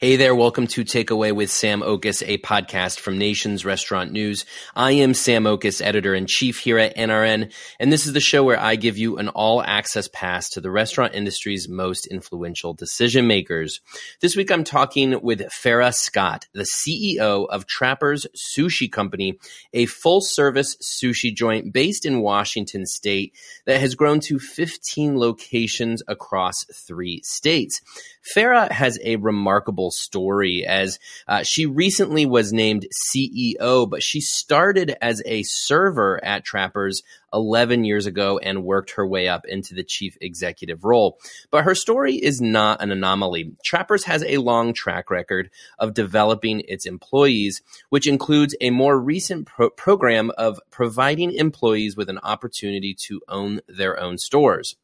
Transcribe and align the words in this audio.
Hey 0.00 0.16
there, 0.16 0.34
welcome 0.34 0.66
to 0.66 0.84
Takeaway 0.84 1.30
with 1.30 1.52
Sam 1.52 1.80
Oches, 1.80 2.20
a 2.22 2.38
podcast 2.38 2.98
from 2.98 3.16
Nation's 3.16 3.64
Restaurant 3.64 4.10
News. 4.10 4.44
I 4.74 4.90
am 4.90 5.14
Sam 5.14 5.46
Oches, 5.46 5.80
editor 5.80 6.16
in 6.16 6.26
chief 6.26 6.58
here 6.58 6.80
at 6.80 6.96
NRN, 6.96 7.52
and 7.78 7.92
this 7.92 8.04
is 8.04 8.12
the 8.12 8.20
show 8.20 8.42
where 8.42 8.58
I 8.58 8.74
give 8.74 8.98
you 8.98 9.18
an 9.18 9.28
all 9.28 9.62
access 9.62 10.08
pass 10.08 10.48
to 10.50 10.60
the 10.60 10.72
restaurant 10.72 11.14
industry's 11.14 11.68
most 11.68 12.08
influential 12.08 12.74
decision 12.74 13.28
makers. 13.28 13.80
This 14.20 14.34
week 14.34 14.50
I'm 14.50 14.64
talking 14.64 15.22
with 15.22 15.42
Farrah 15.42 15.94
Scott, 15.94 16.48
the 16.52 16.66
CEO 16.66 17.46
of 17.48 17.68
Trappers 17.68 18.26
Sushi 18.36 18.90
Company, 18.90 19.38
a 19.72 19.86
full 19.86 20.20
service 20.20 20.76
sushi 20.82 21.32
joint 21.32 21.72
based 21.72 22.04
in 22.04 22.20
Washington 22.20 22.84
state 22.84 23.32
that 23.64 23.80
has 23.80 23.94
grown 23.94 24.18
to 24.20 24.40
15 24.40 25.16
locations 25.16 26.02
across 26.08 26.64
three 26.64 27.20
states. 27.22 27.80
Farrah 28.24 28.70
has 28.70 28.98
a 29.02 29.16
remarkable 29.16 29.90
story 29.90 30.64
as 30.66 30.98
uh, 31.28 31.42
she 31.42 31.66
recently 31.66 32.26
was 32.26 32.52
named 32.52 32.86
CEO, 32.92 33.88
but 33.88 34.02
she 34.02 34.20
started 34.20 34.96
as 35.02 35.22
a 35.26 35.42
server 35.42 36.22
at 36.24 36.44
Trappers 36.44 37.02
11 37.34 37.84
years 37.84 38.06
ago 38.06 38.38
and 38.38 38.64
worked 38.64 38.92
her 38.92 39.06
way 39.06 39.28
up 39.28 39.44
into 39.44 39.74
the 39.74 39.82
chief 39.82 40.16
executive 40.20 40.84
role. 40.84 41.18
But 41.50 41.64
her 41.64 41.74
story 41.74 42.14
is 42.14 42.40
not 42.40 42.80
an 42.80 42.92
anomaly. 42.92 43.52
Trappers 43.64 44.04
has 44.04 44.22
a 44.22 44.38
long 44.38 44.72
track 44.72 45.10
record 45.10 45.50
of 45.78 45.94
developing 45.94 46.62
its 46.68 46.86
employees, 46.86 47.60
which 47.90 48.06
includes 48.06 48.54
a 48.60 48.70
more 48.70 48.98
recent 48.98 49.46
pro- 49.46 49.70
program 49.70 50.30
of 50.38 50.60
providing 50.70 51.32
employees 51.32 51.96
with 51.96 52.08
an 52.08 52.18
opportunity 52.18 52.94
to 52.94 53.20
own 53.28 53.60
their 53.68 54.00
own 54.00 54.16
stores. 54.16 54.76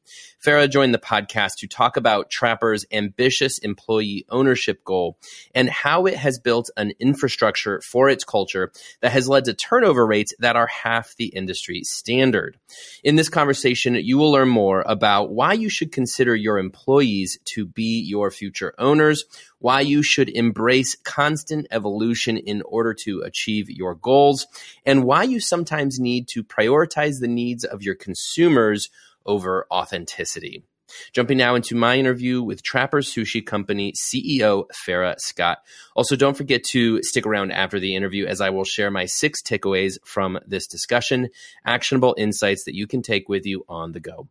Farrah 0.45 0.71
joined 0.71 0.95
the 0.95 0.99
podcast 0.99 1.57
to 1.59 1.69
talk 1.69 1.99
about 1.99 2.31
Trapper's 2.31 2.87
ambitious 2.91 3.59
employee 3.59 4.25
ownership 4.31 4.83
goal 4.85 5.19
and 5.55 5.69
how 5.69 6.07
it 6.07 6.17
has 6.17 6.39
built 6.39 6.71
an 6.79 6.93
infrastructure 6.99 7.83
for 7.83 8.09
its 8.09 8.25
culture 8.25 8.73
that 9.03 9.13
has 9.13 9.29
led 9.29 9.45
to 9.45 9.55
turnover 9.55 10.07
rates 10.07 10.33
that 10.39 10.57
are 10.57 10.67
half 10.67 11.15
the 11.17 11.27
industry 11.27 11.83
standard. 11.85 12.57
In 13.05 13.17
this 13.17 13.29
conversation, 13.29 13.97
you 13.97 14.17
will 14.17 14.33
learn 14.33 14.49
more 14.49 14.83
about 14.87 15.31
why 15.31 15.53
you 15.53 15.69
should 15.69 15.93
consider 15.93 16.35
your 16.35 16.59
employees 16.59 17.39
to 17.45 17.67
be 17.67 18.01
your 18.01 18.31
future 18.31 18.73
owners, 18.79 19.27
why 19.59 19.83
you 19.83 20.03
should 20.03 20.31
embrace 20.31 20.97
constant 21.05 21.67
evolution 21.71 22.39
in 22.39 22.63
order 22.63 22.95
to 22.95 23.21
achieve 23.21 23.69
your 23.69 23.95
goals, 23.95 24.47
and 24.87 25.05
why 25.05 25.23
you 25.23 25.39
sometimes 25.39 26.01
need 26.01 26.29
to 26.29 26.43
prioritize 26.43 27.21
the 27.21 27.29
needs 27.29 27.63
of 27.67 27.83
your 27.83 27.95
consumers 27.95 28.89
over 29.27 29.67
authenticity. 29.71 30.65
Jumping 31.13 31.39
now 31.39 31.55
into 31.55 31.75
my 31.75 31.97
interview 31.97 32.43
with 32.43 32.63
Trappers 32.63 33.13
Sushi 33.13 33.45
Company 33.45 33.93
CEO 33.93 34.65
Farrah 34.87 35.17
Scott. 35.19 35.59
Also, 35.95 36.17
don't 36.17 36.37
forget 36.37 36.65
to 36.65 37.03
stick 37.03 37.27
around 37.27 37.53
after 37.53 37.79
the 37.79 37.95
interview 37.95 38.27
as 38.27 38.41
I 38.41 38.51
will 38.51 38.65
share 38.65 38.91
my 38.91 39.07
six 39.07 39.43
takeaways 39.43 39.99
from 40.05 40.39
this 40.47 40.67
discussion, 40.67 41.29
actionable 41.65 42.15
insights 42.19 42.65
that 42.65 42.75
you 42.75 42.87
can 42.87 43.03
take 43.03 43.29
with 43.29 43.47
you 43.47 43.65
on 43.69 43.93
the 43.93 44.01
go. 44.01 44.29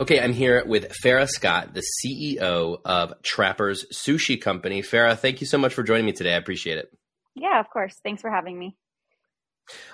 Okay, 0.00 0.20
I'm 0.20 0.32
here 0.32 0.64
with 0.64 0.90
Farrah 1.04 1.28
Scott, 1.28 1.74
the 1.74 1.82
CEO 2.04 2.80
of 2.84 3.12
Trappers 3.22 3.84
Sushi 3.92 4.40
Company. 4.40 4.82
Farrah, 4.82 5.18
thank 5.18 5.40
you 5.40 5.46
so 5.46 5.58
much 5.58 5.74
for 5.74 5.82
joining 5.82 6.06
me 6.06 6.12
today. 6.12 6.34
I 6.34 6.38
appreciate 6.38 6.78
it. 6.78 6.90
Yeah, 7.34 7.60
of 7.60 7.68
course. 7.70 7.94
Thanks 8.02 8.22
for 8.22 8.30
having 8.30 8.58
me. 8.58 8.76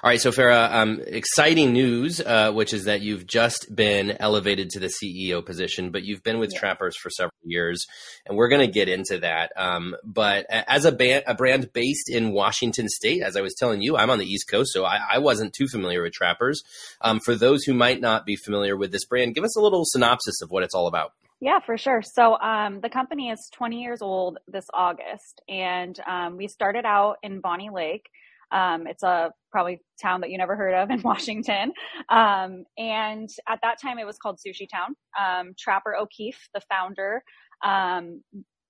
All 0.03 0.11
right, 0.11 0.21
so 0.21 0.31
Farrah, 0.31 0.73
um, 0.73 1.01
exciting 1.07 1.73
news, 1.73 2.21
uh, 2.21 2.53
which 2.53 2.73
is 2.73 2.85
that 2.85 3.01
you've 3.01 3.27
just 3.27 3.75
been 3.75 4.17
elevated 4.19 4.71
to 4.71 4.81
the 4.81 4.89
CEO 4.89 5.45
position, 5.45 5.91
but 5.91 6.05
you've 6.05 6.23
been 6.23 6.39
with 6.39 6.53
yeah. 6.53 6.59
Trappers 6.59 6.97
for 6.97 7.11
several 7.11 7.33
years, 7.45 7.85
and 8.27 8.37
we're 8.37 8.49
going 8.49 8.67
to 8.67 8.73
get 8.73 8.89
into 8.89 9.19
that. 9.19 9.53
Um, 9.57 9.95
but 10.03 10.47
as 10.51 10.85
a, 10.85 10.93
band, 10.93 11.25
a 11.27 11.35
brand 11.35 11.73
based 11.73 12.09
in 12.09 12.33
Washington 12.33 12.89
State, 12.89 13.23
as 13.23 13.37
I 13.37 13.41
was 13.41 13.55
telling 13.55 13.83
you, 13.83 13.97
I'm 13.97 14.11
on 14.11 14.19
the 14.19 14.27
East 14.27 14.49
Coast, 14.49 14.73
so 14.73 14.85
I, 14.85 15.01
I 15.13 15.19
wasn't 15.19 15.53
too 15.53 15.69
familiar 15.69 16.03
with 16.03 16.13
Trappers. 16.13 16.63
Um, 17.01 17.21
for 17.21 17.35
those 17.35 17.65
who 17.65 17.75
might 17.75 18.01
not 18.01 18.25
be 18.25 18.37
familiar 18.37 18.77
with 18.77 18.91
this 18.91 19.05
brand, 19.05 19.35
give 19.35 19.45
us 19.45 19.57
a 19.57 19.61
little 19.61 19.85
synopsis 19.85 20.41
of 20.43 20.51
what 20.51 20.63
it's 20.63 20.75
all 20.75 20.87
about. 20.87 21.13
Yeah, 21.41 21.61
for 21.61 21.79
sure. 21.79 22.03
So 22.03 22.37
um, 22.41 22.81
the 22.81 22.91
company 22.91 23.31
is 23.31 23.49
20 23.53 23.81
years 23.81 24.03
old 24.03 24.39
this 24.49 24.67
August, 24.75 25.41
and 25.49 25.99
um, 26.07 26.37
we 26.37 26.49
started 26.49 26.85
out 26.85 27.19
in 27.23 27.41
Bonney 27.41 27.71
Lake. 27.71 28.09
Um, 28.53 28.87
it's 28.87 29.03
a 29.03 29.31
probably 29.51 29.81
town 30.01 30.21
that 30.21 30.31
you 30.31 30.39
never 30.39 30.57
heard 30.57 30.75
of 30.75 30.91
in 30.91 31.03
Washington. 31.05 31.73
Um, 32.09 32.65
and 32.77 33.29
at 33.49 33.61
that 33.63 33.81
time, 33.81 33.99
it 33.99 34.07
was 34.07 34.19
called 34.19 34.39
Sushi 34.39 34.69
Town. 34.73 34.95
Um, 35.19 35.55
Trapper 35.59 35.95
O'Keefe, 35.97 36.49
the 36.55 36.61
founder, 36.71 37.23
um, 37.65 38.23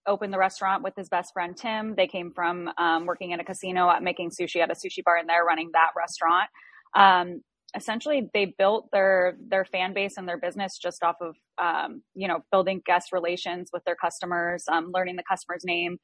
opened 0.06 0.32
the 0.32 0.38
restaurant 0.38 0.82
with 0.82 0.94
his 0.96 1.08
best 1.08 1.32
friend 1.32 1.56
Tim. 1.56 1.94
They 1.96 2.06
came 2.06 2.32
from 2.34 2.70
um, 2.78 3.06
working 3.06 3.32
in 3.32 3.40
a 3.40 3.44
casino 3.44 3.90
at 3.90 4.02
making 4.02 4.30
sushi 4.30 4.60
at 4.62 4.70
a 4.70 4.74
sushi 4.74 5.04
bar, 5.04 5.16
and 5.16 5.28
they're 5.28 5.44
running 5.44 5.70
that 5.74 5.90
restaurant. 5.96 6.48
Um, 6.94 7.42
essentially, 7.76 8.30
they 8.32 8.54
built 8.58 8.88
their 8.92 9.36
their 9.48 9.64
fan 9.64 9.92
base 9.92 10.16
and 10.16 10.26
their 10.26 10.38
business 10.38 10.78
just 10.78 11.02
off 11.04 11.16
of 11.20 11.36
you 12.14 12.26
know 12.26 12.40
building 12.50 12.80
guest 12.86 13.12
relations 13.12 13.68
with 13.72 13.84
their 13.84 13.96
customers, 13.96 14.64
learning 14.94 15.16
the 15.16 15.24
customer's 15.28 15.64
name 15.64 15.98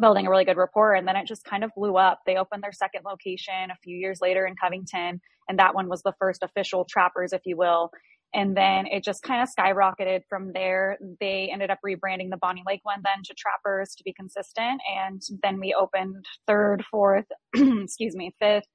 building 0.00 0.26
a 0.26 0.30
really 0.30 0.44
good 0.44 0.56
rapport 0.56 0.94
and 0.94 1.06
then 1.06 1.16
it 1.16 1.26
just 1.26 1.44
kind 1.44 1.64
of 1.64 1.70
blew 1.76 1.96
up. 1.96 2.20
They 2.26 2.36
opened 2.36 2.62
their 2.62 2.72
second 2.72 3.02
location 3.04 3.70
a 3.70 3.76
few 3.82 3.96
years 3.96 4.20
later 4.20 4.46
in 4.46 4.54
covington 4.56 5.20
and 5.48 5.58
that 5.58 5.74
one 5.74 5.88
was 5.88 6.02
the 6.02 6.14
first 6.18 6.42
official 6.42 6.86
trappers 6.88 7.32
if 7.32 7.42
you 7.44 7.56
will. 7.56 7.90
And 8.34 8.56
then 8.56 8.86
it 8.86 9.04
just 9.04 9.22
kind 9.22 9.42
of 9.42 9.48
skyrocketed 9.54 10.22
from 10.26 10.52
there. 10.54 10.98
They 11.20 11.50
ended 11.52 11.70
up 11.70 11.80
rebranding 11.86 12.30
the 12.30 12.38
bonney 12.38 12.62
lake 12.66 12.80
one 12.82 13.02
then 13.04 13.22
to 13.24 13.34
trappers 13.34 13.94
to 13.96 14.04
be 14.04 14.14
consistent 14.14 14.80
and 14.96 15.20
then 15.42 15.60
we 15.60 15.74
opened 15.78 16.24
third 16.46 16.82
fourth 16.90 17.26
excuse 17.54 18.16
me 18.16 18.34
fifth 18.40 18.66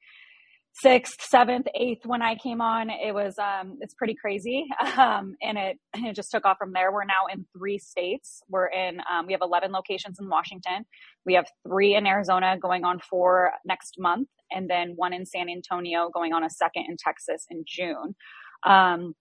sixth, 0.82 1.22
seventh, 1.22 1.68
eighth 1.76 2.06
when 2.06 2.22
I 2.22 2.36
came 2.36 2.62
on. 2.62 2.90
It 2.90 3.14
was 3.14 3.38
um, 3.40 3.78
it's 3.82 3.94
pretty 3.94 4.16
crazy, 4.16 4.66
um, 4.98 5.36
and 5.42 5.58
it 5.58 5.78
it 5.96 6.16
just 6.16 6.32
took 6.32 6.46
off 6.46 6.58
from 6.58 6.74
there. 6.74 6.92
We're 6.92 7.06
now 7.06 7.28
in 7.34 7.46
three 7.58 7.78
states. 7.78 8.42
We're 8.50 8.68
in 8.68 9.00
um, 9.12 9.28
we 9.28 9.34
have 9.34 9.42
eleven 9.42 9.72
locations 9.72 10.20
in 10.20 10.30
Washington. 10.30 10.86
We 11.26 11.34
have 11.34 11.48
three 11.68 11.96
in 11.96 12.08
Arizona, 12.08 12.58
going 12.62 12.84
on 12.84 13.00
four 13.00 13.52
next 13.66 13.96
month, 13.98 14.30
and 14.52 14.70
then 14.70 14.94
one 14.96 15.14
in 15.14 15.26
San 15.26 15.50
Antonio, 15.50 16.10
going 16.14 16.34
on 16.34 16.44
a 16.44 16.50
second 16.50 16.86
in 16.90 16.98
Texas 16.98 17.46
in 17.50 17.64
June. 17.68 18.16
Um, 18.66 19.14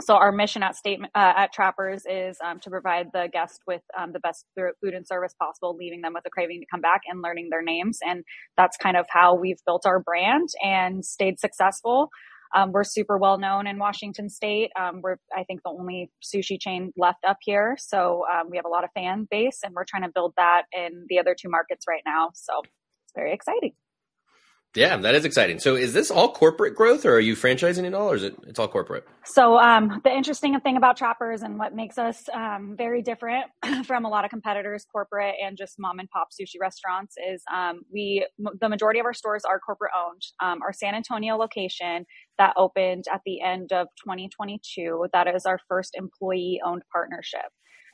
so 0.00 0.14
our 0.14 0.32
mission 0.32 0.62
at 0.62 0.76
state 0.76 1.00
uh, 1.14 1.32
at 1.36 1.52
Trappers 1.52 2.04
is 2.08 2.38
um, 2.44 2.60
to 2.60 2.70
provide 2.70 3.08
the 3.12 3.28
guest 3.32 3.62
with 3.66 3.82
um, 3.98 4.12
the 4.12 4.20
best 4.20 4.46
food 4.56 4.94
and 4.94 5.06
service 5.06 5.34
possible, 5.40 5.76
leaving 5.76 6.02
them 6.02 6.14
with 6.14 6.24
a 6.26 6.30
craving 6.30 6.60
to 6.60 6.66
come 6.70 6.80
back 6.80 7.02
and 7.08 7.22
learning 7.22 7.48
their 7.50 7.62
names. 7.62 7.98
And 8.06 8.24
that's 8.56 8.76
kind 8.76 8.96
of 8.96 9.06
how 9.08 9.34
we've 9.34 9.58
built 9.66 9.86
our 9.86 10.00
brand 10.00 10.48
and 10.62 11.04
stayed 11.04 11.40
successful. 11.40 12.10
Um, 12.54 12.72
we're 12.72 12.84
super 12.84 13.18
well 13.18 13.38
known 13.38 13.66
in 13.66 13.78
Washington 13.78 14.30
State. 14.30 14.70
Um, 14.78 15.00
we're, 15.02 15.16
I 15.36 15.44
think, 15.44 15.60
the 15.64 15.70
only 15.70 16.10
sushi 16.22 16.58
chain 16.58 16.92
left 16.96 17.24
up 17.26 17.36
here, 17.42 17.76
so 17.78 18.24
um, 18.32 18.48
we 18.50 18.56
have 18.56 18.64
a 18.64 18.70
lot 18.70 18.84
of 18.84 18.90
fan 18.94 19.26
base, 19.30 19.60
and 19.62 19.74
we're 19.74 19.84
trying 19.84 20.04
to 20.04 20.10
build 20.14 20.32
that 20.38 20.62
in 20.72 21.04
the 21.08 21.18
other 21.18 21.36
two 21.38 21.50
markets 21.50 21.84
right 21.86 22.02
now. 22.06 22.30
So 22.34 22.62
it's 22.62 23.12
very 23.14 23.34
exciting. 23.34 23.74
Yeah, 24.74 24.98
that 24.98 25.14
is 25.14 25.24
exciting. 25.24 25.58
So, 25.58 25.76
is 25.76 25.94
this 25.94 26.10
all 26.10 26.30
corporate 26.30 26.74
growth, 26.74 27.06
or 27.06 27.14
are 27.14 27.20
you 27.20 27.34
franchising 27.34 27.84
it 27.84 27.94
all, 27.94 28.10
or 28.10 28.16
is 28.16 28.22
it 28.22 28.36
it's 28.46 28.58
all 28.58 28.68
corporate? 28.68 29.06
So, 29.24 29.58
um, 29.58 30.02
the 30.04 30.14
interesting 30.14 30.58
thing 30.60 30.76
about 30.76 30.98
Trappers 30.98 31.40
and 31.40 31.58
what 31.58 31.74
makes 31.74 31.96
us 31.96 32.28
um, 32.34 32.74
very 32.76 33.00
different 33.00 33.46
from 33.86 34.04
a 34.04 34.08
lot 34.10 34.24
of 34.26 34.30
competitors, 34.30 34.84
corporate 34.92 35.36
and 35.42 35.56
just 35.56 35.76
mom 35.78 35.98
and 36.00 36.08
pop 36.10 36.28
sushi 36.38 36.60
restaurants, 36.60 37.16
is 37.30 37.42
um, 37.52 37.80
we 37.90 38.26
the 38.60 38.68
majority 38.68 39.00
of 39.00 39.06
our 39.06 39.14
stores 39.14 39.42
are 39.44 39.58
corporate 39.58 39.92
owned. 39.96 40.22
Um, 40.40 40.60
our 40.62 40.74
San 40.74 40.94
Antonio 40.94 41.36
location 41.36 42.04
that 42.36 42.52
opened 42.58 43.04
at 43.12 43.22
the 43.24 43.40
end 43.40 43.72
of 43.72 43.88
2022, 44.04 45.06
that 45.14 45.34
is 45.34 45.46
our 45.46 45.58
first 45.66 45.96
employee 45.96 46.60
owned 46.64 46.82
partnership. 46.92 47.50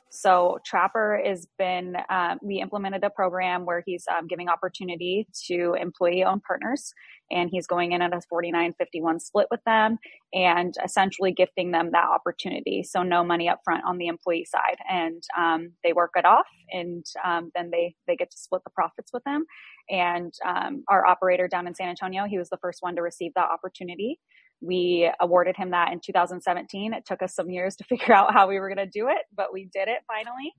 So 0.09 0.59
Trapper 0.65 1.21
has 1.25 1.47
been, 1.57 1.95
um, 2.09 2.39
we 2.41 2.61
implemented 2.61 3.03
a 3.03 3.09
program 3.09 3.65
where 3.65 3.83
he's 3.85 4.05
um, 4.07 4.27
giving 4.27 4.47
opportunity 4.47 5.27
to 5.47 5.75
employee 5.79 6.23
owned 6.23 6.43
partners 6.43 6.93
and 7.31 7.49
he's 7.49 7.67
going 7.67 7.91
in 7.91 8.01
at 8.01 8.13
a 8.13 8.21
49 8.29 8.73
51 8.77 9.19
split 9.19 9.47
with 9.51 9.59
them 9.65 9.97
and 10.33 10.75
essentially 10.83 11.31
gifting 11.31 11.71
them 11.71 11.89
that 11.91 12.05
opportunity. 12.05 12.83
So 12.83 13.03
no 13.03 13.23
money 13.23 13.49
up 13.49 13.59
front 13.65 13.83
on 13.85 13.97
the 13.97 14.07
employee 14.07 14.45
side 14.45 14.77
and 14.89 15.21
um, 15.37 15.71
they 15.83 15.91
work 15.91 16.11
it 16.15 16.25
off 16.25 16.47
and 16.71 17.05
um, 17.23 17.51
then 17.55 17.69
they, 17.71 17.95
they 18.07 18.15
get 18.15 18.31
to 18.31 18.37
split 18.37 18.63
the 18.63 18.71
profits 18.71 19.11
with 19.11 19.23
them. 19.23 19.45
And 19.89 20.33
um, 20.45 20.83
our 20.87 21.05
operator 21.05 21.47
down 21.47 21.67
in 21.67 21.75
San 21.75 21.89
Antonio, 21.89 22.25
he 22.25 22.37
was 22.37 22.49
the 22.49 22.57
first 22.57 22.79
one 22.81 22.95
to 22.95 23.01
receive 23.01 23.33
that 23.35 23.49
opportunity. 23.51 24.19
We 24.65 25.11
awarded 25.21 25.57
him 25.57 25.71
that 25.71 25.91
in 25.93 25.99
2017. 26.05 26.93
It 26.93 27.05
took 27.05 27.21
us 27.21 27.35
some 27.35 27.49
years 27.49 27.75
to 27.77 27.83
figure 27.89 28.13
out 28.15 28.33
how 28.33 28.47
we 28.47 28.59
were 28.59 28.69
going 28.69 28.85
to 28.85 28.99
do 28.99 29.07
it, 29.09 29.23
but 29.35 29.53
we 29.53 29.69
did 29.73 29.87
it 29.89 29.99
finally. 30.07 30.53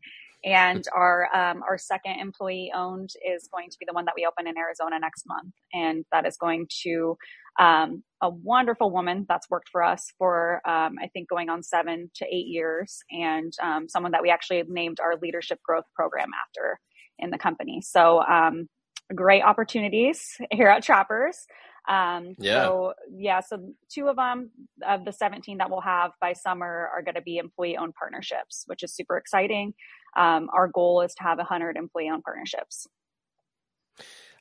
And 0.44 0.84
our 0.94 1.28
um, 1.34 1.62
our 1.68 1.78
second 1.78 2.20
employee 2.20 2.72
owned 2.74 3.10
is 3.26 3.48
going 3.52 3.70
to 3.70 3.76
be 3.80 3.86
the 3.88 3.94
one 3.94 4.04
that 4.06 4.14
we 4.16 4.26
open 4.26 4.46
in 4.46 4.58
Arizona 4.58 4.98
next 5.00 5.24
month, 5.26 5.54
and 5.74 6.04
that 6.12 6.26
is 6.26 6.36
going 6.36 6.68
to 6.84 7.16
um, 7.60 8.04
a 8.22 8.30
wonderful 8.30 8.90
woman 8.90 9.26
that's 9.28 9.50
worked 9.50 9.70
for 9.70 9.82
us 9.82 10.12
for 10.18 10.62
um, 10.68 10.96
I 11.02 11.08
think 11.12 11.28
going 11.28 11.48
on 11.50 11.62
seven 11.62 12.10
to 12.16 12.26
eight 12.26 12.46
years, 12.48 12.98
and 13.10 13.52
um, 13.62 13.88
someone 13.88 14.12
that 14.12 14.22
we 14.22 14.30
actually 14.30 14.62
named 14.68 15.00
our 15.00 15.16
leadership 15.22 15.60
growth 15.64 15.86
program 15.94 16.28
after. 16.46 16.78
in 17.18 17.30
the 17.30 17.38
company. 17.38 17.80
So, 17.82 18.22
um, 18.22 18.68
great 19.14 19.42
opportunities 19.42 20.36
here 20.52 20.68
at 20.68 20.82
Trappers. 20.82 21.46
Um, 21.88 22.34
yeah. 22.38 22.64
So 22.64 22.94
yeah, 23.10 23.40
so 23.40 23.72
two 23.88 24.08
of 24.08 24.16
them 24.16 24.50
of 24.86 25.04
the 25.04 25.12
17 25.12 25.58
that 25.58 25.70
we'll 25.70 25.80
have 25.80 26.12
by 26.20 26.32
summer 26.32 26.90
are 26.92 27.02
going 27.02 27.14
to 27.14 27.22
be 27.22 27.38
employee 27.38 27.76
owned 27.76 27.94
partnerships, 27.94 28.64
which 28.66 28.82
is 28.82 28.92
super 28.92 29.16
exciting. 29.16 29.74
Um, 30.16 30.48
our 30.52 30.68
goal 30.68 31.02
is 31.02 31.14
to 31.14 31.22
have 31.22 31.38
100 31.38 31.76
employee 31.76 32.08
owned 32.08 32.24
partnerships. 32.24 32.88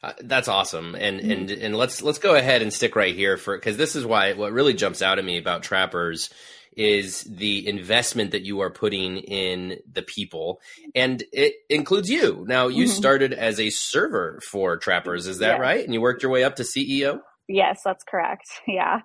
Uh, 0.04 0.14
that's 0.22 0.48
awesome, 0.48 0.94
and 0.94 1.20
mm-hmm. 1.20 1.32
and 1.32 1.52
and 1.52 1.76
let's 1.76 2.04
let's 2.04 2.20
go 2.20 2.36
ahead 2.36 2.62
and 2.62 2.72
stick 2.72 2.96
right 2.96 3.16
here 3.16 3.38
for 3.38 3.58
because 3.58 3.78
this 3.78 3.96
is 3.96 4.06
why 4.06 4.34
what 4.34 4.52
really 4.52 4.74
jumps 4.74 5.02
out 5.02 5.18
at 5.18 5.26
me 5.26 5.38
about 5.38 5.64
trappers 5.64 6.30
is 6.76 7.24
the 7.24 7.68
investment 7.68 8.32
that 8.32 8.44
you 8.44 8.60
are 8.60 8.70
putting 8.70 9.18
in 9.18 9.78
the 9.92 10.02
people 10.02 10.60
and 10.94 11.24
it 11.32 11.54
includes 11.70 12.10
you 12.10 12.44
now 12.48 12.68
you 12.68 12.84
mm-hmm. 12.84 12.94
started 12.94 13.34
as 13.34 13.60
a 13.62 13.70
server 13.70 14.42
for 14.46 14.76
trappers 14.76 15.26
is 15.26 15.38
that 15.40 15.58
right 15.60 15.86
and 15.86 15.94
you 15.94 16.02
worked 16.02 16.22
your 16.22 16.32
way 16.32 16.44
up 16.44 16.58
to 16.58 16.64
ceo 16.64 17.22
Yes, 17.48 17.82
that's 17.84 18.04
correct. 18.04 18.48
Yeah. 18.68 19.02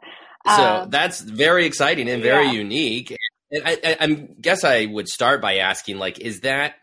So 0.57 0.65
um, 0.65 0.91
that's 0.91 1.21
very 1.21 1.67
exciting 1.67 2.09
and 2.09 2.23
very 2.23 2.47
yeah. 2.47 2.53
unique. 2.53 3.15
And 3.51 3.63
I, 3.63 3.73
I, 3.85 3.97
I 4.01 4.07
guess 4.41 4.65
I 4.65 4.87
would 4.87 5.07
start 5.07 5.43
by 5.43 5.59
asking, 5.59 5.99
like, 5.99 6.19
is 6.19 6.41
that 6.41 6.77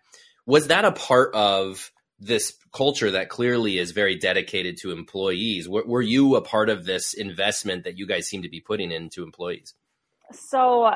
was 0.45 0.67
that 0.67 0.85
a 0.85 0.91
part 0.91 1.33
of 1.33 1.91
this 2.19 2.53
culture 2.71 3.11
that 3.11 3.29
clearly 3.29 3.79
is 3.79 3.91
very 3.91 4.15
dedicated 4.15 4.77
to 4.81 4.91
employees? 4.91 5.67
Were, 5.67 5.83
were 5.85 6.01
you 6.01 6.35
a 6.35 6.41
part 6.41 6.69
of 6.69 6.85
this 6.85 7.13
investment 7.13 7.83
that 7.85 7.97
you 7.97 8.05
guys 8.05 8.27
seem 8.27 8.43
to 8.43 8.49
be 8.49 8.61
putting 8.61 8.91
into 8.91 9.23
employees? 9.23 9.73
So, 10.31 10.91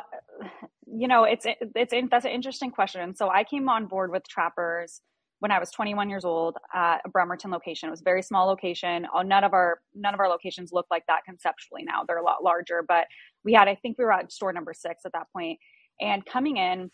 you 0.86 1.08
know, 1.08 1.24
it's 1.24 1.46
it's 1.48 1.94
that's 2.12 2.26
an 2.26 2.32
interesting 2.32 2.70
question. 2.70 3.16
So 3.16 3.30
I 3.30 3.44
came 3.44 3.70
on 3.70 3.88
board 3.88 4.12
with 4.12 4.28
Trappers 4.28 5.02
when 5.42 5.50
I 5.50 5.60
was 5.60 5.72
21 5.72 6.08
years 6.08 6.24
old 6.24 6.56
at 6.72 7.02
a 7.04 7.10
Bremerton 7.10 7.50
location. 7.50 7.88
It 7.88 7.90
was 7.90 8.02
a 8.02 8.04
very 8.04 8.22
small 8.22 8.46
location. 8.46 9.08
Uh, 9.14 9.24
none 9.24 9.44
of 9.44 9.54
our 9.54 9.80
none 9.96 10.14
of 10.14 10.20
our 10.20 10.30
locations 10.30 10.72
look 10.72 10.86
like 10.92 11.04
that 11.08 11.26
conceptually 11.26 11.84
now. 11.84 12.04
They're 12.08 12.20
a 12.20 12.24
lot 12.24 12.44
larger, 12.44 12.86
but 12.88 13.08
we 13.44 13.54
had 13.54 13.68
I 13.68 13.74
think 13.74 13.98
we 13.98 14.06
were 14.06 14.14
at 14.14 14.32
store 14.32 14.54
number 14.54 14.74
6 14.74 15.02
at 15.04 15.12
that 15.14 15.28
point. 15.36 15.60
And 16.00 16.24
coming 16.26 16.58
in 16.58 16.92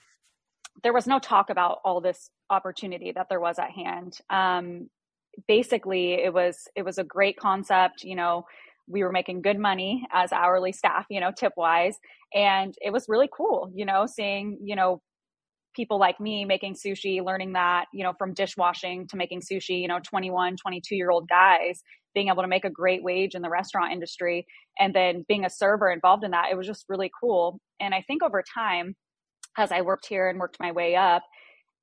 there 0.84 0.94
was 0.94 1.08
no 1.08 1.20
talk 1.20 1.50
about 1.50 1.80
all 1.84 2.00
this 2.00 2.30
opportunity 2.50 3.12
that 3.12 3.28
there 3.30 3.40
was 3.40 3.60
at 3.60 3.72
hand. 3.72 4.18
Um, 4.30 4.90
basically 5.48 6.14
it 6.14 6.34
was 6.34 6.68
it 6.76 6.84
was 6.84 6.98
a 6.98 7.04
great 7.04 7.38
concept, 7.38 8.04
you 8.04 8.16
know, 8.16 8.46
we 8.88 9.04
were 9.04 9.12
making 9.12 9.42
good 9.42 9.60
money 9.60 10.08
as 10.14 10.32
hourly 10.32 10.72
staff, 10.72 11.06
you 11.10 11.20
know, 11.20 11.32
tip 11.38 11.52
wise. 11.58 11.98
And 12.34 12.74
it 12.82 12.92
was 12.92 13.10
really 13.10 13.30
cool, 13.36 13.70
you 13.76 13.86
know, 13.86 14.06
seeing, 14.06 14.58
you 14.64 14.76
know, 14.78 15.02
people 15.78 16.00
like 16.00 16.20
me 16.20 16.44
making 16.44 16.74
sushi, 16.74 17.24
learning 17.24 17.54
that, 17.54 17.86
you 17.94 18.04
know, 18.04 18.14
from 18.18 18.34
dishwashing 18.34 19.08
to 19.08 19.16
making 19.16 19.42
sushi, 19.42 19.80
you 19.80 19.88
know, 19.88 20.00
21, 20.04 20.58
22 20.58 20.96
year 20.96 21.12
old 21.12 21.30
guys 21.30 21.82
being 22.14 22.30
able 22.30 22.42
to 22.42 22.48
make 22.48 22.66
a 22.66 22.70
great 22.70 23.04
wage 23.04 23.36
in 23.36 23.44
the 23.44 23.50
restaurant 23.50 23.94
industry 23.94 24.46
and 24.80 24.94
then 24.96 25.24
being 25.28 25.46
a 25.46 25.50
server 25.50 25.92
involved 25.92 26.24
in 26.24 26.32
that. 26.32 26.48
It 26.52 26.58
was 26.58 26.66
just 26.66 26.86
really 26.90 27.12
cool. 27.22 27.60
And 27.80 27.94
I 27.94 28.04
think 28.08 28.24
over 28.24 28.44
time, 28.54 28.96
as 29.56 29.72
I 29.72 29.82
worked 29.82 30.08
here 30.08 30.28
and 30.28 30.40
worked 30.40 30.58
my 30.60 30.72
way 30.72 30.96
up, 30.96 31.22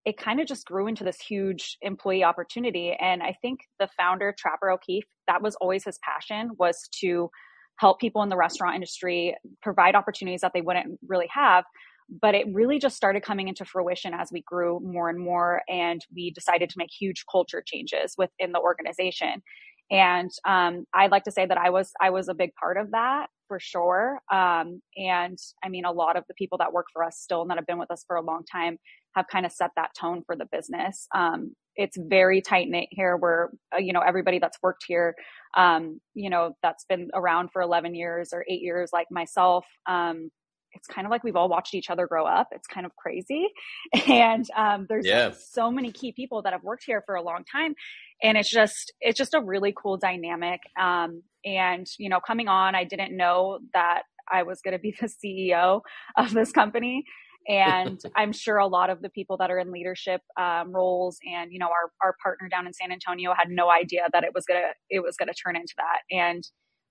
it 0.05 0.19
kind 0.19 0.41
of 0.41 0.46
just 0.46 0.67
grew 0.67 0.88
into 0.88 1.05
this 1.05 1.20
huge 1.20 1.79
employee 1.81 2.25
opportunity. 2.25 2.96
And 3.00 3.23
I 3.23 3.37
think 3.41 3.61
the 3.79 3.88
founder, 3.96 4.35
Trapper 4.37 4.70
O'Keefe, 4.70 5.06
that 5.29 5.41
was 5.41 5.55
always 5.61 5.85
his 5.85 5.99
passion 6.02 6.50
was 6.58 6.88
to 7.00 7.31
help 7.79 8.00
people 8.00 8.23
in 8.23 8.29
the 8.29 8.37
restaurant 8.37 8.75
industry 8.75 9.37
provide 9.62 9.94
opportunities 9.94 10.41
that 10.41 10.52
they 10.52 10.61
wouldn't 10.61 10.99
really 11.08 11.29
have 11.32 11.64
but 12.09 12.35
it 12.35 12.47
really 12.53 12.79
just 12.79 12.97
started 12.97 13.23
coming 13.23 13.49
into 13.49 13.65
fruition 13.65 14.15
as 14.15 14.31
we 14.33 14.43
grew 14.43 14.81
more 14.81 15.09
and 15.09 15.19
more 15.19 15.62
and 15.69 16.05
we 16.15 16.31
decided 16.31 16.69
to 16.71 16.79
make 16.79 16.91
huge 16.91 17.25
culture 17.31 17.62
changes 17.65 18.15
within 18.19 18.53
the 18.53 18.61
organization. 18.61 19.43
And 19.91 20.31
um, 20.47 20.87
i'd 20.95 21.11
like 21.11 21.25
to 21.25 21.31
say 21.31 21.45
that 21.45 21.59
i 21.59 21.69
was 21.71 21.93
i 22.01 22.11
was 22.11 22.29
a 22.29 22.35
big 22.35 22.55
part 22.55 22.79
of 22.79 22.91
that 22.93 23.27
for 23.49 23.61
sure. 23.61 24.21
Um, 24.33 24.81
and 24.97 25.39
i 25.62 25.69
mean 25.69 25.85
a 25.85 25.93
lot 25.93 26.17
of 26.17 26.25
the 26.29 26.35
people 26.35 26.59
that 26.59 26.73
work 26.73 26.87
for 26.93 27.05
us 27.05 27.19
still 27.19 27.43
and 27.43 27.51
that 27.51 27.59
have 27.59 27.67
been 27.67 27.79
with 27.79 27.91
us 27.91 28.05
for 28.06 28.17
a 28.17 28.23
long 28.23 28.45
time 28.51 28.79
have 29.15 29.27
kind 29.29 29.47
of 29.47 29.53
set 29.53 29.71
that 29.77 29.91
tone 29.99 30.23
for 30.27 30.35
the 30.37 30.47
business. 30.51 31.06
Um, 31.15 31.55
it's 31.77 31.97
very 31.97 32.41
tight 32.41 32.69
knit 32.69 32.89
here. 32.91 33.17
Where 33.17 33.51
uh, 33.75 33.79
you 33.79 33.93
know 33.93 34.01
everybody 34.01 34.39
that's 34.39 34.59
worked 34.62 34.85
here 34.87 35.15
um, 35.56 36.01
you 36.15 36.31
know 36.31 36.56
that's 36.62 36.85
been 36.85 37.11
around 37.15 37.51
for 37.53 37.62
11 37.62 37.95
years 37.95 38.31
or 38.33 38.45
8 38.49 38.61
years 38.61 38.91
like 38.93 39.06
myself 39.11 39.67
um, 39.87 40.31
it's 40.75 40.87
kind 40.87 41.06
of 41.06 41.11
like 41.11 41.25
we've 41.25 41.37
all 41.37 41.49
watched 41.49 41.75
each 41.75 41.91
other 41.91 42.06
grow 42.06 42.26
up. 42.26 42.49
It's 42.53 42.67
kind 42.67 42.87
of 42.87 42.94
crazy. 42.97 43.49
And 44.09 44.47
um, 44.56 44.87
there's 44.88 45.06
yeah. 45.06 45.32
so 45.32 45.71
many 45.71 45.91
key 45.91 46.12
people 46.12 46.43
that 46.43 46.53
have 46.53 46.62
worked 46.62 46.85
here 46.85 47.03
for 47.06 47.15
a 47.15 47.23
long 47.23 47.44
time. 47.50 47.75
And 48.23 48.37
it's 48.37 48.50
just, 48.50 48.93
it's 49.00 49.19
just 49.19 49.35
a 49.35 49.41
really 49.41 49.75
cool 49.76 49.97
dynamic. 49.97 50.61
Um, 50.81 51.23
and, 51.44 51.87
you 51.99 52.09
know, 52.09 52.21
coming 52.21 52.49
on, 52.49 52.75
I 52.75 52.85
didn't 52.85 53.17
know 53.17 53.61
that 53.73 54.03
I 54.31 54.43
was 54.43 54.61
going 54.61 54.73
to 54.73 54.79
be 54.79 54.94
the 55.00 55.09
CEO 55.09 55.81
of 56.17 56.32
this 56.32 56.53
company. 56.53 57.05
And 57.49 58.00
I'm 58.17 58.32
sure 58.32 58.56
a 58.56 58.67
lot 58.67 58.91
of 58.91 59.00
the 59.00 59.11
people 59.11 59.37
that 59.38 59.50
are 59.50 59.59
in 59.59 59.73
leadership 59.73 60.20
um, 60.38 60.73
roles 60.73 61.19
and, 61.25 61.53
you 61.53 61.59
know, 61.59 61.69
our, 61.69 61.93
our 62.03 62.17
partner 62.23 62.49
down 62.49 62.67
in 62.67 62.73
San 62.73 62.93
Antonio 62.93 63.32
had 63.37 63.49
no 63.49 63.70
idea 63.70 64.03
that 64.12 64.25
it 64.25 64.31
was 64.35 64.44
going 64.44 64.61
to, 64.61 64.69
it 64.91 65.03
was 65.03 65.17
going 65.17 65.29
to 65.29 65.35
turn 65.35 65.56
into 65.56 65.75
that. 65.79 66.00
And, 66.11 66.44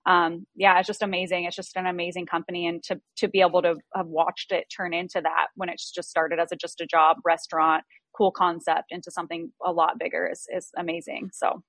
um, 0.06 0.46
yeah, 0.54 0.78
it's 0.78 0.86
just 0.86 1.02
amazing. 1.02 1.44
It's 1.44 1.56
just 1.56 1.76
an 1.76 1.86
amazing 1.86 2.26
company, 2.26 2.66
and 2.66 2.82
to 2.84 3.00
to 3.16 3.28
be 3.28 3.40
able 3.40 3.62
to 3.62 3.76
have 3.94 4.06
watched 4.06 4.52
it 4.52 4.66
turn 4.74 4.92
into 4.92 5.20
that 5.22 5.46
when 5.56 5.68
it's 5.68 5.90
just 5.90 6.10
started 6.10 6.38
as 6.38 6.52
a 6.52 6.56
just 6.56 6.80
a 6.80 6.86
job 6.86 7.18
restaurant, 7.24 7.84
cool 8.16 8.30
concept 8.30 8.86
into 8.90 9.10
something 9.10 9.50
a 9.64 9.72
lot 9.72 9.98
bigger 9.98 10.28
is 10.30 10.46
is 10.54 10.70
amazing. 10.76 11.30
So 11.32 11.62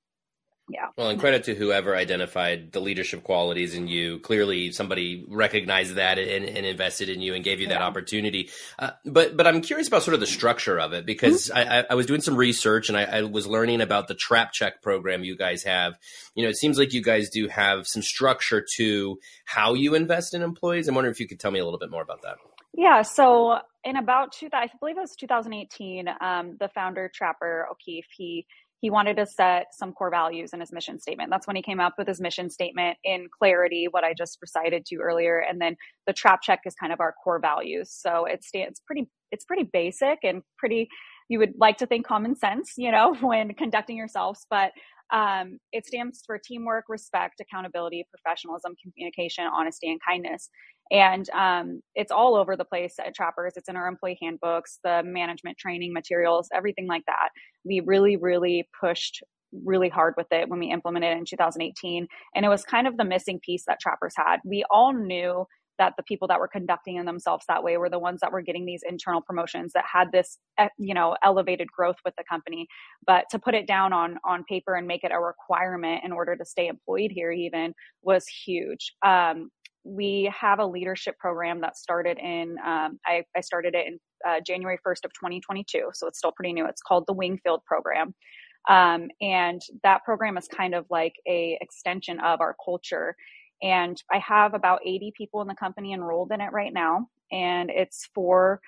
yeah. 0.67 0.87
Well, 0.97 1.09
and 1.09 1.19
credit 1.19 1.43
to 1.43 1.53
whoever 1.53 1.95
identified 1.95 2.71
the 2.71 2.79
leadership 2.79 3.23
qualities 3.23 3.75
in 3.75 3.87
you. 3.87 4.17
Clearly, 4.19 4.71
somebody 4.71 5.23
recognized 5.27 5.95
that 5.95 6.17
and, 6.17 6.43
and 6.43 6.65
invested 6.65 7.07
in 7.07 7.21
you 7.21 7.35
and 7.35 7.43
gave 7.43 7.59
you 7.59 7.67
that 7.67 7.81
yeah. 7.81 7.85
opportunity. 7.85 8.49
Uh, 8.79 8.91
but 9.05 9.37
but 9.37 9.45
I'm 9.45 9.61
curious 9.61 9.87
about 9.87 10.01
sort 10.01 10.15
of 10.15 10.21
the 10.21 10.27
structure 10.27 10.79
of 10.79 10.93
it 10.93 11.05
because 11.05 11.51
mm-hmm. 11.53 11.71
I, 11.71 11.85
I, 11.91 11.93
was 11.93 12.07
doing 12.07 12.21
some 12.21 12.35
research 12.35 12.89
and 12.89 12.97
I, 12.97 13.03
I, 13.03 13.21
was 13.21 13.45
learning 13.45 13.81
about 13.81 14.07
the 14.07 14.15
Trap 14.15 14.53
Check 14.53 14.81
program 14.81 15.23
you 15.23 15.37
guys 15.37 15.63
have. 15.63 15.99
You 16.33 16.43
know, 16.43 16.49
it 16.49 16.57
seems 16.57 16.79
like 16.79 16.93
you 16.93 17.03
guys 17.03 17.29
do 17.29 17.47
have 17.47 17.85
some 17.85 18.01
structure 18.01 18.65
to 18.77 19.19
how 19.45 19.75
you 19.75 19.93
invest 19.93 20.33
in 20.33 20.41
employees. 20.41 20.87
I'm 20.87 20.95
wondering 20.95 21.13
if 21.13 21.19
you 21.19 21.27
could 21.27 21.39
tell 21.39 21.51
me 21.51 21.59
a 21.59 21.63
little 21.63 21.79
bit 21.79 21.91
more 21.91 22.01
about 22.01 22.23
that. 22.23 22.37
Yeah. 22.73 23.03
So 23.03 23.59
in 23.83 23.97
about 23.97 24.33
two, 24.33 24.49
I 24.51 24.67
believe 24.79 24.97
it 24.97 25.01
was 25.01 25.15
2018, 25.15 26.07
um, 26.19 26.57
the 26.59 26.69
founder 26.69 27.09
Trapper 27.13 27.67
O'Keefe 27.71 28.07
he 28.17 28.45
he 28.85 28.91
wanted 28.91 29.17
to 29.17 29.25
set 29.25 29.73
some 29.73 29.91
core 29.93 30.11
values 30.11 30.53
in 30.53 30.59
his 30.59 30.71
mission 30.71 30.99
statement. 30.99 31.31
That's 31.31 31.47
when 31.47 31.55
he 31.55 31.63
came 31.63 31.79
up 31.79 31.95
with 31.97 32.07
his 32.07 32.21
mission 32.21 32.51
statement 32.51 32.99
in 33.03 33.29
clarity, 33.35 33.87
what 33.89 34.03
I 34.03 34.13
just 34.13 34.37
recited 34.43 34.85
to 34.85 34.93
you 34.93 35.01
earlier. 35.01 35.39
And 35.39 35.59
then 35.59 35.75
the 36.05 36.13
trap 36.13 36.43
check 36.43 36.59
is 36.67 36.75
kind 36.75 36.93
of 36.93 36.99
our 36.99 37.15
core 37.23 37.39
values. 37.39 37.89
So 37.91 38.25
it 38.25 38.43
stands 38.43 38.79
pretty, 38.85 39.07
it's 39.31 39.43
pretty 39.43 39.63
basic 39.63 40.19
and 40.21 40.43
pretty, 40.59 40.87
you 41.29 41.39
would 41.39 41.53
like 41.57 41.77
to 41.77 41.87
think 41.87 42.05
common 42.05 42.35
sense, 42.35 42.73
you 42.77 42.91
know, 42.91 43.15
when 43.21 43.55
conducting 43.55 43.97
yourselves, 43.97 44.45
but 44.51 44.71
um, 45.11 45.59
it 45.71 45.85
stands 45.85 46.23
for 46.25 46.37
teamwork, 46.37 46.85
respect, 46.89 47.39
accountability, 47.39 48.07
professionalism, 48.09 48.75
communication, 48.81 49.45
honesty, 49.45 49.89
and 49.89 49.99
kindness. 50.07 50.49
And 50.91 51.29
um, 51.31 51.81
it's 51.95 52.11
all 52.11 52.35
over 52.35 52.55
the 52.55 52.65
place 52.65 52.95
at 52.99 53.15
Trappers. 53.15 53.53
It's 53.55 53.69
in 53.69 53.75
our 53.75 53.87
employee 53.87 54.17
handbooks, 54.21 54.79
the 54.83 55.01
management 55.03 55.57
training 55.57 55.93
materials, 55.93 56.49
everything 56.53 56.87
like 56.87 57.03
that. 57.07 57.29
We 57.63 57.81
really, 57.81 58.17
really 58.17 58.67
pushed 58.79 59.23
really 59.63 59.89
hard 59.89 60.15
with 60.17 60.27
it 60.31 60.49
when 60.49 60.59
we 60.59 60.71
implemented 60.71 61.15
it 61.15 61.17
in 61.17 61.25
2018. 61.25 62.07
And 62.35 62.45
it 62.45 62.49
was 62.49 62.63
kind 62.63 62.87
of 62.87 62.97
the 62.97 63.05
missing 63.05 63.39
piece 63.39 63.63
that 63.67 63.79
Trappers 63.79 64.13
had. 64.17 64.37
We 64.43 64.65
all 64.69 64.93
knew 64.93 65.45
that 65.79 65.93
the 65.97 66.03
people 66.03 66.27
that 66.27 66.39
were 66.39 66.47
conducting 66.47 67.03
themselves 67.05 67.45
that 67.47 67.63
way 67.63 67.77
were 67.77 67.89
the 67.89 67.99
ones 67.99 68.21
that 68.21 68.31
were 68.31 68.41
getting 68.41 68.65
these 68.65 68.83
internal 68.87 69.21
promotions 69.21 69.73
that 69.73 69.85
had 69.91 70.11
this 70.11 70.37
you 70.77 70.93
know 70.93 71.15
elevated 71.23 71.71
growth 71.71 71.97
with 72.05 72.15
the 72.17 72.23
company. 72.29 72.67
But 73.05 73.25
to 73.31 73.39
put 73.39 73.53
it 73.53 73.67
down 73.67 73.93
on 73.93 74.17
on 74.23 74.43
paper 74.45 74.75
and 74.75 74.87
make 74.87 75.03
it 75.03 75.11
a 75.11 75.19
requirement 75.19 76.03
in 76.03 76.11
order 76.11 76.35
to 76.35 76.45
stay 76.45 76.67
employed 76.67 77.11
here 77.11 77.31
even 77.31 77.73
was 78.01 78.25
huge. 78.27 78.93
Um, 79.05 79.49
we 79.83 80.31
have 80.37 80.59
a 80.59 80.65
leadership 80.65 81.17
program 81.19 81.61
that 81.61 81.77
started 81.77 82.17
in 82.17 82.55
um, 82.65 82.99
I, 83.05 83.23
I, 83.35 83.41
started 83.41 83.75
it 83.75 83.85
in 83.85 83.99
uh, 84.27 84.39
january 84.45 84.79
1st 84.85 85.05
of 85.05 85.13
2022 85.13 85.91
so 85.93 86.07
it's 86.07 86.17
still 86.17 86.31
pretty 86.31 86.53
new. 86.53 86.65
It's 86.65 86.81
called 86.81 87.05
the 87.07 87.13
wingfield 87.13 87.63
program. 87.65 88.15
Um, 88.67 89.09
and 89.21 89.61
that 89.83 90.03
program 90.03 90.37
is 90.37 90.47
kind 90.47 90.73
of 90.73 90.85
like 90.89 91.13
a 91.27 91.57
extension 91.61 92.19
of 92.19 92.41
our 92.41 92.55
culture 92.63 93.15
and 93.61 94.01
I 94.11 94.19
have 94.19 94.53
about 94.53 94.81
80 94.85 95.13
people 95.17 95.41
in 95.41 95.47
the 95.47 95.55
company 95.55 95.93
enrolled 95.93 96.31
in 96.31 96.41
it 96.41 96.51
right 96.51 96.73
now. 96.73 97.07
And 97.31 97.69
it's 97.69 98.09
for 98.13 98.61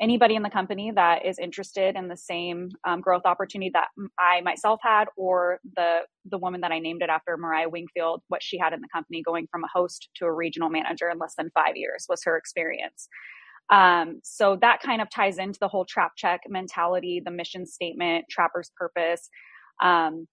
anybody 0.00 0.34
in 0.34 0.42
the 0.42 0.50
company 0.50 0.90
that 0.90 1.26
is 1.26 1.38
interested 1.38 1.94
in 1.94 2.08
the 2.08 2.16
same 2.16 2.70
um, 2.84 3.00
growth 3.00 3.22
opportunity 3.26 3.70
that 3.74 3.88
I 4.18 4.40
myself 4.40 4.80
had, 4.82 5.06
or 5.16 5.60
the 5.76 6.00
the 6.24 6.38
woman 6.38 6.62
that 6.62 6.72
I 6.72 6.78
named 6.78 7.02
it 7.02 7.10
after, 7.10 7.36
Mariah 7.36 7.68
Wingfield, 7.68 8.22
what 8.28 8.42
she 8.42 8.58
had 8.58 8.72
in 8.72 8.80
the 8.80 8.88
company, 8.92 9.22
going 9.22 9.46
from 9.50 9.62
a 9.64 9.68
host 9.72 10.08
to 10.16 10.24
a 10.24 10.32
regional 10.32 10.70
manager 10.70 11.10
in 11.10 11.18
less 11.18 11.34
than 11.36 11.50
five 11.54 11.76
years 11.76 12.06
was 12.08 12.24
her 12.24 12.36
experience. 12.36 13.08
Um, 13.70 14.20
so 14.24 14.58
that 14.60 14.82
kind 14.82 15.00
of 15.00 15.08
ties 15.10 15.38
into 15.38 15.58
the 15.60 15.68
whole 15.68 15.84
trap 15.84 16.12
check 16.16 16.40
mentality, 16.48 17.22
the 17.24 17.30
mission 17.30 17.66
statement, 17.66 18.24
trapper's 18.28 18.72
purpose. 18.76 19.28
Um, 19.80 20.26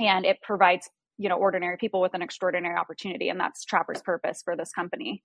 and 0.00 0.24
it 0.24 0.40
provides, 0.42 0.88
you 1.18 1.28
know, 1.28 1.36
ordinary 1.36 1.76
people 1.76 2.00
with 2.00 2.14
an 2.14 2.22
extraordinary 2.22 2.76
opportunity. 2.76 3.28
And 3.28 3.38
that's 3.38 3.64
trapper's 3.64 4.00
purpose 4.00 4.42
for 4.42 4.56
this 4.56 4.70
company. 4.70 5.22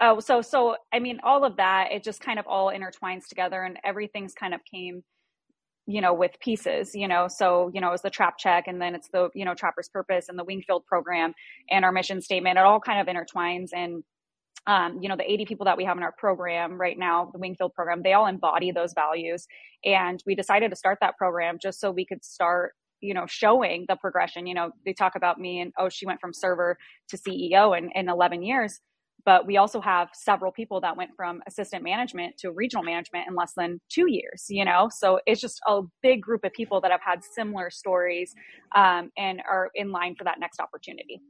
Oh, 0.00 0.18
so, 0.20 0.42
so, 0.42 0.76
I 0.92 0.98
mean, 0.98 1.20
all 1.22 1.44
of 1.44 1.56
that, 1.56 1.92
it 1.92 2.02
just 2.02 2.20
kind 2.20 2.38
of 2.38 2.46
all 2.46 2.72
intertwines 2.72 3.28
together 3.28 3.62
and 3.62 3.78
everything's 3.84 4.34
kind 4.34 4.52
of 4.52 4.60
came, 4.64 5.04
you 5.86 6.00
know, 6.00 6.12
with 6.12 6.32
pieces, 6.40 6.94
you 6.94 7.06
know, 7.06 7.28
so, 7.28 7.70
you 7.72 7.80
know, 7.80 7.92
it's 7.92 8.02
the 8.02 8.10
trap 8.10 8.36
check 8.36 8.64
and 8.66 8.82
then 8.82 8.94
it's 8.96 9.08
the, 9.08 9.30
you 9.34 9.44
know, 9.44 9.54
trapper's 9.54 9.88
purpose 9.88 10.28
and 10.28 10.38
the 10.38 10.44
Wingfield 10.44 10.84
program 10.86 11.32
and 11.70 11.84
our 11.84 11.92
mission 11.92 12.20
statement. 12.20 12.58
It 12.58 12.64
all 12.64 12.80
kind 12.80 13.00
of 13.00 13.14
intertwines 13.14 13.68
and 13.72 14.02
um, 14.66 14.98
you 15.00 15.08
know, 15.08 15.16
the 15.16 15.30
80 15.30 15.46
people 15.46 15.64
that 15.66 15.76
we 15.76 15.84
have 15.84 15.96
in 15.96 16.02
our 16.02 16.12
program 16.12 16.76
right 16.78 16.98
now, 16.98 17.30
the 17.32 17.38
Wingfield 17.38 17.72
program, 17.74 18.02
they 18.02 18.14
all 18.14 18.26
embody 18.26 18.72
those 18.72 18.94
values. 18.94 19.46
And 19.84 20.20
we 20.26 20.34
decided 20.34 20.70
to 20.70 20.76
start 20.76 20.98
that 21.02 21.16
program 21.16 21.58
just 21.62 21.80
so 21.80 21.92
we 21.92 22.04
could 22.04 22.24
start, 22.24 22.72
you 23.00 23.14
know, 23.14 23.26
showing 23.26 23.84
the 23.88 23.96
progression. 23.96 24.46
You 24.46 24.54
know, 24.54 24.70
they 24.84 24.92
talk 24.92 25.16
about 25.16 25.38
me 25.38 25.60
and, 25.60 25.72
oh, 25.78 25.88
she 25.88 26.06
went 26.06 26.20
from 26.20 26.32
server 26.32 26.76
to 27.08 27.16
CEO 27.16 27.76
in, 27.76 27.90
in 27.94 28.08
11 28.08 28.42
years. 28.42 28.80
But 29.24 29.44
we 29.44 29.56
also 29.56 29.80
have 29.80 30.10
several 30.14 30.52
people 30.52 30.80
that 30.82 30.96
went 30.96 31.10
from 31.16 31.42
assistant 31.48 31.82
management 31.82 32.36
to 32.38 32.52
regional 32.52 32.84
management 32.84 33.26
in 33.28 33.34
less 33.34 33.52
than 33.56 33.80
two 33.88 34.08
years, 34.08 34.44
you 34.48 34.64
know? 34.64 34.88
So 34.88 35.18
it's 35.26 35.40
just 35.40 35.60
a 35.66 35.80
big 36.00 36.22
group 36.22 36.44
of 36.44 36.52
people 36.52 36.80
that 36.82 36.92
have 36.92 37.00
had 37.04 37.24
similar 37.24 37.68
stories 37.70 38.34
um, 38.76 39.10
and 39.16 39.42
are 39.50 39.70
in 39.74 39.90
line 39.90 40.14
for 40.16 40.22
that 40.24 40.38
next 40.38 40.60
opportunity. 40.60 41.20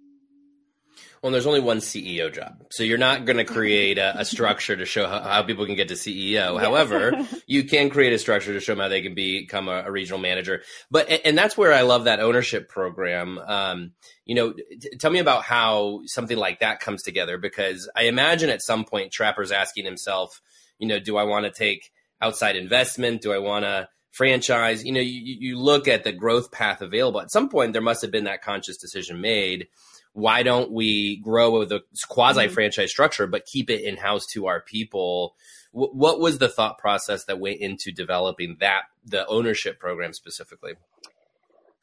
Well, 1.22 1.32
there's 1.32 1.46
only 1.46 1.60
one 1.60 1.78
CEO 1.78 2.32
job. 2.32 2.64
So 2.70 2.82
you're 2.82 2.98
not 2.98 3.24
going 3.24 3.38
to 3.38 3.44
create 3.44 3.98
a, 3.98 4.20
a, 4.20 4.24
structure 4.24 4.76
to 4.76 4.84
show 4.84 5.08
how, 5.08 5.20
how, 5.20 5.42
people 5.42 5.66
can 5.66 5.74
get 5.74 5.88
to 5.88 5.94
CEO. 5.94 6.54
Yes. 6.54 6.62
However, 6.62 7.26
you 7.46 7.64
can 7.64 7.90
create 7.90 8.12
a 8.12 8.18
structure 8.18 8.52
to 8.52 8.60
show 8.60 8.72
them 8.72 8.80
how 8.80 8.88
they 8.88 9.02
can 9.02 9.14
become 9.14 9.68
a, 9.68 9.84
a 9.86 9.90
regional 9.90 10.18
manager. 10.18 10.62
But, 10.90 11.08
and 11.24 11.36
that's 11.36 11.56
where 11.56 11.72
I 11.72 11.82
love 11.82 12.04
that 12.04 12.20
ownership 12.20 12.68
program. 12.68 13.38
Um, 13.38 13.92
you 14.24 14.34
know, 14.34 14.52
t- 14.52 14.96
tell 14.98 15.10
me 15.10 15.18
about 15.18 15.42
how 15.42 16.00
something 16.04 16.36
like 16.36 16.60
that 16.60 16.80
comes 16.80 17.02
together 17.02 17.38
because 17.38 17.90
I 17.96 18.04
imagine 18.04 18.50
at 18.50 18.62
some 18.62 18.84
point 18.84 19.12
Trapper's 19.12 19.52
asking 19.52 19.84
himself, 19.84 20.40
you 20.78 20.86
know, 20.86 20.98
do 20.98 21.16
I 21.16 21.24
want 21.24 21.44
to 21.46 21.50
take 21.50 21.90
outside 22.20 22.56
investment? 22.56 23.22
Do 23.22 23.32
I 23.32 23.38
want 23.38 23.64
to 23.64 23.88
franchise? 24.10 24.84
You 24.84 24.92
know, 24.92 25.00
you, 25.00 25.36
you 25.40 25.58
look 25.58 25.88
at 25.88 26.04
the 26.04 26.12
growth 26.12 26.50
path 26.50 26.80
available. 26.80 27.20
At 27.20 27.30
some 27.30 27.48
point, 27.48 27.72
there 27.72 27.82
must 27.82 28.02
have 28.02 28.10
been 28.10 28.24
that 28.24 28.42
conscious 28.42 28.76
decision 28.76 29.20
made 29.20 29.68
why 30.16 30.42
don't 30.42 30.72
we 30.72 31.16
grow 31.18 31.58
with 31.58 31.70
a 31.70 31.82
quasi 32.08 32.48
franchise 32.48 32.90
structure 32.90 33.26
but 33.26 33.44
keep 33.44 33.68
it 33.68 33.82
in 33.82 33.98
house 33.98 34.24
to 34.24 34.46
our 34.46 34.62
people? 34.62 35.34
W- 35.74 35.92
what 35.92 36.18
was 36.18 36.38
the 36.38 36.48
thought 36.48 36.78
process 36.78 37.26
that 37.26 37.38
went 37.38 37.60
into 37.60 37.92
developing 37.92 38.56
that 38.60 38.84
the 39.04 39.26
ownership 39.26 39.78
program 39.78 40.14
specifically? 40.14 40.72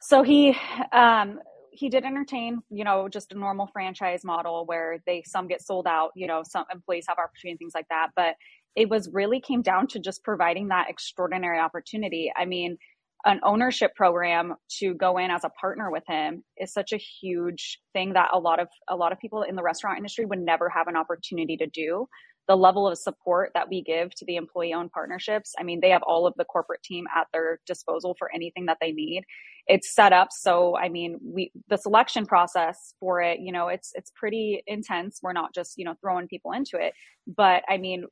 So 0.00 0.24
he 0.24 0.56
um, 0.90 1.38
he 1.70 1.88
did 1.88 2.04
entertain 2.04 2.60
you 2.70 2.82
know 2.82 3.08
just 3.08 3.30
a 3.30 3.38
normal 3.38 3.68
franchise 3.68 4.24
model 4.24 4.66
where 4.66 4.98
they 5.06 5.22
some 5.24 5.46
get 5.46 5.62
sold 5.62 5.86
out 5.86 6.10
you 6.16 6.26
know 6.26 6.42
some 6.42 6.64
employees 6.72 7.04
have 7.06 7.18
opportunity 7.18 7.52
and 7.52 7.58
things 7.60 7.74
like 7.74 7.88
that. 7.88 8.08
But 8.16 8.34
it 8.74 8.90
was 8.90 9.08
really 9.12 9.40
came 9.40 9.62
down 9.62 9.86
to 9.86 10.00
just 10.00 10.24
providing 10.24 10.68
that 10.68 10.90
extraordinary 10.90 11.60
opportunity. 11.60 12.32
I 12.36 12.46
mean 12.46 12.78
an 13.24 13.40
ownership 13.42 13.94
program 13.94 14.54
to 14.78 14.94
go 14.94 15.18
in 15.18 15.30
as 15.30 15.44
a 15.44 15.50
partner 15.60 15.90
with 15.90 16.04
him 16.06 16.44
is 16.58 16.72
such 16.72 16.92
a 16.92 16.98
huge 16.98 17.78
thing 17.92 18.12
that 18.12 18.28
a 18.32 18.38
lot 18.38 18.60
of 18.60 18.68
a 18.88 18.96
lot 18.96 19.12
of 19.12 19.18
people 19.18 19.42
in 19.42 19.56
the 19.56 19.62
restaurant 19.62 19.96
industry 19.96 20.26
would 20.26 20.38
never 20.38 20.68
have 20.68 20.88
an 20.88 20.96
opportunity 20.96 21.56
to 21.56 21.66
do. 21.66 22.06
The 22.46 22.56
level 22.56 22.86
of 22.86 22.98
support 22.98 23.52
that 23.54 23.70
we 23.70 23.82
give 23.82 24.14
to 24.16 24.26
the 24.26 24.36
employee 24.36 24.74
owned 24.74 24.92
partnerships 24.92 25.54
i 25.58 25.62
mean 25.62 25.80
they 25.80 25.90
have 25.90 26.02
all 26.02 26.26
of 26.26 26.34
the 26.36 26.44
corporate 26.44 26.82
team 26.82 27.06
at 27.16 27.26
their 27.32 27.60
disposal 27.66 28.14
for 28.18 28.30
anything 28.34 28.66
that 28.66 28.78
they 28.80 28.92
need. 28.92 29.22
It's 29.66 29.94
set 29.94 30.12
up 30.12 30.28
so 30.30 30.76
i 30.76 30.88
mean 30.90 31.18
we 31.22 31.50
the 31.68 31.78
selection 31.78 32.26
process 32.26 32.94
for 33.00 33.22
it 33.22 33.40
you 33.40 33.52
know 33.52 33.68
it's 33.68 33.92
it's 33.94 34.12
pretty 34.14 34.62
intense. 34.66 35.20
We're 35.22 35.32
not 35.32 35.54
just 35.54 35.78
you 35.78 35.84
know 35.86 35.94
throwing 36.00 36.28
people 36.28 36.52
into 36.52 36.76
it. 36.78 36.92
But 37.26 37.62
i 37.68 37.78
mean 37.78 38.04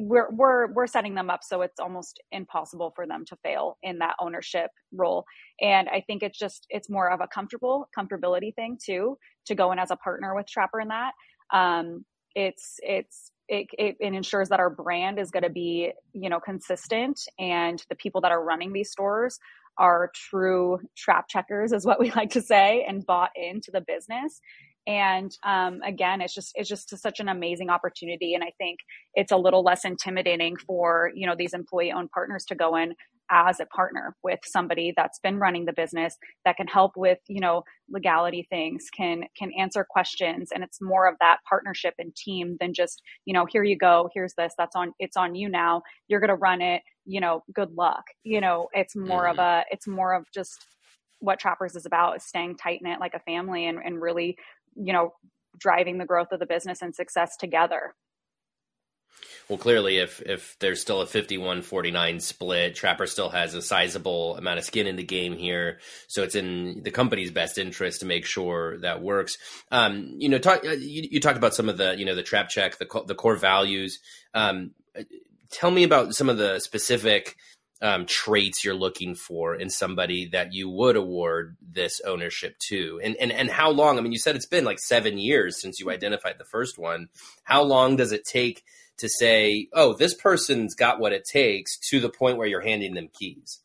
we're 0.00 0.30
we're 0.32 0.72
we're 0.72 0.86
setting 0.86 1.14
them 1.14 1.30
up 1.30 1.40
so 1.42 1.62
it's 1.62 1.80
almost 1.80 2.20
impossible 2.32 2.92
for 2.94 3.06
them 3.06 3.24
to 3.26 3.36
fail 3.44 3.78
in 3.82 3.98
that 3.98 4.16
ownership 4.20 4.70
role. 4.92 5.24
And 5.60 5.88
i 5.88 6.02
think 6.06 6.22
it's 6.22 6.38
just 6.38 6.66
it's 6.70 6.90
more 6.90 7.10
of 7.10 7.20
a 7.20 7.28
comfortable 7.28 7.88
comfortability 7.96 8.54
thing 8.54 8.78
too 8.84 9.16
to 9.46 9.54
go 9.54 9.72
in 9.72 9.78
as 9.78 9.90
a 9.90 9.96
partner 9.96 10.34
with 10.34 10.46
trapper 10.48 10.80
in 10.80 10.88
that. 10.88 11.12
Um 11.52 12.04
it's 12.34 12.76
it's 12.82 13.32
it, 13.48 13.68
it, 13.78 13.96
it 14.00 14.12
ensures 14.12 14.48
that 14.48 14.60
our 14.60 14.70
brand 14.70 15.18
is 15.18 15.30
going 15.30 15.44
to 15.44 15.50
be 15.50 15.92
you 16.12 16.28
know 16.28 16.40
consistent 16.40 17.20
and 17.38 17.82
the 17.88 17.96
people 17.96 18.20
that 18.20 18.32
are 18.32 18.44
running 18.44 18.72
these 18.72 18.90
stores 18.90 19.38
are 19.78 20.10
true 20.14 20.78
trap 20.96 21.28
checkers 21.28 21.72
is 21.72 21.86
what 21.86 22.00
we 22.00 22.10
like 22.16 22.30
to 22.30 22.42
say 22.42 22.84
and 22.88 23.06
bought 23.06 23.30
into 23.36 23.70
the 23.70 23.80
business 23.80 24.40
and 24.86 25.36
um, 25.44 25.80
again 25.84 26.20
it's 26.20 26.34
just 26.34 26.52
it's 26.54 26.68
just 26.68 26.96
such 26.98 27.20
an 27.20 27.28
amazing 27.28 27.70
opportunity. 27.70 28.34
And 28.34 28.44
i 28.44 28.52
think 28.58 28.78
it's 29.14 29.32
a 29.32 29.36
little 29.36 29.62
less 29.62 29.84
intimidating 29.84 30.56
for 30.56 31.10
you 31.14 31.26
know 31.26 31.34
these 31.36 31.54
employee 31.54 31.92
owned 31.92 32.10
partners 32.10 32.44
to 32.46 32.54
go 32.54 32.76
in 32.76 32.94
as 33.30 33.60
a 33.60 33.66
partner 33.66 34.14
with 34.22 34.38
somebody 34.44 34.92
that's 34.96 35.18
been 35.18 35.38
running 35.38 35.64
the 35.64 35.72
business 35.72 36.16
that 36.44 36.56
can 36.56 36.66
help 36.66 36.92
with 36.96 37.18
you 37.28 37.40
know 37.40 37.62
legality 37.90 38.46
things 38.50 38.86
can 38.96 39.24
can 39.36 39.50
answer 39.58 39.86
questions. 39.88 40.50
And 40.52 40.62
it's 40.62 40.80
more 40.80 41.08
of 41.08 41.16
that 41.20 41.38
partnership 41.48 41.94
and 41.98 42.14
team 42.14 42.56
than 42.60 42.74
just 42.74 43.02
you 43.24 43.34
know 43.34 43.46
here 43.46 43.64
you 43.64 43.76
go 43.76 44.08
here's 44.14 44.34
this 44.34 44.54
that's 44.56 44.76
on 44.76 44.92
it's 44.98 45.16
on 45.16 45.34
you 45.34 45.48
now. 45.48 45.82
You're 46.08 46.20
going 46.20 46.28
to 46.28 46.36
run 46.36 46.60
it 46.60 46.82
you 47.04 47.20
know 47.20 47.42
good 47.52 47.72
luck. 47.72 48.04
You 48.24 48.40
know 48.40 48.68
it's 48.72 48.96
more 48.96 49.24
mm-hmm. 49.24 49.38
of 49.40 49.44
a 49.44 49.64
it's 49.70 49.86
more 49.86 50.14
of 50.14 50.26
just 50.32 50.66
what 51.20 51.38
trappers 51.38 51.76
is 51.76 51.86
about 51.86 52.16
is 52.16 52.24
staying 52.24 52.56
tight 52.56 52.80
knit 52.82 53.00
like 53.00 53.14
a 53.14 53.20
family 53.20 53.66
and, 53.66 53.78
and 53.84 54.00
really 54.00 54.36
you 54.76 54.92
know, 54.92 55.12
driving 55.58 55.98
the 55.98 56.04
growth 56.04 56.32
of 56.32 56.40
the 56.40 56.46
business 56.46 56.82
and 56.82 56.94
success 56.94 57.36
together. 57.36 57.94
Well, 59.48 59.58
clearly, 59.58 59.96
if 59.98 60.20
if 60.20 60.56
there's 60.58 60.80
still 60.80 61.00
a 61.00 61.06
51-49 61.06 62.20
split, 62.20 62.74
Trapper 62.74 63.06
still 63.06 63.30
has 63.30 63.54
a 63.54 63.62
sizable 63.62 64.36
amount 64.36 64.58
of 64.58 64.64
skin 64.64 64.86
in 64.86 64.96
the 64.96 65.04
game 65.04 65.36
here, 65.36 65.78
so 66.06 66.22
it's 66.22 66.34
in 66.34 66.82
the 66.82 66.90
company's 66.90 67.30
best 67.30 67.56
interest 67.56 68.00
to 68.00 68.06
make 68.06 68.26
sure 68.26 68.78
that 68.78 69.00
works. 69.00 69.38
Um, 69.70 70.16
you 70.18 70.28
know, 70.28 70.38
talk, 70.38 70.66
uh, 70.66 70.72
you, 70.72 71.08
you, 71.10 71.20
talked 71.20 71.38
about 71.38 71.54
some 71.54 71.68
of 71.70 71.78
the 71.78 71.96
you 71.96 72.04
know 72.04 72.14
the 72.14 72.22
trap 72.22 72.50
check, 72.50 72.76
the 72.76 73.04
the 73.06 73.14
core 73.14 73.36
values. 73.36 74.00
Um, 74.34 74.72
tell 75.50 75.70
me 75.70 75.84
about 75.84 76.14
some 76.14 76.28
of 76.28 76.36
the 76.36 76.58
specific 76.58 77.36
um, 77.82 78.06
traits 78.06 78.64
you're 78.64 78.74
looking 78.74 79.14
for 79.14 79.54
in 79.54 79.68
somebody 79.68 80.28
that 80.28 80.54
you 80.54 80.68
would 80.68 80.96
award 80.96 81.56
this 81.60 82.00
ownership 82.00 82.58
to. 82.68 83.00
And, 83.02 83.16
and 83.16 83.30
and 83.30 83.50
how 83.50 83.70
long 83.70 83.98
i 83.98 84.00
mean 84.00 84.12
you 84.12 84.18
said 84.18 84.36
it's 84.36 84.46
been 84.46 84.64
like 84.64 84.78
seven 84.78 85.18
years 85.18 85.60
since 85.60 85.78
you 85.78 85.90
identified 85.90 86.36
the 86.38 86.44
first 86.44 86.78
one. 86.78 87.08
How 87.44 87.62
long 87.62 87.96
does 87.96 88.12
it 88.12 88.24
take 88.24 88.64
to 88.98 89.08
say 89.08 89.68
oh 89.72 89.92
this 89.92 90.14
person's 90.14 90.74
got 90.74 91.00
what 91.00 91.12
it 91.12 91.24
takes 91.30 91.78
to 91.90 92.00
the 92.00 92.08
point 92.08 92.38
where 92.38 92.46
you're 92.46 92.60
handing 92.62 92.94
them 92.94 93.08
keys? 93.12 93.60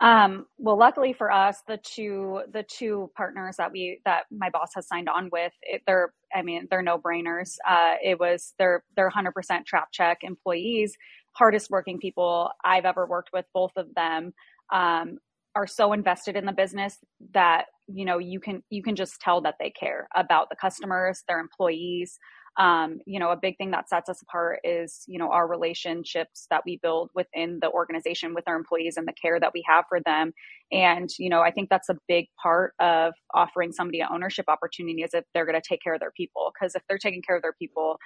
Um, 0.00 0.46
well 0.58 0.76
luckily 0.76 1.14
for 1.14 1.30
us 1.30 1.62
the 1.66 1.78
two 1.78 2.42
the 2.52 2.62
two 2.62 3.10
partners 3.16 3.56
that 3.56 3.72
we 3.72 4.00
that 4.04 4.24
my 4.30 4.50
boss 4.50 4.72
has 4.74 4.86
signed 4.86 5.08
on 5.08 5.30
with 5.32 5.52
it, 5.62 5.82
they're 5.86 6.12
i 6.34 6.42
mean 6.42 6.66
they're 6.68 6.82
no 6.82 6.98
brainers 6.98 7.56
uh, 7.66 7.94
it 8.02 8.20
was 8.20 8.52
they're 8.58 8.84
they're 8.96 9.10
100% 9.10 9.64
trap 9.64 9.88
check 9.92 10.18
employees 10.22 10.94
hardest 11.34 11.70
working 11.70 11.98
people 11.98 12.50
I've 12.64 12.84
ever 12.84 13.06
worked 13.06 13.30
with. 13.32 13.44
Both 13.52 13.72
of 13.76 13.88
them 13.94 14.32
um, 14.72 15.18
are 15.54 15.66
so 15.66 15.92
invested 15.92 16.36
in 16.36 16.46
the 16.46 16.52
business 16.52 16.98
that 17.32 17.66
you 17.86 18.04
know 18.04 18.18
you 18.18 18.40
can 18.40 18.62
you 18.70 18.82
can 18.82 18.96
just 18.96 19.20
tell 19.20 19.40
that 19.42 19.56
they 19.60 19.70
care 19.70 20.08
about 20.14 20.48
the 20.50 20.56
customers, 20.56 21.22
their 21.28 21.40
employees. 21.40 22.18
Um, 22.58 22.98
you 23.06 23.18
know, 23.18 23.30
a 23.30 23.36
big 23.36 23.56
thing 23.58 23.72
that 23.72 23.88
sets 23.88 24.08
us 24.08 24.22
apart 24.22 24.60
is 24.64 25.04
you 25.08 25.18
know 25.18 25.30
our 25.30 25.48
relationships 25.48 26.46
that 26.50 26.62
we 26.66 26.78
build 26.82 27.10
within 27.14 27.58
the 27.60 27.70
organization 27.70 28.34
with 28.34 28.44
our 28.46 28.56
employees 28.56 28.96
and 28.96 29.08
the 29.08 29.12
care 29.12 29.40
that 29.40 29.52
we 29.54 29.64
have 29.68 29.84
for 29.88 30.00
them. 30.00 30.32
And 30.72 31.08
you 31.18 31.30
know, 31.30 31.40
I 31.40 31.50
think 31.50 31.70
that's 31.70 31.88
a 31.88 31.98
big 32.08 32.26
part 32.42 32.74
of 32.80 33.14
offering 33.34 33.72
somebody 33.72 34.00
an 34.00 34.08
ownership 34.12 34.46
opportunity 34.48 35.02
is 35.02 35.14
if 35.14 35.24
they're 35.34 35.46
going 35.46 35.60
to 35.60 35.68
take 35.68 35.82
care 35.82 35.94
of 35.94 36.00
their 36.00 36.12
people. 36.16 36.52
Because 36.54 36.74
if 36.74 36.82
they're 36.88 36.98
taking 36.98 37.22
care 37.22 37.36
of 37.36 37.42
their 37.42 37.54
people, 37.54 37.98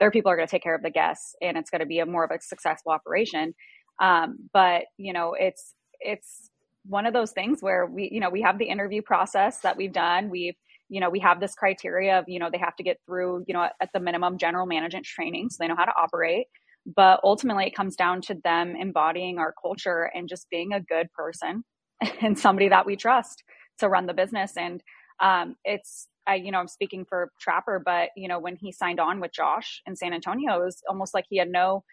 their 0.00 0.10
people 0.10 0.30
are 0.30 0.36
going 0.36 0.46
to 0.46 0.50
take 0.50 0.62
care 0.62 0.74
of 0.74 0.82
the 0.82 0.90
guests 0.90 1.34
and 1.42 1.56
it's 1.56 1.70
going 1.70 1.80
to 1.80 1.86
be 1.86 1.98
a 1.98 2.06
more 2.06 2.24
of 2.24 2.30
a 2.30 2.40
successful 2.40 2.92
operation 2.92 3.54
um, 4.00 4.38
but 4.52 4.84
you 4.98 5.12
know 5.12 5.34
it's 5.38 5.74
it's 6.00 6.50
one 6.84 7.06
of 7.06 7.12
those 7.12 7.32
things 7.32 7.62
where 7.62 7.86
we 7.86 8.08
you 8.12 8.20
know 8.20 8.30
we 8.30 8.42
have 8.42 8.58
the 8.58 8.66
interview 8.66 9.02
process 9.02 9.60
that 9.60 9.76
we've 9.76 9.92
done 9.92 10.30
we've 10.30 10.56
you 10.88 11.00
know 11.00 11.10
we 11.10 11.18
have 11.20 11.40
this 11.40 11.54
criteria 11.54 12.18
of 12.18 12.24
you 12.28 12.38
know 12.38 12.48
they 12.50 12.58
have 12.58 12.76
to 12.76 12.82
get 12.82 12.98
through 13.06 13.44
you 13.46 13.54
know 13.54 13.68
at 13.80 13.90
the 13.92 14.00
minimum 14.00 14.38
general 14.38 14.66
management 14.66 15.04
training 15.04 15.48
so 15.50 15.56
they 15.60 15.68
know 15.68 15.76
how 15.76 15.84
to 15.84 15.94
operate 15.96 16.46
but 16.94 17.20
ultimately 17.24 17.66
it 17.66 17.74
comes 17.74 17.96
down 17.96 18.20
to 18.20 18.34
them 18.44 18.76
embodying 18.76 19.38
our 19.38 19.52
culture 19.60 20.10
and 20.14 20.28
just 20.28 20.48
being 20.50 20.72
a 20.72 20.80
good 20.80 21.12
person 21.12 21.64
and 22.20 22.38
somebody 22.38 22.68
that 22.68 22.86
we 22.86 22.96
trust 22.96 23.42
to 23.78 23.88
run 23.88 24.06
the 24.06 24.14
business 24.14 24.56
and 24.56 24.82
um, 25.20 25.56
it's 25.64 26.08
I, 26.26 26.34
you 26.36 26.50
know, 26.50 26.58
I'm 26.58 26.68
speaking 26.68 27.04
for 27.08 27.30
Trapper, 27.40 27.80
but 27.84 28.10
you 28.16 28.28
know, 28.28 28.38
when 28.38 28.56
he 28.56 28.72
signed 28.72 29.00
on 29.00 29.20
with 29.20 29.32
Josh 29.32 29.80
in 29.86 29.94
San 29.96 30.12
Antonio, 30.12 30.60
it 30.60 30.64
was 30.64 30.82
almost 30.88 31.14
like 31.14 31.24
he 31.28 31.38
had 31.38 31.48
no, 31.48 31.84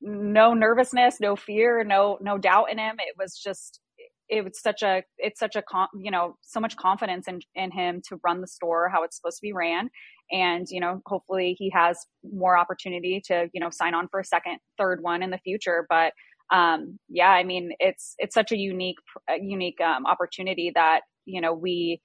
no 0.00 0.54
nervousness, 0.54 1.20
no 1.20 1.36
fear, 1.36 1.84
no 1.84 2.18
no 2.20 2.38
doubt 2.38 2.70
in 2.70 2.78
him. 2.78 2.96
It 2.98 3.16
was 3.18 3.36
just 3.36 3.80
it 4.28 4.42
was 4.44 4.60
such 4.60 4.82
a 4.82 5.02
it's 5.18 5.38
such 5.38 5.56
a 5.56 5.62
you 5.98 6.10
know 6.10 6.36
so 6.42 6.60
much 6.60 6.76
confidence 6.76 7.28
in 7.28 7.40
in 7.54 7.70
him 7.70 8.02
to 8.08 8.18
run 8.24 8.40
the 8.40 8.46
store 8.46 8.88
how 8.88 9.02
it's 9.04 9.16
supposed 9.16 9.38
to 9.38 9.42
be 9.42 9.52
ran. 9.52 9.88
And 10.32 10.66
you 10.70 10.80
know 10.80 11.00
hopefully 11.06 11.56
he 11.58 11.70
has 11.70 11.98
more 12.32 12.58
opportunity 12.58 13.22
to 13.26 13.48
you 13.52 13.60
know 13.60 13.70
sign 13.70 13.94
on 13.94 14.08
for 14.08 14.20
a 14.20 14.24
second 14.24 14.58
third 14.78 15.02
one 15.02 15.22
in 15.22 15.30
the 15.30 15.38
future. 15.38 15.86
But 15.88 16.12
um 16.52 16.96
yeah 17.08 17.30
i 17.30 17.42
mean 17.42 17.72
it's 17.80 18.14
it's 18.18 18.32
such 18.32 18.52
a 18.52 18.56
unique 18.56 18.98
unique 19.40 19.80
um, 19.80 20.06
opportunity 20.06 20.70
that 20.72 21.00
you 21.24 21.40
know 21.40 21.52
we 21.52 22.00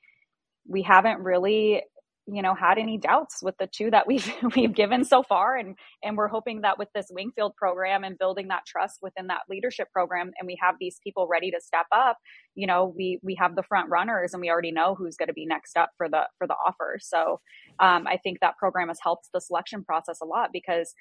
we 0.67 0.81
haven't 0.81 1.19
really 1.19 1.83
you 2.27 2.41
know 2.41 2.53
had 2.53 2.77
any 2.77 2.97
doubts 2.97 3.41
with 3.41 3.55
the 3.57 3.67
two 3.67 3.89
that 3.91 4.07
we've 4.07 4.31
we've 4.55 4.73
given 4.73 5.03
so 5.03 5.23
far. 5.23 5.57
And 5.57 5.75
and 6.03 6.17
we're 6.17 6.27
hoping 6.27 6.61
that 6.61 6.77
with 6.77 6.89
this 6.93 7.07
wingfield 7.11 7.55
program 7.55 8.03
and 8.03 8.17
building 8.17 8.47
that 8.49 8.65
trust 8.65 8.99
within 9.01 9.27
that 9.27 9.41
leadership 9.49 9.87
program 9.91 10.31
and 10.39 10.47
we 10.47 10.57
have 10.61 10.75
these 10.79 10.99
people 11.03 11.27
ready 11.27 11.51
to 11.51 11.59
step 11.61 11.85
up 11.91 12.17
you 12.55 12.67
know 12.67 12.93
we 12.97 13.19
we 13.23 13.35
have 13.35 13.55
the 13.55 13.63
front 13.63 13.89
runners 13.89 14.33
and 14.33 14.41
we 14.41 14.49
already 14.49 14.71
know 14.71 14.95
who's 14.95 15.15
going 15.15 15.27
to 15.27 15.33
be 15.33 15.45
next 15.45 15.77
up 15.77 15.91
for 15.97 16.07
the 16.09 16.23
for 16.37 16.47
the 16.47 16.55
offer. 16.67 16.97
So 17.01 17.39
um, 17.79 18.07
i 18.07 18.17
think 18.17 18.39
that 18.41 18.57
program 18.57 18.87
has 18.89 18.99
helped 19.01 19.29
the 19.33 19.41
selection 19.41 19.83
process 19.83 20.19
a 20.21 20.25
lot 20.25 20.49
because 20.53 20.93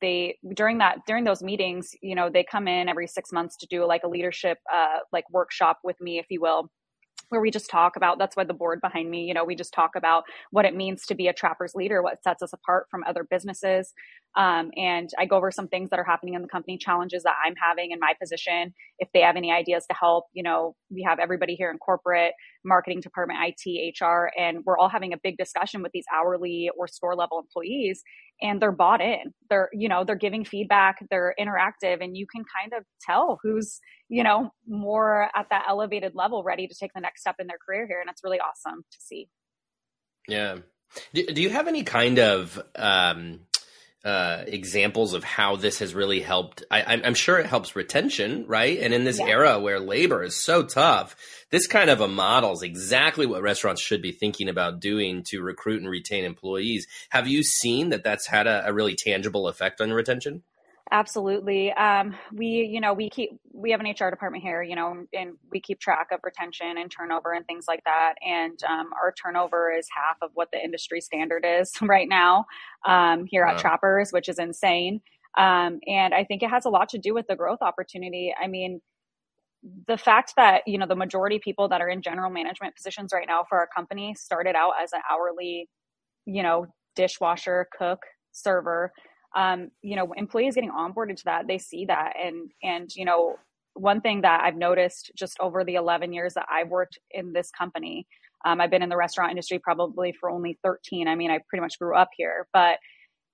they 0.00 0.36
during 0.54 0.78
that 0.78 0.98
during 1.06 1.24
those 1.24 1.42
meetings 1.42 1.90
you 2.02 2.14
know 2.14 2.30
they 2.30 2.44
come 2.44 2.68
in 2.68 2.88
every 2.88 3.06
six 3.06 3.32
months 3.32 3.56
to 3.56 3.66
do 3.68 3.84
like 3.86 4.02
a 4.04 4.08
leadership 4.08 4.58
uh, 4.72 4.98
like 5.12 5.24
workshop 5.30 5.78
with 5.82 6.00
me 6.00 6.18
if 6.18 6.26
you 6.30 6.40
will 6.40 6.70
where 7.28 7.40
we 7.40 7.50
just 7.50 7.70
talk 7.70 7.96
about 7.96 8.18
that's 8.18 8.36
why 8.36 8.44
the 8.44 8.54
board 8.54 8.80
behind 8.80 9.10
me 9.10 9.24
you 9.24 9.34
know 9.34 9.44
we 9.44 9.54
just 9.54 9.72
talk 9.72 9.96
about 9.96 10.24
what 10.50 10.64
it 10.64 10.74
means 10.74 11.06
to 11.06 11.14
be 11.14 11.28
a 11.28 11.32
trappers 11.32 11.74
leader 11.74 12.02
what 12.02 12.22
sets 12.22 12.42
us 12.42 12.52
apart 12.52 12.86
from 12.90 13.04
other 13.04 13.24
businesses 13.24 13.92
um, 14.36 14.70
and 14.76 15.10
i 15.18 15.26
go 15.26 15.36
over 15.36 15.50
some 15.50 15.68
things 15.68 15.90
that 15.90 15.98
are 15.98 16.04
happening 16.04 16.34
in 16.34 16.42
the 16.42 16.48
company 16.48 16.78
challenges 16.78 17.22
that 17.22 17.34
i'm 17.44 17.54
having 17.60 17.90
in 17.90 17.98
my 18.00 18.14
position. 18.20 18.74
If 18.98 19.08
they 19.14 19.20
have 19.20 19.36
any 19.36 19.52
ideas 19.52 19.84
to 19.90 19.96
help 19.98 20.26
you 20.32 20.42
know 20.42 20.74
we 20.90 21.02
have 21.02 21.18
everybody 21.18 21.54
here 21.54 21.70
in 21.70 21.78
corporate 21.78 22.32
marketing 22.64 23.00
department 23.00 23.38
it 23.64 23.94
hr 24.00 24.30
and 24.38 24.58
we're 24.64 24.78
all 24.78 24.88
having 24.88 25.12
a 25.12 25.18
big 25.22 25.36
discussion 25.36 25.82
with 25.82 25.92
these 25.92 26.04
hourly 26.14 26.70
or 26.76 26.88
store 26.88 27.14
level 27.14 27.38
employees 27.38 28.02
and 28.40 28.60
they're 28.60 28.72
bought 28.72 29.00
in. 29.00 29.32
They're 29.50 29.68
you 29.72 29.88
know 29.88 30.04
they're 30.04 30.16
giving 30.16 30.44
feedback 30.44 30.98
they're 31.10 31.34
interactive 31.38 32.02
and 32.02 32.16
you 32.16 32.26
can 32.26 32.44
kind 32.44 32.72
of 32.76 32.84
tell 33.04 33.38
who's 33.42 33.80
you 34.08 34.22
know 34.22 34.50
more 34.66 35.28
at 35.34 35.46
that 35.50 35.64
elevated 35.68 36.14
level 36.14 36.42
ready 36.42 36.66
to 36.66 36.74
take 36.74 36.92
the 36.94 37.00
next 37.00 37.20
step 37.22 37.36
in 37.38 37.46
their 37.46 37.58
career 37.64 37.86
here 37.86 38.00
and 38.00 38.10
it's 38.10 38.22
really 38.24 38.40
awesome 38.40 38.84
to 38.90 38.98
see. 39.00 39.28
Yeah. 40.26 40.58
Do 41.12 41.42
you 41.42 41.50
have 41.50 41.68
any 41.68 41.84
kind 41.84 42.18
of 42.18 42.60
um 42.76 43.40
uh, 44.04 44.44
examples 44.46 45.12
of 45.12 45.24
how 45.24 45.56
this 45.56 45.80
has 45.80 45.94
really 45.94 46.20
helped. 46.20 46.62
I, 46.70 46.94
am 46.94 47.14
sure 47.14 47.38
it 47.38 47.46
helps 47.46 47.74
retention, 47.74 48.44
right? 48.46 48.78
And 48.78 48.94
in 48.94 49.04
this 49.04 49.18
yeah. 49.18 49.26
era 49.26 49.58
where 49.58 49.80
labor 49.80 50.22
is 50.22 50.36
so 50.36 50.62
tough, 50.62 51.16
this 51.50 51.66
kind 51.66 51.90
of 51.90 52.00
a 52.00 52.08
model 52.08 52.52
is 52.52 52.62
exactly 52.62 53.26
what 53.26 53.42
restaurants 53.42 53.82
should 53.82 54.00
be 54.00 54.12
thinking 54.12 54.48
about 54.48 54.80
doing 54.80 55.24
to 55.24 55.42
recruit 55.42 55.82
and 55.82 55.90
retain 55.90 56.24
employees. 56.24 56.86
Have 57.10 57.26
you 57.26 57.42
seen 57.42 57.88
that 57.88 58.04
that's 58.04 58.28
had 58.28 58.46
a, 58.46 58.68
a 58.68 58.72
really 58.72 58.94
tangible 58.94 59.48
effect 59.48 59.80
on 59.80 59.92
retention? 59.92 60.42
Absolutely. 60.90 61.72
Um, 61.72 62.14
we, 62.32 62.46
you 62.46 62.80
know, 62.80 62.94
we 62.94 63.10
keep, 63.10 63.38
we 63.52 63.70
have 63.72 63.80
an 63.80 63.86
HR 63.86 64.10
department 64.10 64.42
here, 64.42 64.62
you 64.62 64.74
know, 64.74 65.04
and 65.12 65.32
we 65.50 65.60
keep 65.60 65.80
track 65.80 66.08
of 66.12 66.20
retention 66.22 66.78
and 66.78 66.90
turnover 66.90 67.32
and 67.32 67.46
things 67.46 67.66
like 67.68 67.84
that. 67.84 68.14
And 68.26 68.58
um, 68.68 68.90
our 68.94 69.12
turnover 69.12 69.70
is 69.70 69.86
half 69.94 70.16
of 70.22 70.30
what 70.34 70.48
the 70.50 70.58
industry 70.58 71.00
standard 71.00 71.44
is 71.46 71.72
right 71.82 72.08
now 72.08 72.46
um, 72.86 73.26
here 73.26 73.44
wow. 73.44 73.52
at 73.52 73.58
Trappers, 73.58 74.12
which 74.12 74.28
is 74.28 74.38
insane. 74.38 75.00
Um, 75.36 75.80
and 75.86 76.14
I 76.14 76.24
think 76.24 76.42
it 76.42 76.50
has 76.50 76.64
a 76.64 76.70
lot 76.70 76.88
to 76.90 76.98
do 76.98 77.12
with 77.12 77.26
the 77.28 77.36
growth 77.36 77.60
opportunity. 77.60 78.34
I 78.40 78.46
mean, 78.46 78.80
the 79.86 79.98
fact 79.98 80.34
that 80.36 80.62
you 80.66 80.78
know 80.78 80.86
the 80.86 80.94
majority 80.94 81.38
people 81.38 81.68
that 81.68 81.80
are 81.80 81.88
in 81.88 82.00
general 82.00 82.30
management 82.30 82.76
positions 82.76 83.10
right 83.12 83.26
now 83.26 83.44
for 83.48 83.58
our 83.58 83.66
company 83.66 84.14
started 84.14 84.54
out 84.54 84.72
as 84.80 84.92
an 84.92 85.00
hourly 85.10 85.68
you 86.26 86.44
know 86.44 86.66
dishwasher 86.94 87.66
cook 87.76 88.00
server 88.30 88.92
um, 89.38 89.70
you 89.82 89.96
know 89.96 90.12
employees 90.16 90.56
getting 90.56 90.72
onboarded 90.72 91.16
to 91.16 91.24
that 91.24 91.46
they 91.46 91.58
see 91.58 91.86
that. 91.86 92.14
And 92.22 92.50
and 92.62 92.90
you 92.94 93.04
know 93.04 93.36
one 93.74 94.00
thing 94.00 94.22
that 94.22 94.40
i've 94.42 94.56
noticed 94.56 95.12
just 95.16 95.36
over 95.38 95.62
the 95.62 95.76
11 95.76 96.12
years 96.12 96.34
that 96.34 96.46
i've 96.50 96.68
worked 96.68 96.98
in 97.12 97.32
this 97.32 97.48
company 97.56 98.08
um, 98.44 98.60
i've 98.60 98.70
been 98.72 98.82
in 98.82 98.88
the 98.88 98.96
restaurant 98.96 99.30
industry 99.30 99.60
probably 99.60 100.12
for 100.18 100.30
only 100.30 100.58
13 100.64 101.06
i 101.06 101.14
mean 101.14 101.30
i 101.30 101.38
pretty 101.48 101.60
much 101.60 101.78
grew 101.78 101.96
up 101.96 102.08
here. 102.16 102.48
But 102.52 102.78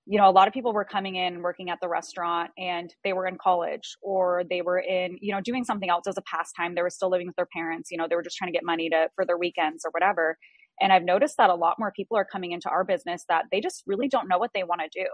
you 0.05 0.19
know 0.19 0.29
a 0.29 0.31
lot 0.31 0.47
of 0.47 0.53
people 0.53 0.71
were 0.71 0.85
coming 0.85 1.15
in 1.15 1.41
working 1.41 1.71
at 1.71 1.79
the 1.81 1.89
restaurant 1.89 2.51
and 2.59 2.93
they 3.03 3.13
were 3.13 3.25
in 3.25 3.37
college 3.43 3.95
or 4.03 4.43
they 4.47 4.61
were 4.61 4.77
in 4.77 5.17
you 5.19 5.33
know 5.33 5.41
doing 5.41 5.63
something 5.63 5.89
else 5.89 6.05
as 6.07 6.17
a 6.17 6.21
pastime. 6.21 6.75
They 6.75 6.83
were 6.83 6.91
still 6.91 7.09
living 7.09 7.25
with 7.25 7.35
their 7.37 7.47
parents 7.51 7.89
you 7.89 7.97
know 7.97 8.05
they 8.07 8.15
were 8.15 8.21
just 8.21 8.37
trying 8.37 8.51
to 8.51 8.55
get 8.55 8.63
money 8.63 8.87
to 8.89 9.09
for 9.15 9.25
their 9.25 9.37
weekends 9.37 9.83
or 9.83 9.89
whatever. 9.91 10.37
And 10.79 10.93
i've 10.93 11.03
noticed 11.03 11.37
that 11.37 11.49
a 11.49 11.55
lot 11.55 11.77
more 11.79 11.91
people 11.95 12.17
are 12.17 12.25
coming 12.25 12.51
into 12.51 12.69
our 12.69 12.83
business 12.83 13.25
that 13.29 13.45
they 13.51 13.61
just 13.61 13.81
really 13.87 14.07
don't 14.07 14.27
know 14.27 14.37
what 14.37 14.51
they 14.53 14.63
want 14.63 14.81
to 14.81 14.89
do 14.93 15.07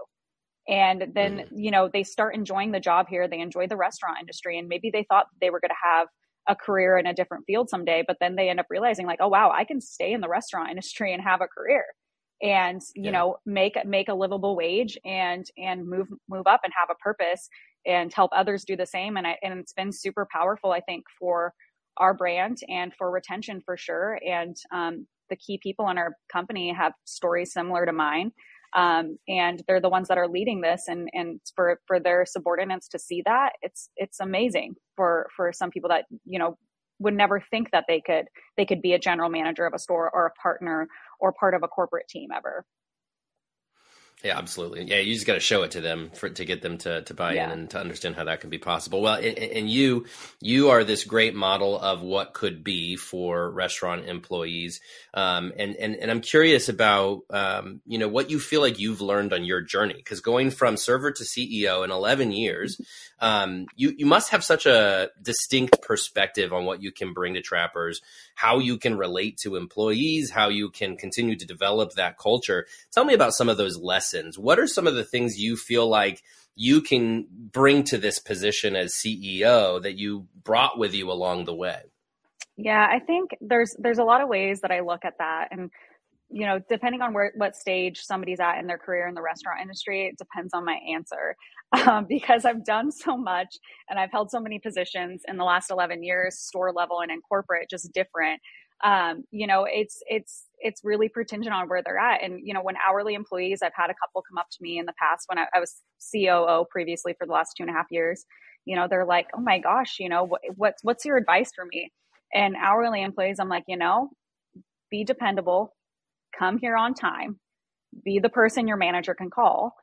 and 0.68 1.12
then 1.14 1.38
mm-hmm. 1.38 1.58
you 1.58 1.70
know 1.70 1.88
they 1.92 2.02
start 2.02 2.34
enjoying 2.34 2.72
the 2.72 2.80
job 2.80 3.06
here. 3.08 3.28
They 3.28 3.40
enjoy 3.40 3.66
the 3.66 3.76
restaurant 3.76 4.18
industry. 4.20 4.58
And 4.58 4.68
maybe 4.68 4.90
they 4.90 5.04
thought 5.08 5.26
they 5.40 5.50
were 5.50 5.60
going 5.60 5.70
to 5.70 5.88
have 5.88 6.08
a 6.48 6.56
career 6.56 6.98
in 6.98 7.06
a 7.06 7.14
different 7.14 7.44
field 7.46 7.70
someday 7.70 8.02
but 8.04 8.16
then 8.18 8.34
they 8.34 8.48
end 8.48 8.58
up 8.58 8.66
realizing 8.68 9.06
like 9.06 9.20
oh 9.20 9.28
wow 9.28 9.52
i 9.54 9.62
can 9.62 9.80
stay 9.80 10.12
in 10.12 10.20
the 10.20 10.28
restaurant 10.28 10.70
industry 10.70 11.12
and 11.12 11.22
have 11.22 11.40
a 11.40 11.46
career 11.46 11.84
and 12.42 12.80
you 12.96 13.04
yeah. 13.04 13.10
know 13.12 13.36
make 13.46 13.76
make 13.86 14.08
a 14.08 14.14
livable 14.14 14.56
wage 14.56 14.98
and 15.04 15.46
and 15.56 15.88
move 15.88 16.08
move 16.28 16.46
up 16.46 16.60
and 16.64 16.72
have 16.76 16.88
a 16.90 16.96
purpose 16.96 17.48
and 17.86 18.12
help 18.12 18.30
others 18.34 18.64
do 18.64 18.76
the 18.76 18.86
same. 18.86 19.16
And 19.16 19.26
I, 19.26 19.36
and 19.42 19.58
it's 19.58 19.72
been 19.72 19.92
super 19.92 20.26
powerful 20.30 20.72
i 20.72 20.80
think 20.80 21.04
for 21.18 21.54
our 21.98 22.14
brand 22.14 22.58
and 22.68 22.92
for 22.94 23.10
retention 23.10 23.60
for 23.64 23.76
sure. 23.76 24.18
And 24.26 24.56
um, 24.72 25.06
the 25.28 25.36
key 25.36 25.58
people 25.62 25.90
in 25.90 25.98
our 25.98 26.14
company 26.32 26.72
have 26.72 26.94
stories 27.04 27.52
similar 27.52 27.84
to 27.84 27.92
mine 27.92 28.32
um, 28.74 29.18
and 29.28 29.62
they're 29.66 29.80
the 29.80 29.88
ones 29.88 30.08
that 30.08 30.18
are 30.18 30.28
leading 30.28 30.60
this 30.60 30.84
and 30.88 31.08
and 31.12 31.40
for 31.54 31.80
for 31.86 32.00
their 32.00 32.24
subordinates 32.26 32.88
to 32.88 32.98
see 32.98 33.22
that 33.24 33.52
it's 33.62 33.90
it's 33.96 34.20
amazing 34.20 34.74
for 34.96 35.28
for 35.36 35.52
some 35.52 35.70
people 35.70 35.88
that 35.88 36.04
you 36.24 36.38
know 36.38 36.56
would 36.98 37.14
never 37.14 37.40
think 37.50 37.70
that 37.72 37.84
they 37.88 38.00
could 38.00 38.26
they 38.56 38.64
could 38.64 38.80
be 38.80 38.92
a 38.92 38.98
general 38.98 39.28
manager 39.28 39.66
of 39.66 39.74
a 39.74 39.78
store 39.78 40.10
or 40.14 40.26
a 40.26 40.40
partner 40.40 40.88
or 41.20 41.32
part 41.32 41.54
of 41.54 41.62
a 41.62 41.68
corporate 41.68 42.08
team 42.08 42.30
ever 42.34 42.64
yeah, 44.22 44.38
absolutely. 44.38 44.84
Yeah, 44.84 44.98
you 44.98 45.14
just 45.14 45.26
got 45.26 45.34
to 45.34 45.40
show 45.40 45.64
it 45.64 45.72
to 45.72 45.80
them 45.80 46.10
for 46.14 46.28
to 46.28 46.44
get 46.44 46.62
them 46.62 46.78
to 46.78 47.02
to 47.02 47.14
buy 47.14 47.34
yeah. 47.34 47.46
in 47.46 47.58
and 47.58 47.70
to 47.70 47.80
understand 47.80 48.14
how 48.14 48.24
that 48.24 48.40
can 48.40 48.50
be 48.50 48.58
possible. 48.58 49.02
Well, 49.02 49.14
and, 49.14 49.36
and, 49.36 49.68
you 49.68 50.06
you 50.40 50.70
are 50.70 50.84
this 50.84 51.02
great 51.02 51.34
model 51.34 51.76
of 51.76 52.02
what 52.02 52.32
could 52.32 52.62
be 52.62 52.94
for 52.94 53.50
restaurant 53.50 54.08
employees. 54.08 54.80
Um, 55.12 55.52
and 55.58 55.74
and 55.74 55.96
and 55.96 56.08
I'm 56.08 56.20
curious 56.20 56.68
about 56.68 57.22
um, 57.30 57.80
you 57.84 57.98
know 57.98 58.06
what 58.06 58.30
you 58.30 58.38
feel 58.38 58.60
like 58.60 58.78
you've 58.78 59.00
learned 59.00 59.32
on 59.32 59.44
your 59.44 59.60
journey 59.60 59.94
because 59.94 60.20
going 60.20 60.52
from 60.52 60.76
server 60.76 61.10
to 61.10 61.24
CEO 61.24 61.84
in 61.84 61.90
11 61.90 62.30
years, 62.30 62.80
um, 63.18 63.66
you 63.74 63.92
you 63.98 64.06
must 64.06 64.30
have 64.30 64.44
such 64.44 64.66
a 64.66 65.10
distinct 65.20 65.82
perspective 65.82 66.52
on 66.52 66.64
what 66.64 66.80
you 66.80 66.92
can 66.92 67.12
bring 67.12 67.34
to 67.34 67.42
trappers, 67.42 68.00
how 68.36 68.60
you 68.60 68.78
can 68.78 68.96
relate 68.96 69.38
to 69.38 69.56
employees, 69.56 70.30
how 70.30 70.48
you 70.48 70.70
can 70.70 70.96
continue 70.96 71.34
to 71.34 71.44
develop 71.44 71.94
that 71.94 72.18
culture. 72.18 72.66
Tell 72.92 73.04
me 73.04 73.14
about 73.14 73.34
some 73.34 73.48
of 73.48 73.56
those 73.56 73.76
lessons 73.76 74.11
lessons, 74.12 74.38
what 74.38 74.58
are 74.58 74.66
some 74.66 74.86
of 74.86 74.94
the 74.94 75.04
things 75.04 75.38
you 75.38 75.56
feel 75.56 75.88
like 75.88 76.22
you 76.54 76.80
can 76.80 77.26
bring 77.30 77.82
to 77.84 77.98
this 77.98 78.18
position 78.18 78.76
as 78.76 78.94
CEO 78.94 79.82
that 79.82 79.96
you 79.96 80.26
brought 80.44 80.78
with 80.78 80.94
you 80.94 81.10
along 81.10 81.44
the 81.44 81.54
way? 81.54 81.80
Yeah, 82.56 82.86
I 82.88 82.98
think 82.98 83.30
there's 83.40 83.74
there's 83.78 83.98
a 83.98 84.04
lot 84.04 84.20
of 84.20 84.28
ways 84.28 84.60
that 84.60 84.70
I 84.70 84.80
look 84.80 85.04
at 85.04 85.18
that 85.18 85.48
and 85.50 85.70
you 86.34 86.46
know, 86.46 86.58
depending 86.70 87.02
on 87.02 87.12
where 87.12 87.30
what 87.36 87.54
stage 87.54 88.00
somebody's 88.00 88.40
at 88.40 88.58
in 88.58 88.66
their 88.66 88.78
career 88.78 89.06
in 89.06 89.14
the 89.14 89.20
restaurant 89.20 89.60
industry, 89.60 90.06
it 90.06 90.16
depends 90.16 90.54
on 90.54 90.64
my 90.64 90.78
answer. 90.94 91.36
Um, 91.86 92.04
because 92.06 92.44
I've 92.44 92.66
done 92.66 92.92
so 92.92 93.16
much 93.16 93.56
and 93.88 93.98
I've 93.98 94.10
held 94.10 94.30
so 94.30 94.38
many 94.38 94.58
positions 94.58 95.22
in 95.26 95.38
the 95.38 95.44
last 95.44 95.70
11 95.70 96.02
years, 96.02 96.38
store 96.38 96.70
level 96.70 97.00
and 97.00 97.10
in 97.10 97.22
corporate, 97.22 97.70
just 97.70 97.90
different 97.94 98.42
um, 98.82 99.24
you 99.30 99.46
know, 99.46 99.64
it's 99.64 100.02
it's 100.06 100.44
it's 100.62 100.82
really 100.84 101.08
contingent 101.08 101.54
on 101.54 101.68
where 101.68 101.82
they're 101.82 101.98
at. 101.98 102.22
And 102.22 102.40
you 102.42 102.54
know, 102.54 102.62
when 102.62 102.76
hourly 102.86 103.14
employees, 103.14 103.60
I've 103.62 103.74
had 103.74 103.90
a 103.90 103.94
couple 103.94 104.22
come 104.22 104.38
up 104.38 104.48
to 104.52 104.58
me 104.60 104.78
in 104.78 104.86
the 104.86 104.94
past 104.98 105.24
when 105.28 105.38
I, 105.38 105.46
I 105.54 105.60
was 105.60 105.76
COO 106.12 106.64
previously 106.70 107.14
for 107.18 107.26
the 107.26 107.32
last 107.32 107.54
two 107.56 107.64
and 107.64 107.70
a 107.70 107.74
half 107.74 107.86
years. 107.90 108.24
You 108.64 108.76
know, 108.76 108.86
they're 108.88 109.04
like, 109.04 109.26
"Oh 109.36 109.40
my 109.40 109.58
gosh, 109.58 109.96
you 109.98 110.08
know, 110.08 110.24
what, 110.24 110.40
what's 110.56 110.84
what's 110.84 111.04
your 111.04 111.16
advice 111.16 111.50
for 111.54 111.64
me?" 111.64 111.90
And 112.32 112.56
hourly 112.56 113.02
employees, 113.02 113.38
I'm 113.38 113.48
like, 113.48 113.64
you 113.66 113.76
know, 113.76 114.10
be 114.90 115.04
dependable, 115.04 115.74
come 116.38 116.58
here 116.58 116.76
on 116.76 116.94
time, 116.94 117.38
be 118.04 118.20
the 118.20 118.28
person 118.28 118.68
your 118.68 118.76
manager 118.76 119.14
can 119.14 119.30
call, 119.30 119.74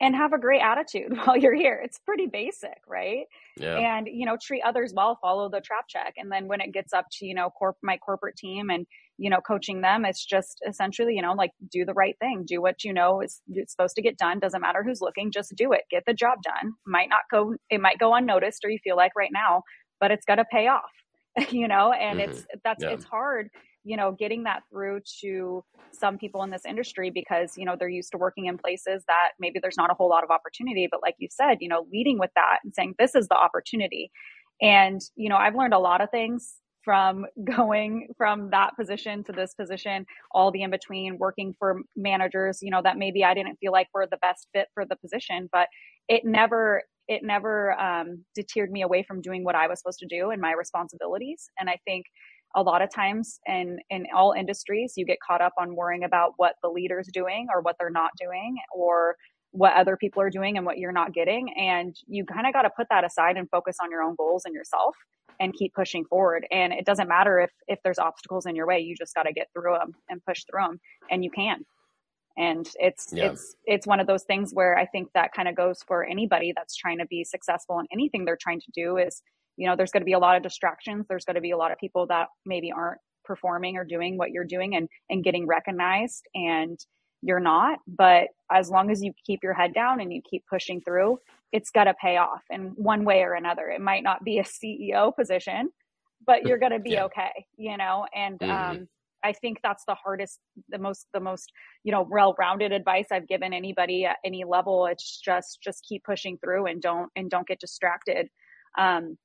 and 0.00 0.16
have 0.16 0.32
a 0.32 0.38
great 0.38 0.62
attitude 0.62 1.16
while 1.24 1.36
you're 1.36 1.54
here. 1.54 1.80
It's 1.82 1.98
pretty 1.98 2.26
basic, 2.26 2.78
right? 2.86 3.24
Yeah. 3.56 3.76
And 3.76 4.08
you 4.10 4.26
know, 4.26 4.36
treat 4.40 4.62
others 4.62 4.92
well, 4.94 5.18
follow 5.20 5.48
the 5.48 5.60
trap 5.60 5.84
check, 5.88 6.14
and 6.16 6.30
then 6.30 6.48
when 6.48 6.60
it 6.60 6.72
gets 6.72 6.92
up 6.92 7.06
to 7.18 7.26
you 7.26 7.34
know 7.34 7.50
corp 7.50 7.76
my 7.82 7.96
corporate 7.96 8.36
team 8.36 8.70
and 8.70 8.86
you 9.20 9.28
know 9.30 9.40
coaching 9.46 9.82
them, 9.82 10.04
it's 10.04 10.24
just 10.24 10.60
essentially 10.66 11.14
you 11.14 11.22
know 11.22 11.34
like 11.34 11.50
do 11.70 11.84
the 11.84 11.94
right 11.94 12.16
thing, 12.18 12.44
do 12.46 12.60
what 12.62 12.82
you 12.84 12.92
know 12.92 13.20
is 13.20 13.40
it's 13.48 13.72
supposed 13.72 13.94
to 13.96 14.02
get 14.02 14.16
done. 14.16 14.38
Doesn't 14.40 14.60
matter 14.60 14.82
who's 14.82 15.00
looking, 15.00 15.30
just 15.30 15.54
do 15.54 15.72
it, 15.72 15.82
get 15.90 16.04
the 16.06 16.14
job 16.14 16.38
done. 16.42 16.72
Might 16.86 17.10
not 17.10 17.20
go, 17.30 17.54
it 17.68 17.80
might 17.80 17.98
go 17.98 18.14
unnoticed, 18.14 18.64
or 18.64 18.70
you 18.70 18.78
feel 18.82 18.96
like 18.96 19.12
right 19.16 19.30
now, 19.32 19.62
but 20.00 20.10
it's 20.10 20.24
got 20.24 20.36
to 20.36 20.44
pay 20.44 20.68
off, 20.68 20.90
you 21.50 21.68
know. 21.68 21.92
And 21.92 22.18
mm-hmm. 22.18 22.30
it's 22.30 22.46
that's 22.64 22.82
yeah. 22.82 22.90
it's 22.90 23.04
hard 23.04 23.50
you 23.84 23.96
know 23.96 24.12
getting 24.12 24.44
that 24.44 24.62
through 24.70 25.00
to 25.20 25.64
some 25.92 26.18
people 26.18 26.42
in 26.42 26.50
this 26.50 26.64
industry 26.66 27.10
because 27.10 27.56
you 27.56 27.64
know 27.64 27.76
they're 27.78 27.88
used 27.88 28.12
to 28.12 28.18
working 28.18 28.46
in 28.46 28.58
places 28.58 29.02
that 29.08 29.30
maybe 29.38 29.58
there's 29.60 29.76
not 29.76 29.90
a 29.90 29.94
whole 29.94 30.08
lot 30.08 30.24
of 30.24 30.30
opportunity 30.30 30.88
but 30.90 31.00
like 31.02 31.14
you 31.18 31.28
said 31.30 31.56
you 31.60 31.68
know 31.68 31.86
leading 31.92 32.18
with 32.18 32.30
that 32.34 32.58
and 32.62 32.74
saying 32.74 32.94
this 32.98 33.14
is 33.14 33.28
the 33.28 33.36
opportunity 33.36 34.10
and 34.60 35.00
you 35.16 35.28
know 35.28 35.36
i've 35.36 35.54
learned 35.54 35.74
a 35.74 35.78
lot 35.78 36.00
of 36.00 36.10
things 36.10 36.56
from 36.90 37.24
going 37.44 38.08
from 38.18 38.50
that 38.50 38.70
position 38.76 39.22
to 39.22 39.30
this 39.30 39.54
position 39.54 40.04
all 40.32 40.50
the 40.50 40.62
in 40.62 40.70
between 40.72 41.18
working 41.18 41.54
for 41.56 41.82
managers 41.94 42.58
you 42.62 42.70
know 42.70 42.80
that 42.82 42.98
maybe 42.98 43.22
i 43.24 43.32
didn't 43.32 43.56
feel 43.60 43.70
like 43.70 43.86
were 43.94 44.08
the 44.10 44.16
best 44.16 44.48
fit 44.52 44.66
for 44.74 44.84
the 44.84 44.96
position 44.96 45.48
but 45.52 45.68
it 46.08 46.22
never 46.24 46.82
it 47.06 47.22
never 47.22 47.78
um, 47.80 48.24
deterred 48.34 48.72
me 48.72 48.82
away 48.82 49.04
from 49.06 49.20
doing 49.20 49.44
what 49.44 49.54
i 49.54 49.68
was 49.68 49.78
supposed 49.78 50.00
to 50.00 50.06
do 50.06 50.30
and 50.30 50.40
my 50.40 50.52
responsibilities. 50.52 51.48
And 51.60 51.70
i 51.70 51.78
think 51.84 52.06
a 52.56 52.62
lot 52.62 52.82
of 52.82 52.92
times 52.92 53.38
in 53.46 53.78
in 53.90 54.06
all 54.12 54.34
industries 54.36 54.94
you 54.96 55.06
get 55.06 55.18
caught 55.24 55.40
up 55.40 55.52
on 55.60 55.76
worrying 55.76 56.02
about 56.02 56.32
what 56.38 56.54
the 56.64 56.68
leader's 56.68 57.08
doing 57.12 57.46
or 57.54 57.60
what 57.60 57.76
they're 57.78 57.90
not 57.90 58.10
doing 58.20 58.56
or 58.74 59.14
what 59.52 59.74
other 59.74 59.96
people 59.96 60.22
are 60.22 60.30
doing 60.30 60.56
and 60.56 60.64
what 60.64 60.78
you're 60.78 60.92
not 60.92 61.12
getting. 61.12 61.52
And 61.56 61.96
you 62.06 62.24
kind 62.24 62.46
of 62.46 62.52
got 62.52 62.62
to 62.62 62.70
put 62.70 62.86
that 62.90 63.04
aside 63.04 63.36
and 63.36 63.48
focus 63.50 63.76
on 63.82 63.90
your 63.90 64.02
own 64.02 64.14
goals 64.16 64.44
and 64.44 64.54
yourself 64.54 64.94
and 65.40 65.54
keep 65.54 65.74
pushing 65.74 66.04
forward. 66.04 66.46
And 66.50 66.72
it 66.72 66.84
doesn't 66.84 67.08
matter 67.08 67.40
if 67.40 67.50
if 67.66 67.78
there's 67.82 67.98
obstacles 67.98 68.46
in 68.46 68.54
your 68.54 68.66
way 68.66 68.80
you 68.80 68.94
just 68.96 69.14
got 69.14 69.24
to 69.24 69.32
get 69.32 69.48
through 69.52 69.74
them 69.78 69.94
and 70.08 70.24
push 70.24 70.44
through 70.44 70.62
them 70.62 70.80
and 71.10 71.24
you 71.24 71.30
can. 71.30 71.64
And 72.36 72.68
it's 72.76 73.08
yeah. 73.12 73.32
it's 73.32 73.56
it's 73.66 73.86
one 73.86 73.98
of 73.98 74.06
those 74.06 74.22
things 74.22 74.52
where 74.52 74.78
i 74.78 74.86
think 74.86 75.08
that 75.14 75.32
kind 75.32 75.48
of 75.48 75.56
goes 75.56 75.82
for 75.86 76.04
anybody 76.04 76.52
that's 76.54 76.76
trying 76.76 76.98
to 76.98 77.06
be 77.06 77.24
successful 77.24 77.80
in 77.80 77.86
anything 77.92 78.24
they're 78.24 78.38
trying 78.40 78.60
to 78.60 78.70
do 78.72 78.98
is 78.98 79.20
you 79.56 79.66
know 79.66 79.74
there's 79.76 79.90
going 79.90 80.02
to 80.02 80.06
be 80.06 80.12
a 80.12 80.18
lot 80.18 80.36
of 80.36 80.42
distractions. 80.42 81.06
There's 81.08 81.24
going 81.24 81.34
to 81.34 81.40
be 81.40 81.50
a 81.50 81.56
lot 81.56 81.72
of 81.72 81.78
people 81.78 82.06
that 82.06 82.28
maybe 82.46 82.72
aren't 82.72 83.00
performing 83.24 83.76
or 83.76 83.84
doing 83.84 84.16
what 84.16 84.30
you're 84.30 84.44
doing 84.44 84.74
and 84.76 84.88
and 85.10 85.22
getting 85.22 85.46
recognized. 85.46 86.24
And 86.34 86.78
you're 87.22 87.40
not 87.40 87.78
but 87.86 88.28
as 88.50 88.70
long 88.70 88.90
as 88.90 89.02
you 89.02 89.12
keep 89.26 89.40
your 89.42 89.54
head 89.54 89.74
down 89.74 90.00
and 90.00 90.12
you 90.12 90.20
keep 90.28 90.44
pushing 90.48 90.80
through 90.80 91.18
it's 91.52 91.70
going 91.70 91.86
to 91.86 91.94
pay 91.94 92.16
off 92.16 92.42
in 92.50 92.72
one 92.76 93.04
way 93.04 93.22
or 93.22 93.34
another 93.34 93.68
it 93.68 93.80
might 93.80 94.02
not 94.02 94.24
be 94.24 94.38
a 94.38 94.44
ceo 94.44 95.14
position 95.14 95.70
but 96.26 96.46
you're 96.46 96.58
going 96.58 96.72
to 96.72 96.78
be 96.78 96.90
yeah. 96.92 97.04
okay 97.04 97.44
you 97.56 97.76
know 97.76 98.06
and 98.14 98.38
mm-hmm. 98.38 98.78
um 98.78 98.88
I 99.22 99.34
think 99.34 99.58
that's 99.62 99.84
the 99.86 99.94
hardest, 99.94 100.38
the 100.70 100.78
most, 100.78 101.06
the 101.12 101.20
most, 101.20 101.52
you 101.84 101.92
know, 101.92 102.06
well-rounded 102.08 102.72
advice 102.72 103.08
I've 103.12 103.28
given 103.28 103.52
anybody 103.52 104.06
at 104.06 104.16
any 104.24 104.44
level. 104.44 104.86
It's 104.86 105.20
just, 105.20 105.58
just 105.62 105.84
keep 105.86 106.04
pushing 106.04 106.38
through 106.38 106.64
and 106.68 106.80
don't, 106.80 107.10
and 107.14 107.28
don't 107.28 107.46
get 107.46 107.60
distracted. 107.60 108.28
Um, 108.78 109.18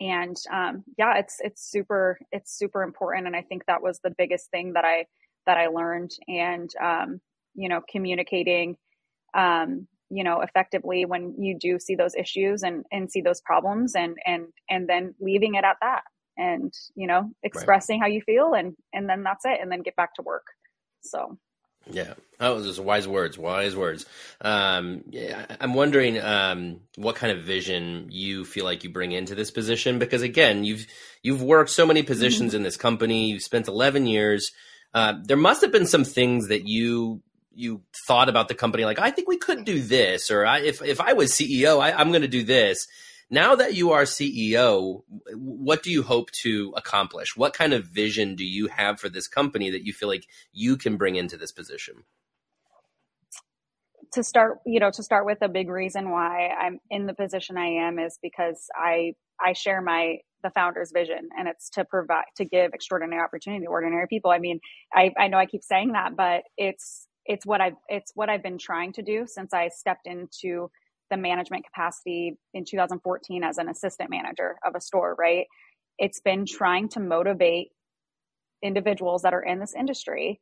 and 0.00 0.36
um, 0.52 0.84
yeah 0.98 1.18
it's 1.18 1.36
it's 1.40 1.70
super 1.70 2.18
it's 2.32 2.56
super 2.56 2.82
important 2.82 3.26
and 3.26 3.36
i 3.36 3.42
think 3.42 3.64
that 3.66 3.82
was 3.82 4.00
the 4.02 4.14
biggest 4.16 4.50
thing 4.50 4.72
that 4.72 4.84
i 4.84 5.04
that 5.46 5.58
i 5.58 5.66
learned 5.66 6.10
and 6.28 6.70
um, 6.82 7.20
you 7.54 7.68
know 7.68 7.80
communicating 7.90 8.76
um, 9.34 9.86
you 10.10 10.24
know 10.24 10.40
effectively 10.40 11.04
when 11.04 11.34
you 11.38 11.58
do 11.58 11.78
see 11.78 11.94
those 11.94 12.14
issues 12.14 12.62
and 12.62 12.84
and 12.92 13.10
see 13.10 13.20
those 13.20 13.40
problems 13.40 13.94
and 13.94 14.16
and 14.26 14.46
and 14.68 14.88
then 14.88 15.14
leaving 15.20 15.54
it 15.54 15.64
at 15.64 15.76
that 15.80 16.02
and 16.36 16.72
you 16.94 17.06
know 17.06 17.30
expressing 17.42 18.00
right. 18.00 18.06
how 18.06 18.12
you 18.12 18.20
feel 18.22 18.54
and 18.54 18.74
and 18.92 19.08
then 19.08 19.22
that's 19.22 19.44
it 19.44 19.58
and 19.60 19.70
then 19.70 19.82
get 19.82 19.96
back 19.96 20.14
to 20.14 20.22
work 20.22 20.46
so 21.02 21.38
yeah, 21.90 22.14
oh, 22.38 22.60
those 22.60 22.78
are 22.78 22.82
wise 22.82 23.08
words. 23.08 23.36
Wise 23.36 23.74
words. 23.74 24.06
Um, 24.40 25.02
yeah, 25.10 25.46
I'm 25.60 25.74
wondering 25.74 26.20
um, 26.20 26.80
what 26.96 27.16
kind 27.16 27.36
of 27.36 27.44
vision 27.44 28.08
you 28.10 28.44
feel 28.44 28.64
like 28.64 28.84
you 28.84 28.90
bring 28.90 29.12
into 29.12 29.34
this 29.34 29.50
position 29.50 29.98
because 29.98 30.22
again, 30.22 30.64
you've 30.64 30.86
you've 31.22 31.42
worked 31.42 31.70
so 31.70 31.86
many 31.86 32.02
positions 32.02 32.50
mm-hmm. 32.50 32.58
in 32.58 32.62
this 32.62 32.76
company. 32.76 33.30
You've 33.30 33.42
spent 33.42 33.68
11 33.68 34.06
years. 34.06 34.52
Uh, 34.94 35.14
there 35.22 35.36
must 35.36 35.62
have 35.62 35.72
been 35.72 35.86
some 35.86 36.04
things 36.04 36.48
that 36.48 36.66
you 36.66 37.22
you 37.54 37.82
thought 38.06 38.28
about 38.28 38.48
the 38.48 38.54
company, 38.54 38.84
like 38.84 38.98
I 38.98 39.10
think 39.10 39.28
we 39.28 39.38
could 39.38 39.64
do 39.64 39.80
this, 39.80 40.30
or 40.30 40.46
I, 40.46 40.60
if 40.60 40.82
if 40.82 41.00
I 41.00 41.12
was 41.12 41.32
CEO, 41.32 41.80
I, 41.80 41.92
I'm 41.92 42.10
going 42.10 42.22
to 42.22 42.28
do 42.28 42.44
this. 42.44 42.88
Now 43.30 43.54
that 43.54 43.74
you 43.74 43.92
are 43.92 44.02
CEO, 44.02 45.04
what 45.34 45.82
do 45.82 45.90
you 45.90 46.02
hope 46.02 46.30
to 46.42 46.74
accomplish? 46.76 47.34
What 47.34 47.54
kind 47.54 47.72
of 47.72 47.86
vision 47.86 48.34
do 48.34 48.44
you 48.44 48.66
have 48.66 49.00
for 49.00 49.08
this 49.08 49.26
company 49.26 49.70
that 49.70 49.86
you 49.86 49.94
feel 49.94 50.08
like 50.10 50.26
you 50.52 50.76
can 50.76 50.98
bring 50.98 51.16
into 51.16 51.38
this 51.38 51.50
position? 51.50 52.04
To 54.12 54.22
start, 54.22 54.58
you 54.66 54.80
know, 54.80 54.90
to 54.90 55.02
start 55.02 55.24
with, 55.24 55.38
a 55.40 55.48
big 55.48 55.70
reason 55.70 56.10
why 56.10 56.48
I'm 56.48 56.78
in 56.90 57.06
the 57.06 57.14
position 57.14 57.56
I 57.56 57.86
am 57.86 57.98
is 57.98 58.18
because 58.22 58.66
I 58.76 59.14
I 59.40 59.54
share 59.54 59.80
my 59.80 60.18
the 60.42 60.50
founder's 60.50 60.92
vision 60.92 61.28
and 61.38 61.48
it's 61.48 61.70
to 61.70 61.84
provide 61.84 62.24
to 62.36 62.44
give 62.44 62.72
extraordinary 62.74 63.22
opportunity 63.22 63.64
to 63.64 63.70
ordinary 63.70 64.06
people 64.08 64.30
i 64.30 64.38
mean 64.38 64.60
I, 64.94 65.12
I 65.18 65.28
know 65.28 65.38
i 65.38 65.46
keep 65.46 65.62
saying 65.62 65.92
that 65.92 66.16
but 66.16 66.42
it's 66.56 67.06
it's 67.26 67.46
what 67.46 67.60
i've 67.60 67.76
it's 67.88 68.12
what 68.14 68.28
i've 68.28 68.42
been 68.42 68.58
trying 68.58 68.92
to 68.94 69.02
do 69.02 69.24
since 69.26 69.54
i 69.54 69.68
stepped 69.68 70.06
into 70.06 70.70
the 71.12 71.16
management 71.18 71.64
capacity 71.66 72.38
in 72.54 72.64
2014 72.64 73.44
as 73.44 73.58
an 73.58 73.68
assistant 73.68 74.10
manager 74.10 74.56
of 74.64 74.74
a 74.74 74.80
store, 74.80 75.14
right? 75.18 75.46
It's 75.98 76.20
been 76.20 76.46
trying 76.46 76.88
to 76.90 77.00
motivate 77.00 77.68
individuals 78.62 79.22
that 79.22 79.34
are 79.34 79.42
in 79.42 79.60
this 79.60 79.74
industry 79.78 80.40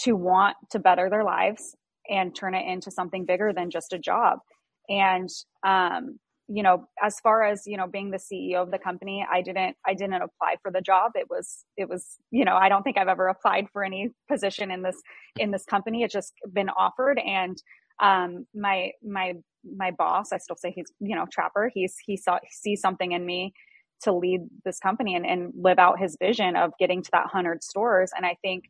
to 0.00 0.12
want 0.14 0.56
to 0.70 0.78
better 0.78 1.08
their 1.08 1.24
lives 1.24 1.74
and 2.10 2.36
turn 2.36 2.54
it 2.54 2.66
into 2.70 2.90
something 2.90 3.24
bigger 3.24 3.52
than 3.54 3.70
just 3.70 3.94
a 3.94 3.98
job. 3.98 4.40
And 4.88 5.30
um, 5.66 6.18
you 6.52 6.62
know, 6.62 6.88
as 7.02 7.20
far 7.20 7.44
as 7.44 7.62
you 7.66 7.76
know, 7.76 7.86
being 7.86 8.10
the 8.10 8.18
CEO 8.18 8.56
of 8.56 8.70
the 8.70 8.78
company, 8.78 9.26
I 9.30 9.40
didn't 9.40 9.76
I 9.86 9.94
didn't 9.94 10.22
apply 10.22 10.56
for 10.62 10.70
the 10.70 10.80
job. 10.80 11.12
It 11.14 11.28
was 11.30 11.64
it 11.76 11.88
was 11.88 12.16
you 12.30 12.44
know 12.44 12.56
I 12.56 12.68
don't 12.68 12.82
think 12.82 12.98
I've 12.98 13.08
ever 13.08 13.28
applied 13.28 13.66
for 13.72 13.84
any 13.84 14.10
position 14.28 14.70
in 14.70 14.82
this 14.82 15.00
in 15.38 15.50
this 15.50 15.64
company. 15.64 16.02
It's 16.02 16.12
just 16.12 16.32
been 16.52 16.68
offered, 16.70 17.18
and 17.18 17.56
um, 18.00 18.46
my 18.54 18.92
my 19.02 19.34
my 19.64 19.90
boss, 19.90 20.32
I 20.32 20.38
still 20.38 20.56
say 20.56 20.72
he's, 20.74 20.86
you 21.00 21.14
know, 21.14 21.26
Trapper. 21.30 21.70
He's, 21.72 21.96
he 22.04 22.16
saw, 22.16 22.38
he 22.42 22.48
sees 22.50 22.80
something 22.80 23.12
in 23.12 23.24
me 23.24 23.52
to 24.02 24.12
lead 24.12 24.40
this 24.64 24.78
company 24.78 25.14
and, 25.14 25.26
and 25.26 25.52
live 25.54 25.78
out 25.78 25.98
his 25.98 26.16
vision 26.18 26.56
of 26.56 26.72
getting 26.78 27.02
to 27.02 27.10
that 27.12 27.26
hundred 27.26 27.62
stores. 27.62 28.10
And 28.16 28.24
I 28.24 28.36
think 28.42 28.64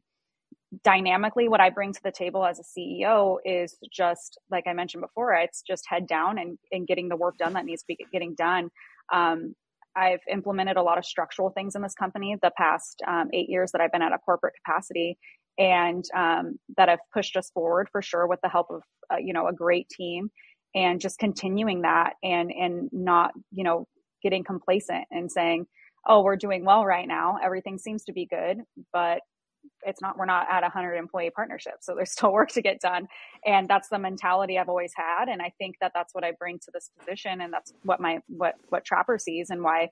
dynamically 0.85 1.49
what 1.49 1.61
I 1.61 1.71
bring 1.71 1.93
to 1.93 2.01
the 2.03 2.13
table 2.13 2.45
as 2.45 2.61
a 2.61 2.63
CEO 2.63 3.39
is 3.45 3.77
just, 3.93 4.39
like 4.51 4.67
I 4.67 4.73
mentioned 4.73 5.03
before, 5.03 5.35
it's 5.35 5.63
just 5.63 5.85
head 5.89 6.07
down 6.07 6.39
and, 6.39 6.59
and 6.73 6.87
getting 6.87 7.09
the 7.09 7.17
work 7.17 7.39
done 7.39 7.55
that 7.55 7.65
needs 7.65 7.83
to 7.83 7.87
be 7.89 7.99
getting 8.13 8.35
done. 8.35 8.71
Um, 9.13 9.55
I've 9.97 10.21
implemented 10.31 10.77
a 10.77 10.83
lot 10.83 10.99
of 10.99 11.05
structural 11.05 11.51
things 11.51 11.75
in 11.75 11.83
this 11.83 11.95
company 11.95 12.37
the 12.41 12.53
past 12.57 13.03
um, 13.09 13.29
eight 13.33 13.49
years 13.49 13.73
that 13.73 13.81
I've 13.81 13.93
been 13.93 14.03
at 14.03 14.13
a 14.13 14.19
corporate 14.19 14.55
capacity 14.65 15.19
and 15.59 16.05
um, 16.17 16.59
that 16.77 16.89
have 16.89 17.01
pushed 17.13 17.37
us 17.37 17.51
forward 17.53 17.89
for 17.91 18.01
sure 18.01 18.27
with 18.27 18.41
the 18.43 18.49
help 18.49 18.69
of, 18.71 18.83
uh, 19.13 19.17
you 19.19 19.33
know, 19.33 19.49
a 19.49 19.53
great 19.53 19.89
team 19.89 20.31
and 20.75 21.01
just 21.01 21.19
continuing 21.19 21.83
that 21.83 22.15
and 22.23 22.51
and 22.53 22.89
not 22.93 23.33
you 23.53 23.65
know 23.65 23.87
getting 24.23 24.45
complacent 24.45 25.05
and 25.11 25.31
saying 25.31 25.67
oh 26.07 26.23
we're 26.23 26.37
doing 26.37 26.65
well 26.65 26.85
right 26.85 27.09
now 27.09 27.39
everything 27.43 27.79
seems 27.79 28.05
to 28.05 28.13
be 28.13 28.27
good 28.27 28.59
but 28.93 29.21
it's 29.83 30.01
not 30.01 30.19
we're 30.19 30.27
not 30.27 30.47
at 30.51 30.63
a 30.63 30.71
100 30.73 30.95
employee 30.95 31.31
partnership 31.35 31.75
so 31.81 31.95
there's 31.95 32.13
still 32.17 32.33
work 32.33 32.51
to 32.51 32.63
get 32.63 32.81
done 32.81 33.07
and 33.45 33.69
that's 33.69 33.89
the 33.89 33.99
mentality 33.99 34.59
i've 34.59 34.69
always 34.69 34.93
had 34.97 35.29
and 35.29 35.41
i 35.43 35.53
think 35.59 35.77
that 35.81 35.93
that's 35.95 36.15
what 36.15 36.25
i 36.25 36.33
bring 36.39 36.59
to 36.59 36.71
this 36.73 36.91
position 36.99 37.41
and 37.41 37.53
that's 37.53 37.73
what 37.83 38.01
my 38.01 38.19
what 38.29 38.55
what 38.69 38.85
trapper 38.85 39.19
sees 39.19 39.51
and 39.51 39.63
why 39.63 39.89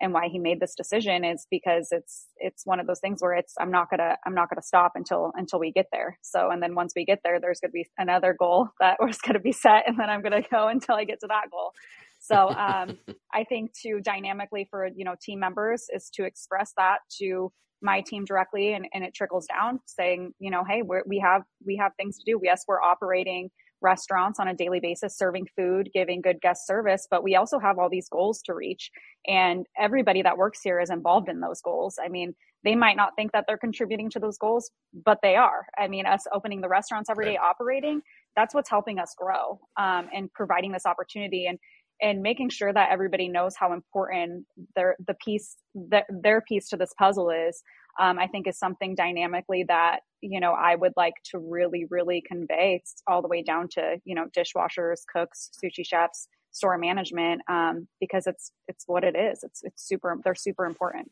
and 0.00 0.12
why 0.12 0.28
he 0.28 0.38
made 0.38 0.60
this 0.60 0.74
decision 0.74 1.24
is 1.24 1.46
because 1.50 1.88
it's 1.90 2.26
it's 2.36 2.66
one 2.66 2.80
of 2.80 2.86
those 2.86 3.00
things 3.00 3.22
where 3.22 3.34
it's 3.34 3.54
I'm 3.58 3.70
not 3.70 3.88
gonna 3.90 4.16
I'm 4.26 4.34
not 4.34 4.50
gonna 4.50 4.62
stop 4.62 4.92
until 4.94 5.32
until 5.34 5.58
we 5.58 5.72
get 5.72 5.86
there. 5.92 6.18
So 6.22 6.50
and 6.50 6.62
then 6.62 6.74
once 6.74 6.92
we 6.94 7.04
get 7.04 7.20
there, 7.24 7.40
there's 7.40 7.60
gonna 7.60 7.72
be 7.72 7.86
another 7.96 8.34
goal 8.38 8.68
that 8.80 8.98
was 9.00 9.18
gonna 9.18 9.40
be 9.40 9.52
set, 9.52 9.84
and 9.88 9.98
then 9.98 10.10
I'm 10.10 10.22
gonna 10.22 10.42
go 10.50 10.68
until 10.68 10.96
I 10.96 11.04
get 11.04 11.20
to 11.20 11.26
that 11.28 11.50
goal. 11.50 11.72
So 12.20 12.48
um, 12.50 12.98
I 13.32 13.44
think 13.44 13.72
to 13.82 14.00
dynamically 14.00 14.66
for 14.70 14.88
you 14.94 15.04
know 15.04 15.14
team 15.20 15.40
members 15.40 15.86
is 15.94 16.10
to 16.14 16.24
express 16.24 16.72
that 16.76 16.98
to 17.18 17.52
my 17.82 18.00
team 18.00 18.24
directly, 18.24 18.72
and, 18.72 18.86
and 18.94 19.04
it 19.04 19.14
trickles 19.14 19.46
down, 19.46 19.80
saying 19.86 20.32
you 20.38 20.50
know 20.50 20.64
hey 20.64 20.82
we 20.82 20.98
we 21.06 21.18
have 21.18 21.42
we 21.64 21.76
have 21.76 21.92
things 21.96 22.18
to 22.18 22.24
do. 22.24 22.40
Yes, 22.42 22.64
we're 22.66 22.80
operating 22.80 23.50
restaurants 23.82 24.40
on 24.40 24.48
a 24.48 24.54
daily 24.54 24.80
basis, 24.80 25.16
serving 25.16 25.46
food, 25.56 25.90
giving 25.92 26.20
good 26.20 26.40
guest 26.40 26.66
service, 26.66 27.06
but 27.10 27.22
we 27.22 27.36
also 27.36 27.58
have 27.58 27.78
all 27.78 27.90
these 27.90 28.08
goals 28.08 28.40
to 28.42 28.54
reach. 28.54 28.90
And 29.26 29.66
everybody 29.78 30.22
that 30.22 30.38
works 30.38 30.60
here 30.62 30.80
is 30.80 30.90
involved 30.90 31.28
in 31.28 31.40
those 31.40 31.60
goals. 31.60 31.98
I 32.02 32.08
mean, 32.08 32.34
they 32.64 32.74
might 32.74 32.96
not 32.96 33.14
think 33.16 33.32
that 33.32 33.44
they're 33.46 33.58
contributing 33.58 34.10
to 34.10 34.18
those 34.18 34.38
goals, 34.38 34.70
but 35.04 35.18
they 35.22 35.36
are. 35.36 35.66
I 35.78 35.88
mean, 35.88 36.06
us 36.06 36.24
opening 36.32 36.60
the 36.60 36.68
restaurants 36.68 37.10
every 37.10 37.26
day, 37.26 37.36
operating, 37.36 38.00
that's 38.34 38.54
what's 38.54 38.68
helping 38.68 38.98
us 38.98 39.14
grow 39.16 39.60
um, 39.76 40.08
and 40.12 40.32
providing 40.32 40.72
this 40.72 40.84
opportunity 40.84 41.46
and 41.46 41.58
and 42.00 42.22
making 42.22 42.50
sure 42.50 42.72
that 42.72 42.90
everybody 42.90 43.28
knows 43.28 43.54
how 43.56 43.72
important 43.72 44.46
their 44.74 44.96
the 45.06 45.14
piece 45.14 45.56
that 45.74 46.04
their 46.08 46.40
piece 46.40 46.68
to 46.68 46.76
this 46.76 46.92
puzzle 46.98 47.30
is 47.30 47.62
um, 48.00 48.18
i 48.18 48.26
think 48.26 48.46
is 48.46 48.58
something 48.58 48.94
dynamically 48.94 49.64
that 49.66 50.00
you 50.20 50.40
know 50.40 50.52
i 50.52 50.74
would 50.74 50.92
like 50.96 51.14
to 51.24 51.38
really 51.38 51.86
really 51.90 52.22
convey 52.26 52.82
all 53.06 53.22
the 53.22 53.28
way 53.28 53.42
down 53.42 53.68
to 53.68 53.98
you 54.04 54.14
know 54.14 54.26
dishwashers 54.36 55.00
cooks 55.12 55.50
sushi 55.62 55.86
chefs 55.86 56.28
store 56.56 56.78
management 56.78 57.42
um, 57.48 57.86
because 58.00 58.26
it's 58.26 58.50
it's 58.66 58.84
what 58.86 59.04
it 59.04 59.14
is. 59.14 59.40
It's 59.42 59.62
it's 59.62 59.86
super 59.86 60.16
they're 60.24 60.34
super 60.34 60.64
important. 60.64 61.10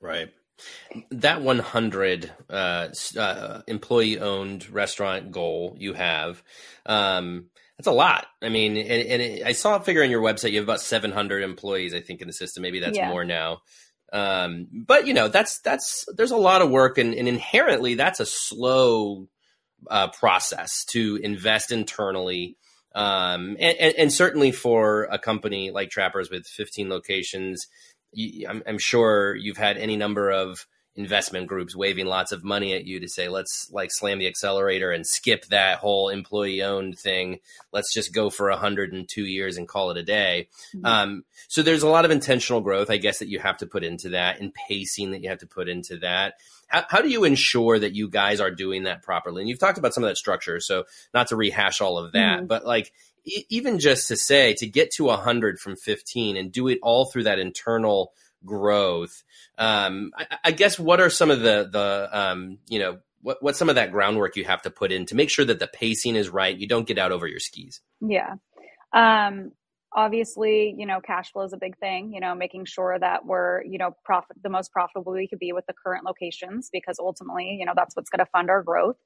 Right. 0.00 0.32
That 1.10 1.40
100 1.40 2.32
uh, 2.50 2.88
uh, 3.16 3.62
employee 3.68 4.18
owned 4.18 4.68
restaurant 4.70 5.30
goal 5.30 5.76
you 5.78 5.92
have 5.94 6.42
um, 6.84 7.46
that's 7.78 7.86
a 7.86 7.92
lot. 7.92 8.26
I 8.42 8.48
mean, 8.48 8.76
and, 8.76 8.88
and 8.88 9.22
it, 9.22 9.46
I 9.46 9.52
saw 9.52 9.76
a 9.76 9.80
figure 9.80 10.02
on 10.02 10.10
your 10.10 10.20
website. 10.20 10.50
You 10.50 10.58
have 10.58 10.66
about 10.66 10.80
700 10.80 11.44
employees, 11.44 11.94
I 11.94 12.00
think, 12.00 12.20
in 12.20 12.26
the 12.26 12.32
system. 12.32 12.62
Maybe 12.62 12.80
that's 12.80 12.96
yeah. 12.96 13.08
more 13.08 13.24
now. 13.24 13.62
Um, 14.12 14.66
but 14.72 15.06
you 15.06 15.14
know, 15.14 15.28
that's 15.28 15.60
that's 15.60 16.04
there's 16.16 16.30
a 16.30 16.36
lot 16.36 16.62
of 16.62 16.70
work, 16.70 16.98
and, 16.98 17.14
and 17.14 17.28
inherently, 17.28 17.94
that's 17.94 18.20
a 18.20 18.26
slow 18.26 19.28
uh, 19.88 20.08
process 20.08 20.84
to 20.86 21.20
invest 21.22 21.70
internally. 21.70 22.56
Um, 22.94 23.56
and, 23.60 23.76
and, 23.78 23.94
and, 23.96 24.12
certainly 24.12 24.50
for 24.50 25.04
a 25.04 25.18
company 25.18 25.70
like 25.70 25.90
Trappers 25.90 26.30
with 26.30 26.46
15 26.46 26.88
locations, 26.88 27.68
you, 28.12 28.48
I'm, 28.48 28.62
I'm 28.66 28.78
sure 28.78 29.36
you've 29.36 29.58
had 29.58 29.76
any 29.76 29.96
number 29.96 30.30
of 30.30 30.66
investment 30.98 31.46
groups 31.46 31.76
waving 31.76 32.06
lots 32.06 32.32
of 32.32 32.42
money 32.42 32.74
at 32.74 32.84
you 32.84 32.98
to 32.98 33.08
say 33.08 33.28
let's 33.28 33.70
like 33.72 33.88
slam 33.92 34.18
the 34.18 34.26
accelerator 34.26 34.90
and 34.90 35.06
skip 35.06 35.46
that 35.46 35.78
whole 35.78 36.08
employee 36.08 36.60
owned 36.60 36.98
thing 36.98 37.38
let's 37.72 37.94
just 37.94 38.12
go 38.12 38.28
for 38.28 38.50
102 38.50 39.22
years 39.22 39.56
and 39.56 39.68
call 39.68 39.92
it 39.92 39.96
a 39.96 40.02
day 40.02 40.48
mm-hmm. 40.74 40.84
um, 40.84 41.24
so 41.46 41.62
there's 41.62 41.84
a 41.84 41.88
lot 41.88 42.04
of 42.04 42.10
intentional 42.10 42.60
growth 42.60 42.90
i 42.90 42.96
guess 42.96 43.20
that 43.20 43.28
you 43.28 43.38
have 43.38 43.56
to 43.56 43.66
put 43.66 43.84
into 43.84 44.08
that 44.08 44.40
and 44.40 44.52
pacing 44.52 45.12
that 45.12 45.22
you 45.22 45.28
have 45.28 45.38
to 45.38 45.46
put 45.46 45.68
into 45.68 45.98
that 45.98 46.34
how, 46.66 46.84
how 46.88 47.00
do 47.00 47.08
you 47.08 47.22
ensure 47.22 47.78
that 47.78 47.94
you 47.94 48.08
guys 48.08 48.40
are 48.40 48.50
doing 48.50 48.82
that 48.82 49.04
properly 49.04 49.40
and 49.40 49.48
you've 49.48 49.60
talked 49.60 49.78
about 49.78 49.94
some 49.94 50.02
of 50.02 50.10
that 50.10 50.16
structure 50.16 50.58
so 50.58 50.82
not 51.14 51.28
to 51.28 51.36
rehash 51.36 51.80
all 51.80 51.96
of 51.96 52.10
that 52.10 52.38
mm-hmm. 52.38 52.46
but 52.46 52.66
like 52.66 52.92
even 53.48 53.78
just 53.78 54.08
to 54.08 54.16
say 54.16 54.54
to 54.54 54.66
get 54.66 54.90
to 54.90 55.04
100 55.04 55.60
from 55.60 55.76
15 55.76 56.36
and 56.36 56.50
do 56.50 56.66
it 56.66 56.78
all 56.82 57.04
through 57.04 57.24
that 57.24 57.38
internal 57.38 58.12
growth. 58.44 59.22
Um, 59.56 60.12
I, 60.16 60.38
I, 60.44 60.50
guess 60.52 60.78
what 60.78 61.00
are 61.00 61.10
some 61.10 61.30
of 61.30 61.40
the 61.40 61.68
the 61.70 62.08
um, 62.12 62.58
you 62.68 62.78
know 62.78 62.98
what 63.20 63.38
what's 63.42 63.58
some 63.58 63.68
of 63.68 63.74
that 63.74 63.92
groundwork 63.92 64.36
you 64.36 64.44
have 64.44 64.62
to 64.62 64.70
put 64.70 64.92
in 64.92 65.06
to 65.06 65.14
make 65.14 65.30
sure 65.30 65.44
that 65.44 65.58
the 65.58 65.66
pacing 65.66 66.16
is 66.16 66.28
right, 66.28 66.56
you 66.56 66.68
don't 66.68 66.86
get 66.86 66.98
out 66.98 67.12
over 67.12 67.26
your 67.26 67.40
skis. 67.40 67.80
Yeah. 68.00 68.34
Um, 68.92 69.52
obviously, 69.92 70.74
you 70.76 70.86
know, 70.86 71.00
cash 71.00 71.32
flow 71.32 71.44
is 71.44 71.52
a 71.52 71.58
big 71.58 71.76
thing. 71.78 72.12
You 72.12 72.20
know, 72.20 72.34
making 72.34 72.66
sure 72.66 72.96
that 72.98 73.26
we're 73.26 73.62
you 73.64 73.78
know 73.78 73.96
profit 74.04 74.36
the 74.42 74.50
most 74.50 74.72
profitable 74.72 75.12
we 75.12 75.28
could 75.28 75.38
be 75.38 75.52
with 75.52 75.66
the 75.66 75.74
current 75.84 76.04
locations 76.04 76.70
because 76.72 76.98
ultimately, 76.98 77.56
you 77.58 77.66
know, 77.66 77.74
that's 77.74 77.96
what's 77.96 78.10
going 78.10 78.24
to 78.24 78.30
fund 78.30 78.50
our 78.50 78.62
growth. 78.62 78.96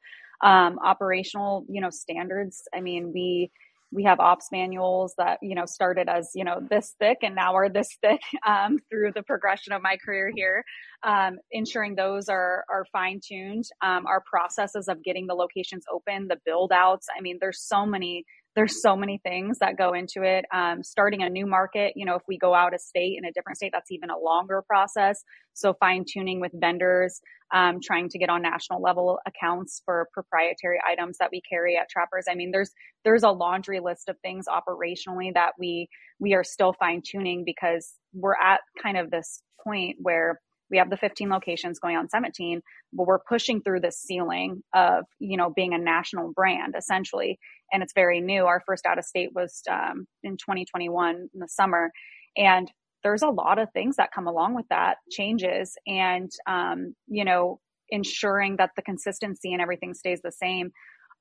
Um, 0.42 0.79
operational, 0.85 1.64
you 1.68 1.81
know, 1.81 1.90
standards. 1.90 2.62
I 2.75 2.81
mean, 2.81 3.12
we 3.14 3.53
we 3.92 4.05
have 4.05 4.20
ops 4.20 4.48
manuals 4.50 5.14
that 5.18 5.38
you 5.42 5.55
know 5.55 5.66
started 5.66 6.09
as 6.09 6.31
you 6.35 6.44
know 6.44 6.61
this 6.70 6.94
thick 6.98 7.18
and 7.22 7.35
now 7.35 7.55
are 7.55 7.68
this 7.68 7.96
thick 8.00 8.20
um, 8.46 8.78
through 8.90 9.12
the 9.14 9.22
progression 9.22 9.72
of 9.72 9.83
my 9.83 9.96
career 9.96 10.33
here. 10.35 10.64
Um, 11.05 11.38
ensuring 11.50 11.94
those 11.94 12.28
are 12.28 12.64
are 12.70 12.87
fine 12.92 13.20
tuned 13.24 13.64
um, 13.83 14.07
our 14.07 14.22
processes 14.22 14.88
of 14.88 15.02
getting 15.02 15.26
the 15.26 15.35
locations 15.35 15.85
open 15.92 16.28
the 16.28 16.38
build 16.46 16.70
outs 16.72 17.09
i 17.16 17.20
mean 17.20 17.38
there's 17.40 17.61
so 17.61 17.85
many 17.85 18.24
there's 18.54 18.82
so 18.82 18.96
many 18.96 19.18
things 19.18 19.58
that 19.60 19.78
go 19.78 19.94
into 19.94 20.22
it. 20.22 20.44
Um, 20.52 20.82
starting 20.82 21.22
a 21.22 21.30
new 21.30 21.46
market, 21.46 21.94
you 21.96 22.04
know, 22.04 22.16
if 22.16 22.22
we 22.28 22.36
go 22.36 22.54
out 22.54 22.74
of 22.74 22.80
state 22.80 23.16
in 23.16 23.24
a 23.24 23.32
different 23.32 23.56
state, 23.56 23.70
that's 23.72 23.90
even 23.90 24.10
a 24.10 24.18
longer 24.18 24.62
process. 24.62 25.22
So 25.54 25.74
fine 25.74 26.04
tuning 26.10 26.40
with 26.40 26.52
vendors, 26.54 27.20
um, 27.54 27.80
trying 27.82 28.08
to 28.10 28.18
get 28.18 28.28
on 28.28 28.42
national 28.42 28.82
level 28.82 29.18
accounts 29.26 29.82
for 29.84 30.08
proprietary 30.12 30.78
items 30.86 31.18
that 31.18 31.30
we 31.32 31.40
carry 31.48 31.76
at 31.76 31.88
Trappers. 31.88 32.26
I 32.30 32.34
mean, 32.34 32.50
there's 32.50 32.72
there's 33.04 33.22
a 33.22 33.30
laundry 33.30 33.80
list 33.80 34.08
of 34.08 34.16
things 34.20 34.46
operationally 34.46 35.32
that 35.34 35.52
we 35.58 35.88
we 36.18 36.34
are 36.34 36.44
still 36.44 36.74
fine 36.78 37.02
tuning 37.04 37.44
because 37.44 37.94
we're 38.12 38.36
at 38.36 38.60
kind 38.82 38.96
of 38.96 39.10
this 39.10 39.42
point 39.64 39.96
where 40.00 40.40
we 40.70 40.78
have 40.78 40.90
the 40.90 40.96
15 40.96 41.28
locations 41.28 41.78
going 41.78 41.96
on 41.96 42.08
17 42.08 42.62
but 42.92 43.06
we're 43.06 43.18
pushing 43.18 43.60
through 43.60 43.80
this 43.80 43.98
ceiling 43.98 44.62
of 44.74 45.04
you 45.18 45.36
know 45.36 45.52
being 45.54 45.74
a 45.74 45.78
national 45.78 46.32
brand 46.32 46.74
essentially 46.76 47.38
and 47.72 47.82
it's 47.82 47.94
very 47.94 48.20
new. 48.20 48.44
Our 48.44 48.62
first 48.66 48.87
out 48.87 48.98
of 48.98 49.04
state 49.04 49.30
was 49.35 49.62
um, 49.70 50.06
in 50.22 50.32
2021 50.37 51.28
in 51.32 51.40
the 51.40 51.48
summer. 51.48 51.90
And 52.37 52.70
there's 53.02 53.22
a 53.22 53.28
lot 53.28 53.58
of 53.58 53.68
things 53.72 53.96
that 53.96 54.12
come 54.14 54.26
along 54.26 54.54
with 54.54 54.66
that 54.70 54.98
changes 55.11 55.76
and 55.87 56.30
um, 56.46 56.94
you 57.08 57.24
know 57.24 57.58
ensuring 57.88 58.56
that 58.56 58.70
the 58.74 58.82
consistency 58.82 59.52
and 59.52 59.61
everything 59.61 59.94
stays 59.94 60.20
the 60.22 60.32
same. 60.32 60.70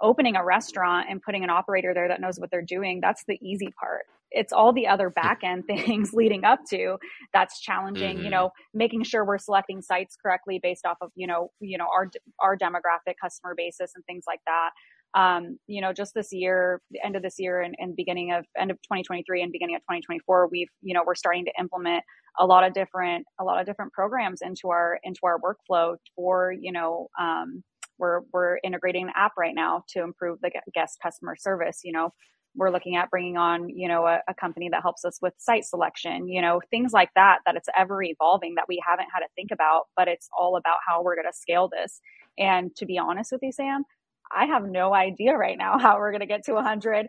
Opening 0.01 0.35
a 0.35 0.43
restaurant 0.43 1.07
and 1.09 1.21
putting 1.21 1.43
an 1.43 1.51
operator 1.51 1.93
there 1.93 2.07
that 2.07 2.21
knows 2.21 2.39
what 2.39 2.49
they're 2.49 2.63
doing 2.63 3.01
that's 3.01 3.23
the 3.27 3.37
easy 3.41 3.69
part. 3.79 4.03
It's 4.31 4.53
all 4.53 4.71
the 4.71 4.87
other 4.87 5.09
back 5.09 5.41
end 5.43 5.65
things 5.67 6.11
leading 6.13 6.43
up 6.43 6.59
to 6.69 6.97
that's 7.33 7.59
challenging 7.59 8.17
mm-hmm. 8.17 8.25
you 8.25 8.31
know 8.31 8.51
making 8.73 9.03
sure 9.03 9.25
we're 9.25 9.37
selecting 9.37 9.81
sites 9.81 10.15
correctly 10.23 10.59
based 10.61 10.85
off 10.85 10.97
of 11.01 11.11
you 11.15 11.27
know 11.27 11.51
you 11.59 11.77
know 11.77 11.87
our 11.93 12.09
our 12.39 12.57
demographic 12.57 13.15
customer 13.21 13.53
basis 13.55 13.91
and 13.95 14.05
things 14.05 14.23
like 14.27 14.41
that 14.45 14.71
um, 15.13 15.58
you 15.67 15.82
know 15.82 15.91
just 15.91 16.13
this 16.13 16.32
year 16.32 16.82
the 16.91 17.04
end 17.04 17.15
of 17.15 17.21
this 17.21 17.36
year 17.38 17.62
and, 17.62 17.76
and 17.78 17.95
beginning 17.95 18.32
of 18.32 18.45
end 18.58 18.71
of 18.71 18.78
2023 18.84 19.41
and 19.41 19.52
beginning 19.52 19.76
of 19.76 19.82
2024 19.82 20.47
we've 20.52 20.69
you 20.82 20.93
know 20.93 21.04
we're 21.06 21.15
starting 21.15 21.45
to 21.45 21.52
implement 21.60 22.04
a 22.39 22.45
lot 22.45 22.63
of 22.63 22.74
different 22.74 23.26
a 23.39 23.43
lot 23.43 23.60
of 23.60 23.65
different 23.65 23.91
programs 23.91 24.41
into 24.41 24.69
our 24.69 25.00
into 25.04 25.19
our 25.24 25.38
workflow 25.39 25.95
for 26.15 26.54
you 26.54 26.71
know 26.71 27.08
um, 27.19 27.63
we're 27.97 28.21
we're 28.34 28.60
integrating 28.63 29.04
an 29.04 29.13
app 29.15 29.34
right 29.38 29.56
now 29.56 29.84
to 29.89 30.02
improve 30.02 30.39
the 30.41 30.52
guest 30.74 30.97
customer 31.02 31.36
service 31.36 31.82
you 31.84 31.91
know. 31.91 32.13
We're 32.54 32.69
looking 32.69 32.97
at 32.97 33.10
bringing 33.10 33.38
on 33.38 33.69
you 33.69 33.88
know 33.88 34.06
a, 34.06 34.19
a, 34.28 34.34
company 34.34 34.67
that 34.74 34.82
helps 34.82 35.06
us 35.06 35.19
with 35.21 35.34
site 35.38 35.63
selection 35.63 36.28
you 36.28 36.41
know 36.41 36.60
things 36.69 36.91
like 36.91 37.10
that 37.15 37.39
that 37.45 37.56
it's 37.56 37.69
ever 37.78 38.04
evolving 38.04 38.56
that 38.56 38.65
we 38.67 38.78
haven't 38.86 39.08
had 39.13 39.21
to 39.21 39.28
think 39.38 39.52
about 39.54 39.84
but 39.95 40.10
it's 40.10 40.28
all 40.38 40.58
about 40.58 40.80
how 40.86 41.02
we're 41.02 41.15
going 41.15 41.32
to 41.32 41.38
scale 41.38 41.69
this. 41.69 42.02
And 42.38 42.76
to 42.76 42.86
be 42.86 42.97
honest 42.97 43.32
with 43.32 43.39
you 43.41 43.54
sam 43.54 43.86
i 44.35 44.45
have 44.45 44.63
no 44.63 44.93
idea 44.93 45.35
right 45.35 45.57
now 45.57 45.77
how 45.79 45.97
we're 45.97 46.11
going 46.11 46.21
to 46.21 46.25
get 46.25 46.43
to 46.43 46.53
100 46.53 47.07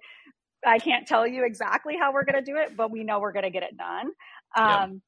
i 0.67 0.79
can't 0.79 1.07
tell 1.07 1.27
you 1.27 1.45
exactly 1.45 1.97
how 1.99 2.13
we're 2.13 2.25
going 2.25 2.43
to 2.43 2.53
do 2.53 2.57
it 2.57 2.77
but 2.77 2.91
we 2.91 3.05
know 3.05 3.21
we're 3.21 3.33
going 3.33 3.45
to 3.45 3.51
get 3.51 3.63
it 3.63 3.77
done. 3.77 4.11
Um, 4.57 5.03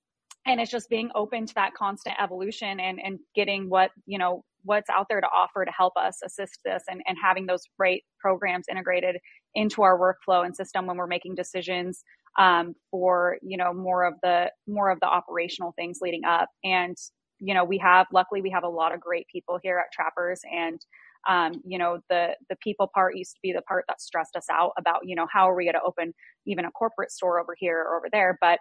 and 0.46 0.60
it's 0.60 0.70
just 0.70 0.88
being 0.88 1.10
open 1.14 1.46
to 1.46 1.54
that 1.54 1.74
constant 1.74 2.16
evolution 2.20 2.80
and 2.80 3.00
and 3.02 3.18
getting 3.34 3.68
what 3.68 3.90
you 4.06 4.18
know 4.18 4.44
what's 4.64 4.88
out 4.90 5.06
there 5.08 5.20
to 5.20 5.26
offer 5.26 5.64
to 5.64 5.70
help 5.70 5.92
us 5.96 6.20
assist 6.24 6.58
this 6.64 6.82
and, 6.88 7.02
and 7.06 7.18
having 7.22 7.44
those 7.44 7.62
right 7.78 8.02
programs 8.18 8.64
integrated 8.70 9.16
into 9.54 9.82
our 9.82 9.98
workflow 9.98 10.44
and 10.44 10.56
system 10.56 10.86
when 10.86 10.96
we're 10.96 11.06
making 11.06 11.34
decisions 11.34 12.02
um, 12.38 12.74
for 12.90 13.36
you 13.42 13.56
know 13.56 13.72
more 13.72 14.04
of 14.04 14.14
the 14.22 14.50
more 14.66 14.90
of 14.90 14.98
the 15.00 15.06
operational 15.06 15.72
things 15.76 15.98
leading 16.00 16.24
up. 16.24 16.48
And 16.62 16.96
you 17.40 17.54
know 17.54 17.64
we 17.64 17.78
have 17.78 18.06
luckily 18.12 18.40
we 18.42 18.50
have 18.50 18.64
a 18.64 18.68
lot 18.68 18.94
of 18.94 19.00
great 19.00 19.26
people 19.30 19.58
here 19.62 19.78
at 19.78 19.92
trappers 19.92 20.40
and 20.50 20.80
um, 21.28 21.60
you 21.64 21.78
know 21.78 21.98
the 22.08 22.36
the 22.48 22.56
people 22.62 22.90
part 22.94 23.16
used 23.16 23.32
to 23.32 23.40
be 23.42 23.52
the 23.52 23.62
part 23.62 23.84
that 23.88 24.00
stressed 24.00 24.36
us 24.36 24.46
out 24.50 24.72
about 24.78 25.00
you 25.04 25.16
know 25.16 25.26
how 25.32 25.48
are 25.48 25.54
we 25.54 25.64
going 25.64 25.74
to 25.74 25.82
open 25.86 26.12
even 26.46 26.64
a 26.64 26.70
corporate 26.70 27.10
store 27.10 27.40
over 27.40 27.54
here 27.58 27.78
or 27.78 27.96
over 27.96 28.08
there? 28.10 28.38
But 28.40 28.58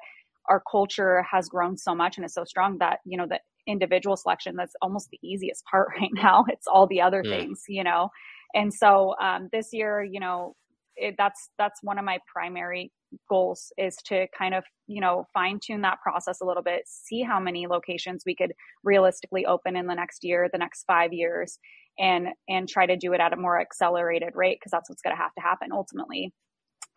our 0.49 0.62
culture 0.69 1.23
has 1.30 1.47
grown 1.47 1.78
so 1.78 1.95
much 1.95 2.17
and 2.17 2.26
is 2.26 2.34
so 2.34 2.43
strong 2.43 2.78
that 2.80 2.99
you 3.06 3.17
know 3.17 3.28
the 3.28 3.39
individual 3.65 4.17
selection 4.17 4.56
that's 4.58 4.76
almost 4.82 5.10
the 5.10 5.19
easiest 5.23 5.63
part 5.71 5.89
right 5.99 6.12
now. 6.13 6.45
It's 6.49 6.67
all 6.67 6.88
the 6.88 7.02
other 7.02 7.23
mm. 7.23 7.30
things 7.30 7.63
you 7.67 7.84
know? 7.84 8.10
And 8.56 8.71
so 8.73 9.15
um, 9.21 9.49
this 9.52 9.69
year 9.71 10.04
you 10.04 10.19
know 10.19 10.56
it, 10.95 11.15
that's 11.17 11.49
that's 11.58 11.80
one 11.82 11.97
of 11.97 12.06
my 12.06 12.19
primary 12.32 12.91
goals 13.30 13.71
is 13.78 13.95
to 14.06 14.26
kind 14.38 14.54
of 14.54 14.63
you 14.88 15.02
know 15.02 15.26
fine 15.34 15.60
tune 15.63 15.82
that 15.82 15.99
process 16.02 16.41
a 16.41 16.45
little 16.45 16.63
bit 16.63 16.82
see 16.86 17.21
how 17.21 17.39
many 17.39 17.67
locations 17.67 18.23
we 18.26 18.36
could 18.36 18.54
realistically 18.84 19.45
open 19.45 19.76
in 19.76 19.88
the 19.88 19.93
next 19.93 20.23
year 20.23 20.49
the 20.52 20.58
next 20.58 20.84
five 20.86 21.13
years 21.13 21.60
and 21.97 22.27
and 22.47 22.67
try 22.67 22.86
to 22.86 22.97
do 22.97 23.13
it 23.13 23.19
at 23.19 23.34
a 23.34 23.38
more 23.38 23.60
accelerated 23.60 24.34
rate 24.36 24.58
because 24.60 24.71
that's 24.71 24.89
what's 24.89 25.01
going 25.01 25.15
to 25.15 25.21
have 25.21 25.34
to 25.36 25.41
happen 25.41 25.71
ultimately 25.71 26.34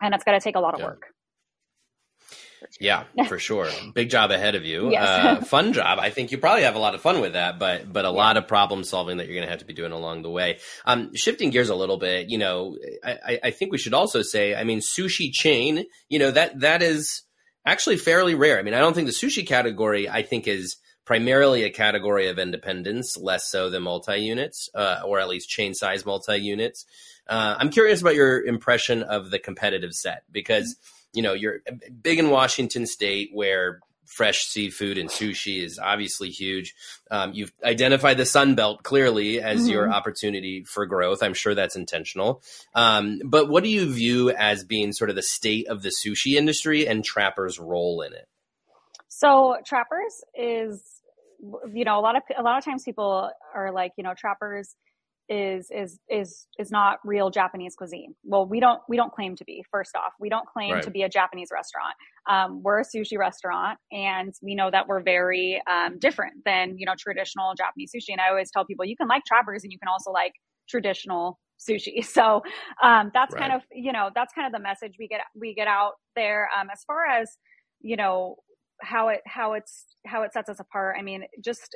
and 0.01 0.13
it's 0.13 0.23
going 0.23 0.39
to 0.39 0.43
take 0.43 0.55
a 0.55 0.59
lot 0.59 0.73
of 0.73 0.79
yeah. 0.79 0.85
work 0.85 1.07
yeah, 2.79 3.03
for 3.27 3.39
sure. 3.39 3.69
Big 3.93 4.09
job 4.09 4.31
ahead 4.31 4.55
of 4.55 4.65
you. 4.65 4.91
Yes. 4.91 5.03
Uh, 5.07 5.45
fun 5.45 5.73
job. 5.73 5.99
I 5.99 6.09
think 6.09 6.31
you 6.31 6.37
probably 6.37 6.63
have 6.63 6.75
a 6.75 6.79
lot 6.79 6.95
of 6.95 7.01
fun 7.01 7.21
with 7.21 7.33
that, 7.33 7.59
but 7.59 7.91
but 7.91 8.05
a 8.05 8.09
yeah. 8.09 8.13
lot 8.13 8.37
of 8.37 8.47
problem 8.47 8.83
solving 8.83 9.17
that 9.17 9.27
you're 9.27 9.35
going 9.35 9.45
to 9.45 9.49
have 9.51 9.59
to 9.59 9.65
be 9.65 9.73
doing 9.73 9.91
along 9.91 10.23
the 10.23 10.29
way. 10.29 10.59
Um, 10.85 11.15
shifting 11.15 11.49
gears 11.49 11.69
a 11.69 11.75
little 11.75 11.97
bit, 11.97 12.29
you 12.29 12.37
know, 12.37 12.77
I, 13.03 13.39
I 13.43 13.51
think 13.51 13.71
we 13.71 13.77
should 13.77 13.93
also 13.93 14.21
say, 14.21 14.55
I 14.55 14.63
mean, 14.63 14.79
sushi 14.79 15.31
chain, 15.31 15.85
you 16.09 16.19
know, 16.19 16.31
that 16.31 16.59
that 16.61 16.81
is 16.81 17.23
actually 17.65 17.97
fairly 17.97 18.35
rare. 18.35 18.59
I 18.59 18.63
mean, 18.63 18.73
I 18.73 18.79
don't 18.79 18.93
think 18.93 19.07
the 19.07 19.13
sushi 19.13 19.45
category, 19.45 20.09
I 20.09 20.23
think, 20.23 20.47
is 20.47 20.77
primarily 21.07 21.63
a 21.63 21.69
category 21.69 22.27
of 22.27 22.37
independents, 22.37 23.17
less 23.17 23.49
so 23.49 23.69
than 23.69 23.81
multi 23.81 24.17
units, 24.17 24.69
uh, 24.75 24.99
or 25.05 25.19
at 25.19 25.29
least 25.29 25.49
chain 25.49 25.73
size 25.73 26.05
multi 26.05 26.37
units. 26.37 26.85
Uh, 27.27 27.55
I'm 27.57 27.69
curious 27.69 28.01
about 28.01 28.13
your 28.15 28.43
impression 28.45 29.03
of 29.03 29.31
the 29.31 29.39
competitive 29.39 29.93
set 29.93 30.23
because 30.29 30.75
you 31.13 31.23
know 31.23 31.33
you're 31.33 31.61
big 32.01 32.19
in 32.19 32.29
Washington 32.29 32.85
State, 32.85 33.29
where 33.33 33.79
fresh 34.05 34.47
seafood 34.47 34.97
and 34.97 35.09
sushi 35.09 35.63
is 35.63 35.79
obviously 35.79 36.29
huge. 36.29 36.75
Um, 37.09 37.33
you've 37.33 37.53
identified 37.63 38.17
the 38.17 38.25
Sun 38.25 38.55
Belt 38.55 38.83
clearly 38.83 39.41
as 39.41 39.61
mm-hmm. 39.61 39.69
your 39.69 39.91
opportunity 39.91 40.65
for 40.65 40.85
growth. 40.85 41.23
I'm 41.23 41.33
sure 41.33 41.55
that's 41.55 41.75
intentional. 41.75 42.41
Um, 42.75 43.21
but 43.23 43.49
what 43.49 43.63
do 43.63 43.69
you 43.69 43.91
view 43.91 44.31
as 44.31 44.65
being 44.65 44.91
sort 44.91 45.09
of 45.09 45.15
the 45.15 45.23
state 45.23 45.67
of 45.67 45.83
the 45.83 45.89
sushi 45.89 46.35
industry 46.35 46.85
and 46.85 47.03
Trappers' 47.03 47.59
role 47.59 48.01
in 48.01 48.13
it? 48.13 48.27
So 49.07 49.57
Trappers 49.65 50.23
is, 50.37 50.96
you 51.73 51.85
know, 51.85 51.99
a 51.99 52.01
lot 52.01 52.15
of 52.15 52.23
a 52.37 52.43
lot 52.43 52.57
of 52.57 52.65
times 52.65 52.83
people 52.83 53.29
are 53.55 53.71
like, 53.71 53.91
you 53.97 54.03
know, 54.03 54.13
Trappers 54.17 54.75
is 55.29 55.69
is 55.71 55.99
is 56.09 56.47
is 56.57 56.71
not 56.71 56.99
real 57.03 57.29
Japanese 57.29 57.75
cuisine. 57.75 58.15
Well, 58.23 58.45
we 58.45 58.59
don't 58.59 58.81
we 58.87 58.95
don't 58.95 59.11
claim 59.11 59.35
to 59.35 59.45
be. 59.45 59.63
First 59.69 59.95
off, 59.95 60.13
we 60.19 60.29
don't 60.29 60.47
claim 60.47 60.75
right. 60.75 60.83
to 60.83 60.91
be 60.91 61.03
a 61.03 61.09
Japanese 61.09 61.49
restaurant. 61.51 61.95
Um, 62.29 62.63
we're 62.63 62.79
a 62.79 62.85
sushi 62.85 63.17
restaurant, 63.17 63.77
and 63.91 64.33
we 64.41 64.55
know 64.55 64.71
that 64.71 64.87
we're 64.87 65.01
very 65.01 65.61
um, 65.69 65.99
different 65.99 66.43
than 66.45 66.77
you 66.77 66.85
know 66.85 66.93
traditional 66.97 67.53
Japanese 67.55 67.91
sushi. 67.95 68.09
And 68.11 68.21
I 68.21 68.29
always 68.29 68.51
tell 68.51 68.65
people 68.65 68.85
you 68.85 68.95
can 68.95 69.07
like 69.07 69.23
Trappers, 69.25 69.63
and 69.63 69.71
you 69.71 69.79
can 69.79 69.89
also 69.89 70.11
like 70.11 70.33
traditional 70.69 71.39
sushi. 71.59 72.05
So 72.07 72.41
um, 72.81 73.11
that's 73.13 73.33
right. 73.33 73.41
kind 73.41 73.53
of 73.53 73.61
you 73.71 73.91
know 73.91 74.09
that's 74.15 74.33
kind 74.33 74.47
of 74.47 74.53
the 74.53 74.63
message 74.63 74.95
we 74.97 75.07
get 75.07 75.21
we 75.35 75.53
get 75.53 75.67
out 75.67 75.93
there. 76.15 76.49
Um, 76.57 76.69
as 76.71 76.83
far 76.85 77.05
as 77.05 77.37
you 77.81 77.97
know 77.97 78.37
how 78.81 79.09
it 79.09 79.21
how 79.25 79.53
it's 79.53 79.85
how 80.05 80.23
it 80.23 80.33
sets 80.33 80.49
us 80.49 80.59
apart. 80.59 80.95
I 80.99 81.01
mean, 81.01 81.23
just 81.43 81.75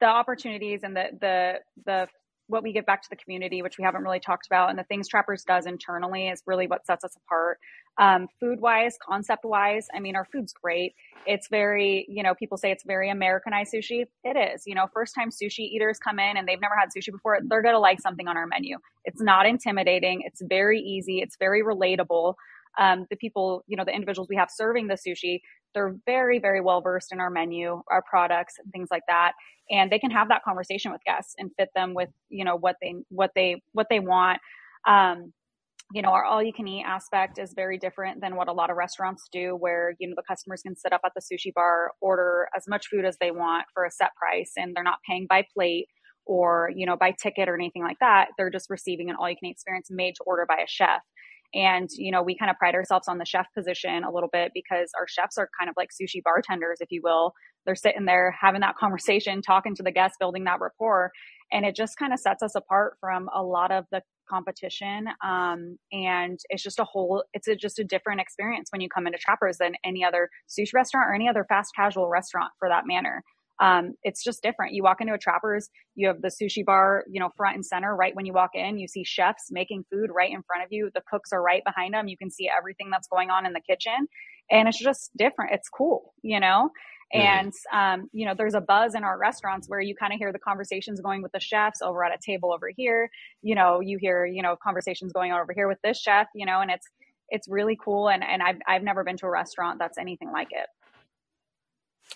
the 0.00 0.06
opportunities 0.06 0.80
and 0.82 0.96
the 0.96 1.06
the 1.20 1.54
the 1.86 2.08
what 2.46 2.62
we 2.62 2.72
give 2.72 2.84
back 2.84 3.02
to 3.02 3.08
the 3.08 3.16
community, 3.16 3.62
which 3.62 3.78
we 3.78 3.84
haven't 3.84 4.02
really 4.02 4.20
talked 4.20 4.46
about, 4.46 4.68
and 4.68 4.78
the 4.78 4.84
things 4.84 5.08
Trappers 5.08 5.44
does 5.44 5.66
internally 5.66 6.28
is 6.28 6.42
really 6.46 6.66
what 6.66 6.84
sets 6.84 7.04
us 7.04 7.16
apart. 7.24 7.58
Um, 7.96 8.28
food 8.40 8.60
wise, 8.60 8.96
concept 9.00 9.44
wise, 9.44 9.86
I 9.94 10.00
mean, 10.00 10.16
our 10.16 10.26
food's 10.26 10.52
great. 10.52 10.94
It's 11.26 11.48
very, 11.48 12.04
you 12.08 12.22
know, 12.22 12.34
people 12.34 12.58
say 12.58 12.70
it's 12.70 12.84
very 12.84 13.08
Americanized 13.08 13.72
sushi. 13.72 14.04
It 14.24 14.36
is. 14.36 14.64
You 14.66 14.74
know, 14.74 14.86
first 14.92 15.14
time 15.14 15.30
sushi 15.30 15.60
eaters 15.60 15.98
come 15.98 16.18
in 16.18 16.36
and 16.36 16.46
they've 16.46 16.60
never 16.60 16.74
had 16.78 16.88
sushi 16.94 17.12
before, 17.12 17.38
they're 17.48 17.62
going 17.62 17.74
to 17.74 17.78
like 17.78 18.00
something 18.00 18.26
on 18.28 18.36
our 18.36 18.46
menu. 18.46 18.78
It's 19.04 19.22
not 19.22 19.46
intimidating. 19.46 20.22
It's 20.24 20.42
very 20.42 20.80
easy. 20.80 21.20
It's 21.20 21.36
very 21.38 21.62
relatable. 21.62 22.34
Um, 22.78 23.06
the 23.08 23.16
people, 23.16 23.62
you 23.68 23.76
know, 23.76 23.84
the 23.84 23.94
individuals 23.94 24.28
we 24.28 24.36
have 24.36 24.50
serving 24.50 24.88
the 24.88 24.94
sushi, 24.94 25.40
they're 25.74 25.96
very, 26.06 26.38
very 26.38 26.60
well 26.60 26.80
versed 26.80 27.12
in 27.12 27.20
our 27.20 27.30
menu, 27.30 27.82
our 27.90 28.02
products, 28.08 28.54
and 28.62 28.72
things 28.72 28.88
like 28.90 29.02
that. 29.08 29.32
And 29.70 29.90
they 29.90 29.98
can 29.98 30.10
have 30.10 30.28
that 30.28 30.42
conversation 30.44 30.92
with 30.92 31.00
guests 31.04 31.34
and 31.38 31.50
fit 31.58 31.70
them 31.74 31.94
with, 31.94 32.10
you 32.28 32.44
know, 32.44 32.56
what 32.56 32.76
they 32.82 32.94
what 33.08 33.30
they 33.34 33.62
what 33.72 33.86
they 33.90 34.00
want. 34.00 34.40
Um, 34.86 35.32
you 35.92 36.02
know, 36.02 36.10
our 36.10 36.24
all 36.24 36.42
you 36.42 36.52
can 36.52 36.66
eat 36.66 36.84
aspect 36.84 37.38
is 37.38 37.52
very 37.54 37.78
different 37.78 38.20
than 38.20 38.36
what 38.36 38.48
a 38.48 38.52
lot 38.52 38.70
of 38.70 38.76
restaurants 38.76 39.28
do, 39.32 39.54
where, 39.54 39.94
you 39.98 40.08
know, 40.08 40.14
the 40.16 40.22
customers 40.28 40.62
can 40.62 40.76
sit 40.76 40.92
up 40.92 41.02
at 41.04 41.12
the 41.14 41.20
sushi 41.20 41.52
bar, 41.54 41.92
order 42.00 42.48
as 42.56 42.64
much 42.68 42.86
food 42.88 43.04
as 43.04 43.16
they 43.20 43.30
want 43.30 43.66
for 43.72 43.84
a 43.84 43.90
set 43.90 44.10
price, 44.16 44.52
and 44.56 44.74
they're 44.74 44.82
not 44.82 44.98
paying 45.08 45.26
by 45.28 45.44
plate 45.54 45.86
or, 46.26 46.70
you 46.74 46.86
know, 46.86 46.96
by 46.96 47.12
ticket 47.22 47.48
or 47.48 47.54
anything 47.54 47.82
like 47.82 47.98
that. 48.00 48.28
They're 48.38 48.50
just 48.50 48.70
receiving 48.70 49.10
an 49.10 49.16
all 49.18 49.28
you 49.28 49.36
can 49.36 49.48
eat 49.48 49.52
experience 49.52 49.88
made 49.90 50.14
to 50.16 50.24
order 50.24 50.46
by 50.48 50.56
a 50.56 50.66
chef. 50.66 51.00
And, 51.54 51.88
you 51.92 52.10
know, 52.10 52.22
we 52.22 52.36
kind 52.36 52.50
of 52.50 52.56
pride 52.58 52.74
ourselves 52.74 53.06
on 53.08 53.18
the 53.18 53.24
chef 53.24 53.46
position 53.56 54.02
a 54.04 54.10
little 54.10 54.28
bit 54.32 54.50
because 54.54 54.90
our 54.98 55.06
chefs 55.06 55.38
are 55.38 55.48
kind 55.58 55.70
of 55.70 55.74
like 55.76 55.90
sushi 55.90 56.22
bartenders, 56.22 56.78
if 56.80 56.90
you 56.90 57.00
will. 57.02 57.32
They're 57.64 57.76
sitting 57.76 58.04
there 58.04 58.34
having 58.38 58.60
that 58.62 58.76
conversation, 58.80 59.40
talking 59.40 59.74
to 59.76 59.82
the 59.82 59.92
guests, 59.92 60.16
building 60.18 60.44
that 60.44 60.60
rapport. 60.60 61.12
And 61.52 61.64
it 61.64 61.76
just 61.76 61.96
kind 61.96 62.12
of 62.12 62.18
sets 62.18 62.42
us 62.42 62.54
apart 62.54 62.96
from 63.00 63.28
a 63.34 63.42
lot 63.42 63.70
of 63.70 63.84
the 63.92 64.02
competition. 64.28 65.06
Um, 65.22 65.76
and 65.92 66.38
it's 66.48 66.62
just 66.62 66.78
a 66.78 66.84
whole, 66.84 67.24
it's 67.34 67.46
a, 67.46 67.54
just 67.54 67.78
a 67.78 67.84
different 67.84 68.20
experience 68.20 68.70
when 68.72 68.80
you 68.80 68.88
come 68.88 69.06
into 69.06 69.18
Trappers 69.18 69.58
than 69.58 69.74
any 69.84 70.02
other 70.04 70.30
sushi 70.48 70.72
restaurant 70.74 71.08
or 71.08 71.14
any 71.14 71.28
other 71.28 71.44
fast 71.48 71.72
casual 71.76 72.08
restaurant 72.08 72.50
for 72.58 72.68
that 72.68 72.84
manner 72.86 73.22
um, 73.64 73.94
it's 74.02 74.22
just 74.22 74.42
different. 74.42 74.74
You 74.74 74.82
walk 74.82 75.00
into 75.00 75.14
a 75.14 75.18
Trappers, 75.18 75.70
you 75.94 76.06
have 76.08 76.20
the 76.20 76.28
sushi 76.28 76.62
bar, 76.62 77.04
you 77.10 77.18
know, 77.18 77.30
front 77.34 77.54
and 77.54 77.64
center. 77.64 77.96
Right 77.96 78.14
when 78.14 78.26
you 78.26 78.34
walk 78.34 78.50
in, 78.52 78.78
you 78.78 78.86
see 78.86 79.04
chefs 79.04 79.48
making 79.50 79.86
food 79.90 80.10
right 80.14 80.30
in 80.30 80.42
front 80.42 80.62
of 80.62 80.68
you. 80.70 80.90
The 80.94 81.00
cooks 81.10 81.32
are 81.32 81.42
right 81.42 81.62
behind 81.64 81.94
them. 81.94 82.06
You 82.06 82.18
can 82.18 82.30
see 82.30 82.50
everything 82.54 82.90
that's 82.90 83.08
going 83.08 83.30
on 83.30 83.46
in 83.46 83.54
the 83.54 83.60
kitchen, 83.60 84.06
and 84.50 84.68
it's 84.68 84.78
just 84.78 85.10
different. 85.16 85.52
It's 85.52 85.70
cool, 85.70 86.12
you 86.22 86.40
know. 86.40 86.70
And 87.14 87.52
um, 87.72 88.10
you 88.12 88.26
know, 88.26 88.34
there's 88.36 88.54
a 88.54 88.60
buzz 88.60 88.94
in 88.94 89.02
our 89.02 89.18
restaurants 89.18 89.66
where 89.66 89.80
you 89.80 89.94
kind 89.94 90.12
of 90.12 90.18
hear 90.18 90.32
the 90.32 90.38
conversations 90.38 91.00
going 91.00 91.22
with 91.22 91.32
the 91.32 91.40
chefs 91.40 91.80
over 91.80 92.04
at 92.04 92.12
a 92.12 92.18
table 92.22 92.52
over 92.52 92.70
here. 92.76 93.08
You 93.40 93.54
know, 93.54 93.80
you 93.80 93.96
hear 93.98 94.26
you 94.26 94.42
know 94.42 94.56
conversations 94.62 95.12
going 95.14 95.32
on 95.32 95.40
over 95.40 95.54
here 95.54 95.68
with 95.68 95.78
this 95.82 95.98
chef. 95.98 96.26
You 96.34 96.44
know, 96.44 96.60
and 96.60 96.70
it's 96.70 96.86
it's 97.30 97.48
really 97.48 97.78
cool. 97.82 98.10
And 98.10 98.22
and 98.22 98.42
I've 98.42 98.58
I've 98.68 98.82
never 98.82 99.04
been 99.04 99.16
to 99.18 99.26
a 99.26 99.30
restaurant 99.30 99.78
that's 99.78 99.96
anything 99.96 100.32
like 100.32 100.48
it. 100.50 100.66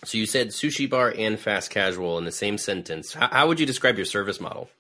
So 0.05 0.19
you 0.19 0.27
said 0.27 0.49
sushi 0.49 0.89
bar 0.89 1.13
and 1.17 1.39
fast 1.39 1.71
casual 1.71 2.19
in 2.19 2.25
the 2.25 2.33
same 2.33 2.59
sentence. 2.59 3.15
How, 3.15 3.29
how 3.29 3.49
would 3.49 3.59
you 3.59 3.67
describe 3.67 3.97
your 3.97 4.05
service 4.05 4.41
model? 4.41 4.71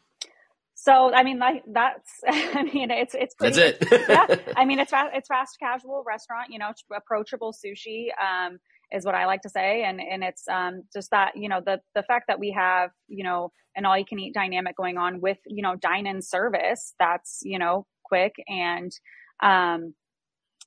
So 0.74 1.12
I 1.12 1.24
mean, 1.24 1.38
like 1.38 1.64
that's 1.66 2.10
I 2.26 2.62
mean, 2.62 2.90
it's 2.90 3.14
it's 3.14 3.34
pretty, 3.34 3.60
that's 3.60 3.92
it. 3.92 4.04
yeah, 4.08 4.52
I 4.56 4.64
mean, 4.64 4.78
it's 4.78 4.90
fast, 4.90 5.10
it's 5.12 5.28
fast 5.28 5.58
casual 5.58 6.04
restaurant. 6.06 6.50
You 6.50 6.60
know, 6.60 6.70
approachable 6.94 7.52
sushi 7.52 8.06
um, 8.22 8.58
is 8.92 9.04
what 9.04 9.14
I 9.14 9.26
like 9.26 9.42
to 9.42 9.48
say, 9.48 9.82
and 9.82 10.00
and 10.00 10.22
it's 10.22 10.46
um, 10.48 10.84
just 10.94 11.10
that 11.10 11.36
you 11.36 11.48
know 11.48 11.60
the 11.64 11.80
the 11.96 12.04
fact 12.04 12.26
that 12.28 12.38
we 12.38 12.52
have 12.52 12.90
you 13.08 13.24
know 13.24 13.50
an 13.74 13.86
all 13.86 13.98
you 13.98 14.04
can 14.04 14.20
eat 14.20 14.34
dynamic 14.34 14.76
going 14.76 14.98
on 14.98 15.20
with 15.20 15.38
you 15.46 15.62
know 15.62 15.74
dine 15.74 16.06
in 16.06 16.22
service 16.22 16.94
that's 16.98 17.40
you 17.42 17.58
know 17.58 17.84
quick 18.04 18.36
and 18.46 18.92
um, 19.42 19.94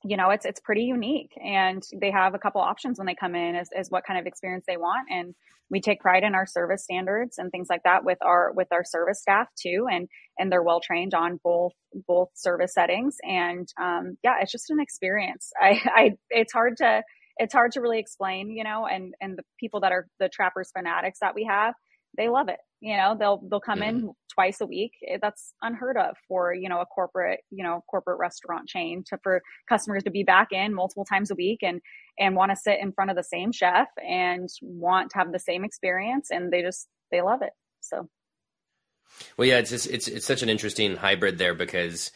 you 0.04 0.16
know, 0.16 0.30
it's 0.30 0.44
it's 0.44 0.60
pretty 0.60 0.82
unique, 0.82 1.32
and 1.42 1.82
they 2.00 2.10
have 2.10 2.34
a 2.34 2.38
couple 2.38 2.60
options 2.60 2.98
when 2.98 3.06
they 3.06 3.14
come 3.14 3.34
in 3.34 3.54
as, 3.56 3.68
as 3.76 3.90
what 3.90 4.04
kind 4.04 4.18
of 4.18 4.26
experience 4.26 4.64
they 4.66 4.76
want, 4.76 5.08
and 5.10 5.34
we 5.70 5.80
take 5.80 6.00
pride 6.00 6.22
in 6.22 6.34
our 6.34 6.46
service 6.46 6.84
standards 6.84 7.38
and 7.38 7.50
things 7.50 7.68
like 7.70 7.82
that 7.84 8.04
with 8.04 8.18
our 8.22 8.52
with 8.52 8.68
our 8.72 8.84
service 8.84 9.20
staff 9.20 9.48
too, 9.60 9.86
and 9.90 10.08
and 10.38 10.50
they're 10.50 10.62
well 10.62 10.80
trained 10.80 11.14
on 11.14 11.40
both 11.42 11.72
both 12.06 12.28
service 12.34 12.74
settings, 12.74 13.16
and 13.22 13.68
um, 13.80 14.16
yeah, 14.22 14.36
it's 14.40 14.52
just 14.52 14.70
an 14.70 14.80
experience. 14.80 15.50
I, 15.60 15.80
I 15.86 16.10
it's 16.30 16.52
hard 16.52 16.76
to 16.78 17.02
it's 17.38 17.54
hard 17.54 17.72
to 17.72 17.80
really 17.80 17.98
explain, 17.98 18.50
you 18.50 18.64
know, 18.64 18.86
and 18.86 19.14
and 19.20 19.38
the 19.38 19.44
people 19.58 19.80
that 19.80 19.92
are 19.92 20.06
the 20.18 20.28
trappers 20.28 20.70
fanatics 20.76 21.18
that 21.20 21.34
we 21.34 21.44
have, 21.44 21.74
they 22.16 22.28
love 22.28 22.48
it. 22.48 22.58
You 22.80 22.96
know, 22.96 23.16
they'll 23.18 23.40
they'll 23.48 23.60
come 23.60 23.82
in 23.82 24.10
twice 24.32 24.60
a 24.60 24.66
week. 24.66 24.92
That's 25.20 25.54
unheard 25.62 25.96
of 25.96 26.16
for 26.28 26.52
you 26.52 26.68
know 26.68 26.80
a 26.80 26.86
corporate 26.86 27.40
you 27.50 27.62
know 27.62 27.84
corporate 27.88 28.18
restaurant 28.18 28.68
chain 28.68 29.04
to 29.08 29.18
for 29.22 29.42
customers 29.68 30.02
to 30.04 30.10
be 30.10 30.24
back 30.24 30.48
in 30.50 30.74
multiple 30.74 31.04
times 31.04 31.30
a 31.30 31.34
week 31.34 31.60
and 31.62 31.80
and 32.18 32.34
want 32.34 32.50
to 32.50 32.56
sit 32.56 32.80
in 32.80 32.92
front 32.92 33.10
of 33.10 33.16
the 33.16 33.24
same 33.24 33.52
chef 33.52 33.88
and 34.04 34.48
want 34.62 35.10
to 35.10 35.18
have 35.18 35.32
the 35.32 35.38
same 35.38 35.64
experience 35.64 36.30
and 36.30 36.52
they 36.52 36.62
just 36.62 36.88
they 37.10 37.22
love 37.22 37.42
it. 37.42 37.52
So. 37.80 38.08
Well, 39.36 39.46
yeah, 39.46 39.58
it's 39.58 39.70
just, 39.70 39.86
it's 39.88 40.08
it's 40.08 40.26
such 40.26 40.42
an 40.42 40.48
interesting 40.48 40.96
hybrid 40.96 41.36
there 41.38 41.54
because 41.54 42.10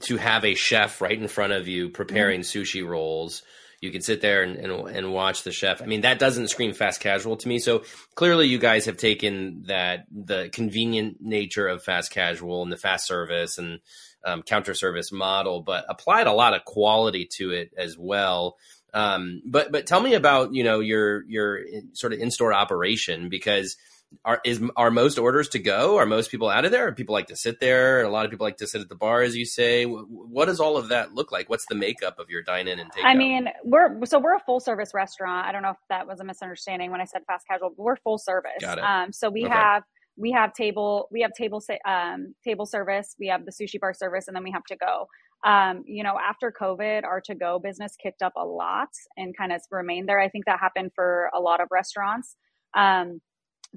to 0.00 0.18
have 0.18 0.44
a 0.44 0.54
chef 0.54 1.00
right 1.00 1.18
in 1.18 1.28
front 1.28 1.52
of 1.52 1.66
you 1.66 1.88
preparing 1.88 2.40
mm-hmm. 2.40 2.60
sushi 2.60 2.86
rolls 2.86 3.42
you 3.82 3.90
can 3.90 4.00
sit 4.00 4.20
there 4.20 4.44
and, 4.44 4.56
and, 4.56 4.88
and 4.96 5.12
watch 5.12 5.42
the 5.42 5.50
chef. 5.50 5.82
I 5.82 5.86
mean, 5.86 6.02
that 6.02 6.20
doesn't 6.20 6.48
scream 6.48 6.72
fast 6.72 7.00
casual 7.00 7.36
to 7.36 7.48
me. 7.48 7.58
So 7.58 7.82
clearly, 8.14 8.46
you 8.46 8.58
guys 8.58 8.86
have 8.86 8.96
taken 8.96 9.64
that 9.66 10.06
the 10.10 10.48
convenient 10.52 11.16
nature 11.20 11.66
of 11.66 11.82
fast 11.82 12.12
casual 12.12 12.62
and 12.62 12.70
the 12.70 12.76
fast 12.76 13.08
service 13.08 13.58
and 13.58 13.80
um, 14.24 14.42
counter 14.42 14.72
service 14.72 15.10
model, 15.10 15.62
but 15.62 15.84
applied 15.88 16.28
a 16.28 16.32
lot 16.32 16.54
of 16.54 16.64
quality 16.64 17.28
to 17.38 17.50
it 17.50 17.72
as 17.76 17.98
well. 17.98 18.56
Um, 18.94 19.42
but 19.44 19.72
but 19.72 19.86
tell 19.86 20.00
me 20.00 20.14
about 20.14 20.54
you 20.54 20.62
know 20.62 20.78
your 20.78 21.24
your 21.24 21.60
sort 21.94 22.12
of 22.12 22.20
in 22.20 22.30
store 22.30 22.52
operation 22.52 23.30
because 23.30 23.76
are 24.24 24.40
is 24.44 24.62
are 24.76 24.90
most 24.90 25.18
orders 25.18 25.48
to 25.50 25.58
go? 25.58 25.96
Are 25.96 26.06
most 26.06 26.30
people 26.30 26.48
out 26.48 26.64
of 26.64 26.70
there? 26.70 26.88
Or 26.88 26.92
people 26.92 27.12
like 27.12 27.28
to 27.28 27.36
sit 27.36 27.60
there? 27.60 28.02
A 28.02 28.10
lot 28.10 28.24
of 28.24 28.30
people 28.30 28.44
like 28.44 28.58
to 28.58 28.66
sit 28.66 28.80
at 28.80 28.88
the 28.88 28.94
bar, 28.94 29.22
as 29.22 29.36
you 29.36 29.44
say. 29.44 29.84
What 29.84 30.46
does 30.46 30.60
all 30.60 30.76
of 30.76 30.88
that 30.88 31.14
look 31.14 31.32
like? 31.32 31.48
What's 31.48 31.66
the 31.66 31.74
makeup 31.74 32.18
of 32.18 32.30
your 32.30 32.42
dine 32.42 32.68
in 32.68 32.78
and 32.78 32.90
take? 32.92 33.04
I 33.04 33.14
mean, 33.14 33.48
we're 33.64 34.04
so 34.04 34.18
we're 34.18 34.36
a 34.36 34.40
full 34.40 34.60
service 34.60 34.92
restaurant. 34.94 35.46
I 35.46 35.52
don't 35.52 35.62
know 35.62 35.70
if 35.70 35.76
that 35.88 36.06
was 36.06 36.20
a 36.20 36.24
misunderstanding 36.24 36.90
when 36.90 37.00
I 37.00 37.04
said 37.04 37.22
fast 37.26 37.46
casual. 37.48 37.70
But 37.70 37.82
we're 37.82 37.96
full 37.96 38.18
service. 38.18 38.52
Got 38.60 38.78
it. 38.78 38.84
Um, 38.84 39.12
so 39.12 39.30
we 39.30 39.44
okay. 39.44 39.54
have 39.54 39.82
we 40.16 40.32
have 40.32 40.52
table 40.52 41.08
we 41.10 41.22
have 41.22 41.32
table 41.32 41.62
um, 41.86 42.34
table 42.44 42.66
service. 42.66 43.14
We 43.18 43.28
have 43.28 43.44
the 43.44 43.52
sushi 43.52 43.80
bar 43.80 43.94
service, 43.94 44.28
and 44.28 44.36
then 44.36 44.44
we 44.44 44.52
have 44.52 44.64
to 44.64 44.76
go. 44.76 45.06
Um, 45.44 45.82
you 45.86 46.04
know, 46.04 46.16
after 46.18 46.52
COVID, 46.52 47.04
our 47.04 47.20
to 47.22 47.34
go 47.34 47.58
business 47.58 47.96
kicked 48.00 48.22
up 48.22 48.34
a 48.36 48.44
lot 48.44 48.90
and 49.16 49.36
kind 49.36 49.52
of 49.52 49.60
remained 49.70 50.08
there. 50.08 50.20
I 50.20 50.28
think 50.28 50.44
that 50.46 50.60
happened 50.60 50.92
for 50.94 51.30
a 51.34 51.40
lot 51.40 51.60
of 51.60 51.68
restaurants. 51.70 52.36
Um, 52.74 53.20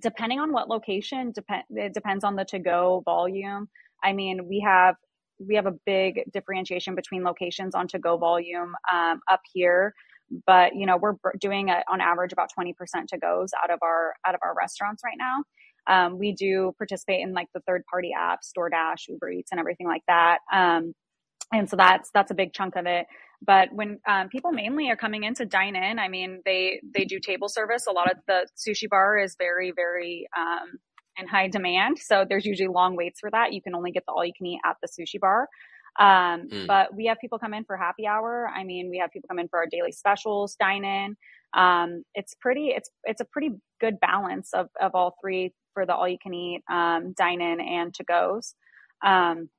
depending 0.02 0.40
on 0.40 0.52
what 0.52 0.70
location, 0.70 1.32
depend 1.32 1.64
it 1.72 1.94
depends 1.94 2.24
on 2.24 2.36
the 2.36 2.46
to 2.46 2.60
go 2.60 3.02
volume. 3.06 3.68
I 4.04 4.14
mean, 4.14 4.48
we 4.48 4.60
have 4.62 4.96
we 5.40 5.56
have 5.56 5.66
a 5.66 5.74
big 5.86 6.22
differentiation 6.34 6.96
between 6.96 7.24
locations 7.24 7.76
on 7.76 7.88
to 7.90 8.00
go 8.00 8.18
volume 8.18 8.74
um, 8.92 9.20
up 9.32 9.42
here. 9.54 9.94
but 10.48 10.76
you 10.76 10.86
know 10.86 10.98
we're 10.98 11.16
doing 11.40 11.70
a, 11.70 11.84
on 11.90 12.02
average 12.02 12.34
about 12.34 12.50
20% 12.58 12.74
to 13.08 13.18
goes 13.18 13.52
out 13.64 13.70
of 13.72 13.80
our 13.84 14.14
out 14.28 14.36
of 14.36 14.42
our 14.44 14.56
restaurants 14.56 15.04
right 15.04 15.18
now 15.18 15.44
um, 15.88 16.18
we 16.18 16.32
do 16.34 16.74
participate 16.78 17.22
in 17.22 17.34
like 17.34 17.48
the 17.54 17.62
third 17.68 17.84
party 17.90 18.12
apps 18.20 18.52
DoorDash 18.58 19.08
Uber 19.10 19.30
Eats 19.32 19.52
and 19.52 19.60
everything 19.60 19.88
like 19.88 20.02
that 20.08 20.40
um, 20.54 20.94
and 21.54 21.70
so 21.70 21.76
that's 21.76 22.10
that's 22.14 22.32
a 22.32 22.36
big 22.36 22.54
chunk 22.54 22.76
of 22.76 22.86
it 22.86 23.06
but 23.42 23.70
when 23.72 24.00
um, 24.08 24.30
people 24.30 24.52
mainly 24.52 24.90
are 24.90 24.96
coming 24.96 25.24
in 25.24 25.34
to 25.34 25.46
dine 25.46 25.76
in 25.76 26.00
i 26.00 26.08
mean 26.08 26.42
they 26.46 26.80
they 26.94 27.06
do 27.06 27.20
table 27.20 27.50
service 27.50 27.86
a 27.88 27.92
lot 27.92 28.12
of 28.12 28.18
the 28.28 28.48
sushi 28.58 28.90
bar 28.90 29.18
is 29.18 29.36
very 29.38 29.72
very 29.76 30.28
um, 30.38 30.78
in 31.18 31.28
high 31.28 31.48
demand 31.48 31.98
so 32.00 32.26
there's 32.28 32.46
usually 32.46 32.68
long 32.68 32.96
waits 32.96 33.20
for 33.20 33.30
that 33.32 33.54
you 33.54 33.62
can 33.62 33.76
only 33.76 33.92
get 33.92 34.04
the 34.06 34.12
all 34.12 34.26
you 34.26 34.34
can 34.38 34.46
eat 34.46 34.60
at 34.66 34.76
the 34.82 34.88
sushi 34.88 35.20
bar 35.20 35.48
um, 35.98 36.50
mm. 36.50 36.68
But 36.68 36.94
we 36.94 37.06
have 37.06 37.20
people 37.20 37.40
come 37.40 37.54
in 37.54 37.64
for 37.64 37.78
happy 37.78 38.06
hour. 38.06 38.50
I 38.54 38.64
mean, 38.64 38.90
we 38.90 38.98
have 38.98 39.12
people 39.12 39.28
come 39.30 39.40
in 39.40 39.48
for 39.48 39.60
our 39.60 39.66
daily 39.66 39.92
specials, 39.92 40.56
dine 40.60 40.84
in. 40.84 41.16
Um, 41.54 42.04
it's 42.14 42.36
pretty. 42.40 42.68
It's 42.68 42.90
it's 43.06 43.22
a 43.22 43.26
pretty 43.26 43.52
good 43.80 44.00
balance 44.00 44.50
of 44.54 44.68
of 44.80 44.92
all 44.94 45.16
three 45.22 45.54
for 45.74 45.86
the 45.86 45.96
all 45.96 46.08
you 46.08 46.18
can 46.22 46.34
eat, 46.34 46.64
um, 46.70 47.14
dine 47.16 47.42
in, 47.42 47.62
and 47.62 47.94
to 47.94 48.04
goes. 48.04 48.56
Um, 49.06 49.50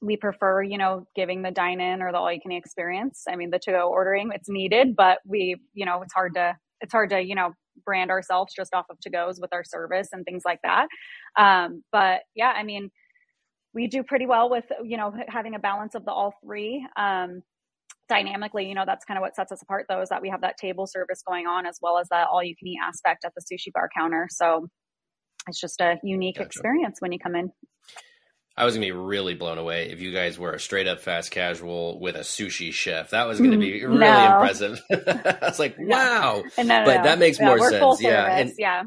we 0.00 0.16
prefer, 0.16 0.62
you 0.62 0.78
know, 0.78 1.06
giving 1.16 1.42
the 1.42 1.50
dine 1.50 1.80
in 1.80 2.02
or 2.02 2.12
the 2.12 2.18
all 2.18 2.32
you 2.32 2.40
can 2.40 2.52
eat 2.52 2.58
experience. 2.58 3.24
I 3.28 3.36
mean, 3.36 3.50
the 3.50 3.58
to 3.60 3.72
go 3.72 3.88
ordering 3.90 4.30
it's 4.32 4.48
needed, 4.48 4.94
but 4.96 5.18
we, 5.26 5.60
you 5.74 5.86
know, 5.86 6.02
it's 6.02 6.14
hard 6.14 6.34
to 6.34 6.56
it's 6.80 6.92
hard 6.92 7.10
to 7.10 7.20
you 7.20 7.34
know 7.34 7.52
brand 7.84 8.10
ourselves 8.10 8.52
just 8.54 8.74
off 8.74 8.86
of 8.90 8.98
to 9.00 9.10
goes 9.10 9.40
with 9.40 9.52
our 9.52 9.64
service 9.64 10.08
and 10.12 10.24
things 10.24 10.42
like 10.44 10.60
that. 10.62 10.88
Um, 11.36 11.82
but 11.92 12.20
yeah, 12.34 12.52
I 12.56 12.62
mean 12.62 12.90
we 13.74 13.86
do 13.86 14.02
pretty 14.02 14.26
well 14.26 14.50
with 14.50 14.64
you 14.84 14.96
know 14.96 15.14
having 15.28 15.54
a 15.54 15.58
balance 15.58 15.94
of 15.94 16.04
the 16.04 16.10
all 16.10 16.34
three 16.42 16.86
um, 16.96 17.42
dynamically 18.08 18.66
you 18.66 18.74
know 18.74 18.84
that's 18.86 19.04
kind 19.04 19.18
of 19.18 19.22
what 19.22 19.36
sets 19.36 19.52
us 19.52 19.62
apart 19.62 19.86
though 19.88 20.00
is 20.00 20.08
that 20.08 20.22
we 20.22 20.28
have 20.28 20.40
that 20.40 20.56
table 20.56 20.86
service 20.86 21.22
going 21.26 21.46
on 21.46 21.66
as 21.66 21.78
well 21.82 21.98
as 21.98 22.08
that 22.08 22.26
all 22.30 22.42
you 22.42 22.56
can 22.56 22.66
eat 22.66 22.78
aspect 22.82 23.24
at 23.24 23.32
the 23.34 23.42
sushi 23.42 23.72
bar 23.72 23.88
counter 23.96 24.26
so 24.30 24.66
it's 25.46 25.60
just 25.60 25.80
a 25.80 25.96
unique 26.02 26.36
gotcha. 26.36 26.46
experience 26.46 26.96
when 27.00 27.12
you 27.12 27.18
come 27.18 27.34
in 27.34 27.50
I 28.58 28.64
was 28.64 28.74
gonna 28.74 28.86
be 28.86 28.92
really 28.92 29.34
blown 29.34 29.56
away 29.56 29.90
if 29.90 30.00
you 30.00 30.12
guys 30.12 30.36
were 30.36 30.52
a 30.52 30.60
straight 30.60 30.88
up 30.88 31.00
fast 31.00 31.30
casual 31.30 32.00
with 32.00 32.16
a 32.16 32.20
sushi 32.20 32.72
chef. 32.72 33.10
That 33.10 33.28
was 33.28 33.40
gonna 33.40 33.56
be 33.56 33.84
really 33.84 33.98
no. 34.00 34.34
impressive. 34.34 34.82
I 34.90 35.38
was 35.42 35.58
like, 35.60 35.76
wow. 35.78 36.42
No. 36.58 36.64
No, 36.64 36.84
but 36.84 37.04
that 37.04 37.18
makes 37.18 37.38
more 37.38 37.58
sense. 37.70 38.02
yeah. 38.02 38.38
And, 38.38 38.52
yeah. 38.58 38.82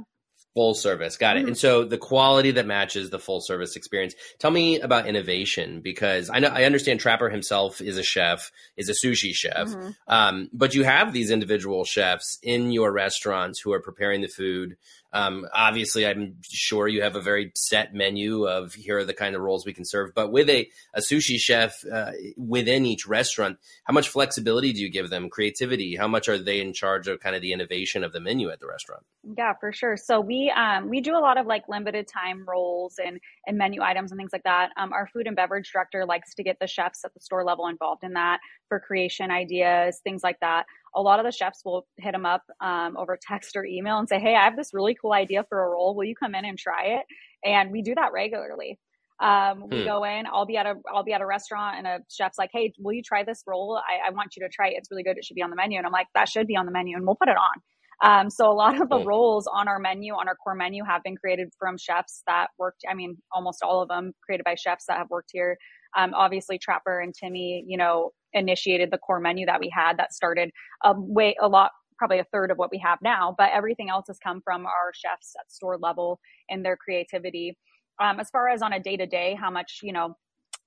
Full 0.54 0.74
service. 0.74 1.16
Got 1.16 1.38
it. 1.38 1.40
Mm-hmm. 1.40 1.48
And 1.48 1.58
so 1.58 1.86
the 1.86 1.98
quality 1.98 2.52
that 2.52 2.66
matches 2.66 3.10
the 3.10 3.20
full 3.20 3.40
service 3.40 3.78
experience. 3.78 4.14
Tell 4.38 4.52
me 4.52 4.82
about 4.82 5.08
innovation 5.08 5.80
because 5.80 6.30
I 6.30 6.40
know 6.40 6.50
I 6.50 6.66
understand 6.66 7.00
Trapper 7.00 7.30
himself 7.30 7.80
is 7.80 7.98
a 7.98 8.04
chef, 8.04 8.52
is 8.76 8.90
a 8.90 8.94
sushi 8.94 9.34
chef. 9.34 9.70
Mm-hmm. 9.70 9.90
Um, 10.10 10.50
but 10.52 10.76
you 10.76 10.84
have 10.84 11.14
these 11.14 11.32
individual 11.32 11.86
chefs 11.86 12.38
in 12.44 12.74
your 12.74 12.92
restaurants 12.92 13.62
who 13.62 13.72
are 13.72 13.82
preparing 13.82 14.20
the 14.20 14.28
food 14.28 14.76
um, 15.14 15.48
obviously, 15.54 16.06
I'm 16.06 16.38
sure 16.44 16.88
you 16.88 17.02
have 17.02 17.16
a 17.16 17.22
very 17.22 17.52
set 17.56 17.94
menu 17.94 18.48
of 18.48 18.74
here 18.74 19.00
are 19.00 19.04
the 19.04 19.14
kind 19.14 19.36
of 19.36 19.42
rolls 19.42 19.66
we 19.66 19.74
can 19.74 19.84
serve. 19.84 20.14
But 20.16 20.32
with 20.32 20.50
a, 20.50 20.70
a 20.94 21.02
sushi 21.02 21.38
chef 21.38 21.84
uh, 21.92 22.12
within 22.38 22.86
each 22.86 23.08
restaurant, 23.08 23.58
how 23.84 23.94
much 23.94 24.10
flexibility 24.10 24.72
do 24.72 24.82
you 24.82 24.90
give 24.90 25.10
them? 25.10 25.30
Creativity? 25.30 25.96
How 25.96 26.08
much 26.08 26.30
are 26.30 26.38
they 26.38 26.62
in 26.62 26.74
charge 26.74 27.08
of 27.08 27.20
kind 27.20 27.36
of 27.36 27.42
the 27.42 27.52
innovation 27.52 28.04
of 28.04 28.14
the 28.14 28.22
menu 28.22 28.50
at 28.50 28.60
the 28.60 28.68
restaurant? 28.68 29.04
Yeah, 29.38 29.54
for 29.60 29.74
sure. 29.74 29.98
So 29.98 30.22
we 30.22 30.52
um, 30.56 30.90
we 30.90 31.02
do 31.02 31.16
a 31.16 31.20
lot 31.20 31.38
of 31.38 31.46
like 31.46 31.68
limited 31.68 32.08
time 32.08 32.46
rolls 32.48 32.96
and 33.04 33.20
and 33.46 33.58
menu 33.58 33.82
items 33.82 34.12
and 34.12 34.18
things 34.18 34.32
like 34.32 34.44
that. 34.44 34.70
Um, 34.78 34.94
our 34.94 35.08
food 35.08 35.28
and 35.28 35.36
beverage 35.36 35.72
director 35.72 36.06
likes 36.06 36.34
to 36.36 36.44
get 36.44 36.58
the 36.60 36.68
chefs 36.68 37.04
at 37.04 37.14
the 37.14 37.20
store 37.20 37.44
level 37.44 37.68
involved 37.68 38.04
in 38.04 38.14
that 38.14 38.40
for 38.70 38.80
creation 38.80 39.30
ideas, 39.30 40.00
things 40.04 40.24
like 40.24 40.40
that 40.40 40.66
a 40.96 41.02
lot 41.02 41.20
of 41.20 41.26
the 41.26 41.32
chefs 41.32 41.62
will 41.64 41.86
hit 41.98 42.12
them 42.12 42.26
up 42.26 42.44
um, 42.60 42.98
over 42.98 43.18
text 43.22 43.56
or 43.56 43.66
email 43.66 43.98
and 43.98 44.08
say, 44.08 44.20
Hey, 44.20 44.36
I 44.36 44.44
have 44.44 44.58
this 44.58 44.74
really 44.74 44.96
cool 45.00 45.14
idea 45.14 45.46
for 45.50 45.64
a 45.64 45.70
roll. 45.70 45.96
Will 45.96 46.06
you 46.06 46.16
come 46.16 46.36
in 46.36 46.46
and 46.46 46.58
try 46.58 46.98
it? 46.98 47.04
And 47.44 47.72
we 47.72 47.82
do 47.82 47.96
that 47.96 48.12
regularly. 48.14 48.80
Um, 49.22 49.66
we 49.70 49.82
hmm. 49.82 49.86
go 49.86 50.04
in, 50.04 50.26
I'll 50.26 50.48
be 50.48 50.58
at 50.58 50.66
a, 50.66 50.76
I'll 50.92 51.04
be 51.04 51.14
at 51.14 51.22
a 51.22 51.26
restaurant 51.26 51.78
and 51.78 51.86
a 51.86 52.00
chef's 52.10 52.38
like, 52.38 52.50
Hey, 52.52 52.74
will 52.80 52.94
you 52.94 53.04
try 53.04 53.24
this 53.24 53.44
roll? 53.46 53.78
I, 53.78 54.10
I 54.10 54.12
want 54.12 54.36
you 54.36 54.44
to 54.44 54.50
try 54.50 54.70
it. 54.70 54.76
It's 54.78 54.90
really 54.90 55.04
good. 55.04 55.18
It 55.18 55.26
should 55.26 55.36
be 55.36 55.44
on 55.44 55.50
the 55.50 55.56
menu. 55.56 55.78
And 55.78 55.86
I'm 55.86 55.94
like, 55.94 56.08
that 56.16 56.28
should 56.28 56.48
be 56.48 56.56
on 56.56 56.66
the 56.66 56.72
menu 56.72 56.96
and 56.96 57.06
we'll 57.06 57.16
put 57.16 57.30
it 57.30 57.38
on. 57.38 57.62
Um, 58.04 58.30
so 58.32 58.52
a 58.52 58.54
lot 58.54 58.82
of 58.82 58.90
the 58.90 59.04
rolls 59.06 59.48
on 59.52 59.68
our 59.68 59.78
menu, 59.78 60.14
on 60.14 60.28
our 60.28 60.36
core 60.36 60.56
menu 60.56 60.84
have 60.84 61.04
been 61.04 61.16
created 61.16 61.50
from 61.60 61.78
chefs 61.78 62.24
that 62.26 62.48
worked. 62.58 62.84
I 62.90 62.96
mean, 62.96 63.18
almost 63.32 63.62
all 63.64 63.82
of 63.82 63.90
them 63.90 64.14
created 64.26 64.44
by 64.44 64.56
chefs 64.56 64.86
that 64.88 64.98
have 64.98 65.10
worked 65.10 65.30
here. 65.32 65.58
Um, 65.98 66.14
obviously 66.14 66.58
Trapper 66.58 67.00
and 67.00 67.14
Timmy, 67.14 67.64
you 67.68 67.78
know, 67.78 68.12
initiated 68.34 68.92
the 68.92 68.98
core 68.98 69.20
menu 69.20 69.46
that 69.46 69.60
we 69.60 69.70
had 69.74 69.98
that 69.98 70.14
started 70.14 70.52
a 70.84 70.94
way 70.98 71.36
a 71.42 71.48
lot 71.48 71.72
probably 71.98 72.20
a 72.20 72.26
third 72.32 72.50
of 72.50 72.58
what 72.58 72.72
we 72.72 72.80
have 72.80 72.98
now 73.04 73.36
but 73.38 73.52
everything 73.54 73.90
else 73.90 74.06
has 74.08 74.18
come 74.18 74.42
from 74.44 74.66
our 74.66 74.92
chefs 74.94 75.34
at 75.40 75.52
store 75.52 75.78
level 75.78 76.20
and 76.50 76.66
their 76.66 76.78
creativity. 76.78 77.58
Um, 78.02 78.20
as 78.20 78.30
far 78.30 78.50
as 78.50 78.62
on 78.62 78.74
a 78.74 78.80
day 78.80 78.98
to 78.98 79.06
day 79.06 79.38
how 79.40 79.52
much 79.52 79.80
you 79.84 79.94
know 79.94 80.16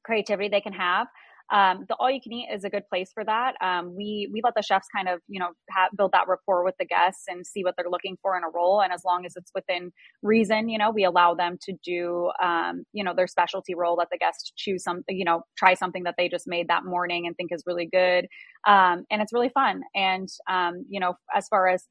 creativity 0.04 0.48
they 0.48 0.60
can 0.60 0.72
have 0.74 1.06
um, 1.54 1.84
the 1.88 1.94
all 2.00 2.10
you 2.10 2.20
can 2.20 2.32
eat 2.32 2.48
is 2.52 2.64
a 2.64 2.68
good 2.70 2.82
place 2.88 3.10
for 3.14 3.24
that. 3.24 3.54
Um, 3.62 3.94
we 3.96 4.28
we 4.32 4.40
let 4.42 4.54
the 4.56 4.62
chefs 4.62 4.88
kind 4.94 5.08
of 5.08 5.20
you 5.28 5.38
know 5.38 5.50
build 5.96 6.12
that 6.12 6.26
rapport 6.28 6.64
with 6.64 6.74
the 6.80 6.84
guests 6.84 7.24
and 7.28 7.46
see 7.46 7.62
what 7.62 7.74
they're 7.78 7.90
looking 7.90 8.16
for 8.20 8.36
in 8.36 8.42
a 8.42 8.50
role, 8.52 8.82
and 8.82 8.92
as 8.92 9.02
long 9.04 9.24
as 9.24 9.34
it's 9.36 9.52
within 9.54 9.92
reason, 10.22 10.68
you 10.68 10.78
know, 10.78 10.90
we 10.90 11.04
allow 11.04 11.34
them 11.34 11.56
to 11.62 11.72
do 11.84 12.30
um, 12.42 12.84
you 12.92 13.04
know 13.04 13.14
their 13.14 13.28
specialty 13.28 13.74
role. 13.76 13.94
Let 13.96 14.10
the 14.10 14.18
guests 14.18 14.52
choose 14.56 14.82
some 14.82 15.04
you 15.08 15.24
know, 15.24 15.42
try 15.56 15.74
something 15.74 16.02
that 16.02 16.16
they 16.18 16.28
just 16.28 16.48
made 16.48 16.68
that 16.68 16.84
morning 16.84 17.26
and 17.26 17.36
think 17.36 17.52
is 17.52 17.62
really 17.66 17.86
good, 17.86 18.26
um, 18.66 19.04
and 19.10 19.22
it's 19.22 19.32
really 19.32 19.50
fun. 19.50 19.82
And 19.94 20.28
um, 20.50 20.84
you 20.88 20.98
know, 20.98 21.14
as 21.34 21.46
far 21.48 21.68
as 21.68 21.84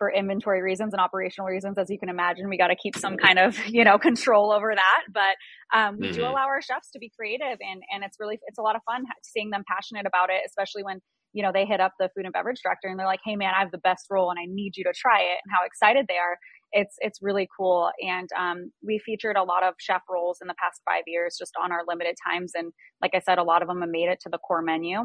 for 0.00 0.10
inventory 0.10 0.62
reasons 0.62 0.94
and 0.94 1.00
operational 1.00 1.46
reasons, 1.46 1.76
as 1.76 1.90
you 1.90 1.98
can 1.98 2.08
imagine, 2.08 2.48
we 2.48 2.56
got 2.56 2.68
to 2.68 2.74
keep 2.74 2.96
some 2.96 3.18
kind 3.18 3.38
of 3.38 3.54
you 3.68 3.84
know 3.84 3.98
control 3.98 4.50
over 4.50 4.72
that. 4.74 5.02
But 5.12 5.36
um, 5.78 5.98
we 6.00 6.08
mm-hmm. 6.08 6.16
do 6.16 6.22
allow 6.22 6.46
our 6.46 6.62
chefs 6.62 6.90
to 6.92 6.98
be 6.98 7.12
creative, 7.14 7.58
and 7.60 7.82
and 7.92 8.02
it's 8.02 8.16
really 8.18 8.38
it's 8.46 8.58
a 8.58 8.62
lot 8.62 8.76
of 8.76 8.82
fun 8.86 9.04
seeing 9.22 9.50
them 9.50 9.62
passionate 9.68 10.06
about 10.06 10.30
it, 10.30 10.40
especially 10.46 10.82
when 10.82 11.00
you 11.34 11.42
know 11.42 11.52
they 11.52 11.66
hit 11.66 11.80
up 11.80 11.92
the 12.00 12.08
food 12.16 12.24
and 12.24 12.32
beverage 12.32 12.60
director 12.64 12.88
and 12.88 12.98
they're 12.98 13.06
like, 13.06 13.20
"Hey 13.22 13.36
man, 13.36 13.52
I 13.54 13.60
have 13.60 13.72
the 13.72 13.84
best 13.84 14.06
roll, 14.08 14.30
and 14.30 14.38
I 14.40 14.46
need 14.48 14.78
you 14.78 14.84
to 14.84 14.92
try 14.96 15.20
it," 15.20 15.38
and 15.44 15.52
how 15.52 15.66
excited 15.66 16.06
they 16.08 16.16
are. 16.16 16.38
It's 16.72 16.96
it's 17.00 17.18
really 17.20 17.46
cool, 17.54 17.90
and 18.00 18.28
um, 18.38 18.72
we 18.82 18.98
featured 19.04 19.36
a 19.36 19.42
lot 19.42 19.62
of 19.62 19.74
chef 19.78 20.00
roles 20.08 20.38
in 20.40 20.48
the 20.48 20.54
past 20.54 20.80
five 20.88 21.04
years 21.06 21.36
just 21.38 21.52
on 21.62 21.72
our 21.72 21.82
limited 21.86 22.16
times, 22.26 22.52
and 22.54 22.72
like 23.02 23.14
I 23.14 23.18
said, 23.20 23.36
a 23.36 23.44
lot 23.44 23.60
of 23.60 23.68
them 23.68 23.82
have 23.82 23.90
made 23.90 24.08
it 24.08 24.20
to 24.22 24.30
the 24.30 24.38
core 24.38 24.62
menu. 24.62 25.00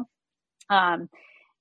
Um, 0.70 1.10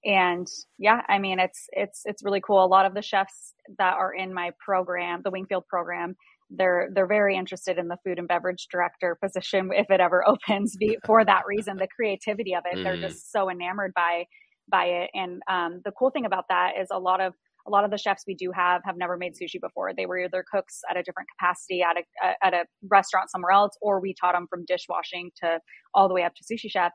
and 0.05 0.47
yeah 0.77 1.01
i 1.09 1.17
mean 1.17 1.39
it's 1.39 1.67
it's 1.71 2.01
it's 2.05 2.23
really 2.23 2.41
cool 2.41 2.63
a 2.63 2.67
lot 2.67 2.85
of 2.85 2.93
the 2.93 3.01
chefs 3.01 3.53
that 3.77 3.93
are 3.93 4.13
in 4.13 4.33
my 4.33 4.51
program 4.63 5.21
the 5.23 5.31
wingfield 5.31 5.65
program 5.67 6.15
they're 6.51 6.89
they're 6.93 7.07
very 7.07 7.35
interested 7.35 7.77
in 7.77 7.87
the 7.87 7.97
food 8.05 8.19
and 8.19 8.27
beverage 8.27 8.67
director 8.71 9.17
position 9.21 9.69
if 9.73 9.89
it 9.89 9.99
ever 9.99 10.23
opens 10.27 10.75
for 11.05 11.25
that 11.25 11.43
reason 11.47 11.77
the 11.77 11.87
creativity 11.95 12.53
of 12.53 12.63
it 12.71 12.77
mm. 12.77 12.83
they're 12.83 12.93
mm-hmm. 12.93 13.01
just 13.01 13.31
so 13.31 13.49
enamored 13.49 13.91
by 13.95 14.23
by 14.69 14.85
it 14.85 15.09
and 15.13 15.41
um, 15.49 15.81
the 15.85 15.91
cool 15.91 16.09
thing 16.09 16.25
about 16.25 16.45
that 16.49 16.71
is 16.79 16.87
a 16.91 16.99
lot 16.99 17.21
of 17.21 17.33
a 17.67 17.71
lot 17.71 17.83
of 17.83 17.91
the 17.91 17.97
chefs 17.97 18.23
we 18.27 18.35
do 18.35 18.51
have 18.51 18.81
have 18.85 18.97
never 18.97 19.17
made 19.17 19.33
sushi 19.33 19.59
before. 19.59 19.91
They 19.93 20.05
were 20.05 20.19
either 20.19 20.45
cooks 20.51 20.81
at 20.89 20.97
a 20.97 21.03
different 21.03 21.29
capacity 21.37 21.81
at 21.81 21.97
a 21.97 22.45
at 22.45 22.53
a 22.53 22.65
restaurant 22.89 23.31
somewhere 23.31 23.51
else, 23.51 23.73
or 23.81 23.99
we 23.99 24.13
taught 24.19 24.33
them 24.33 24.47
from 24.49 24.65
dishwashing 24.67 25.31
to 25.43 25.59
all 25.93 26.07
the 26.07 26.13
way 26.13 26.23
up 26.23 26.33
to 26.35 26.43
sushi 26.43 26.69
chef. 26.69 26.91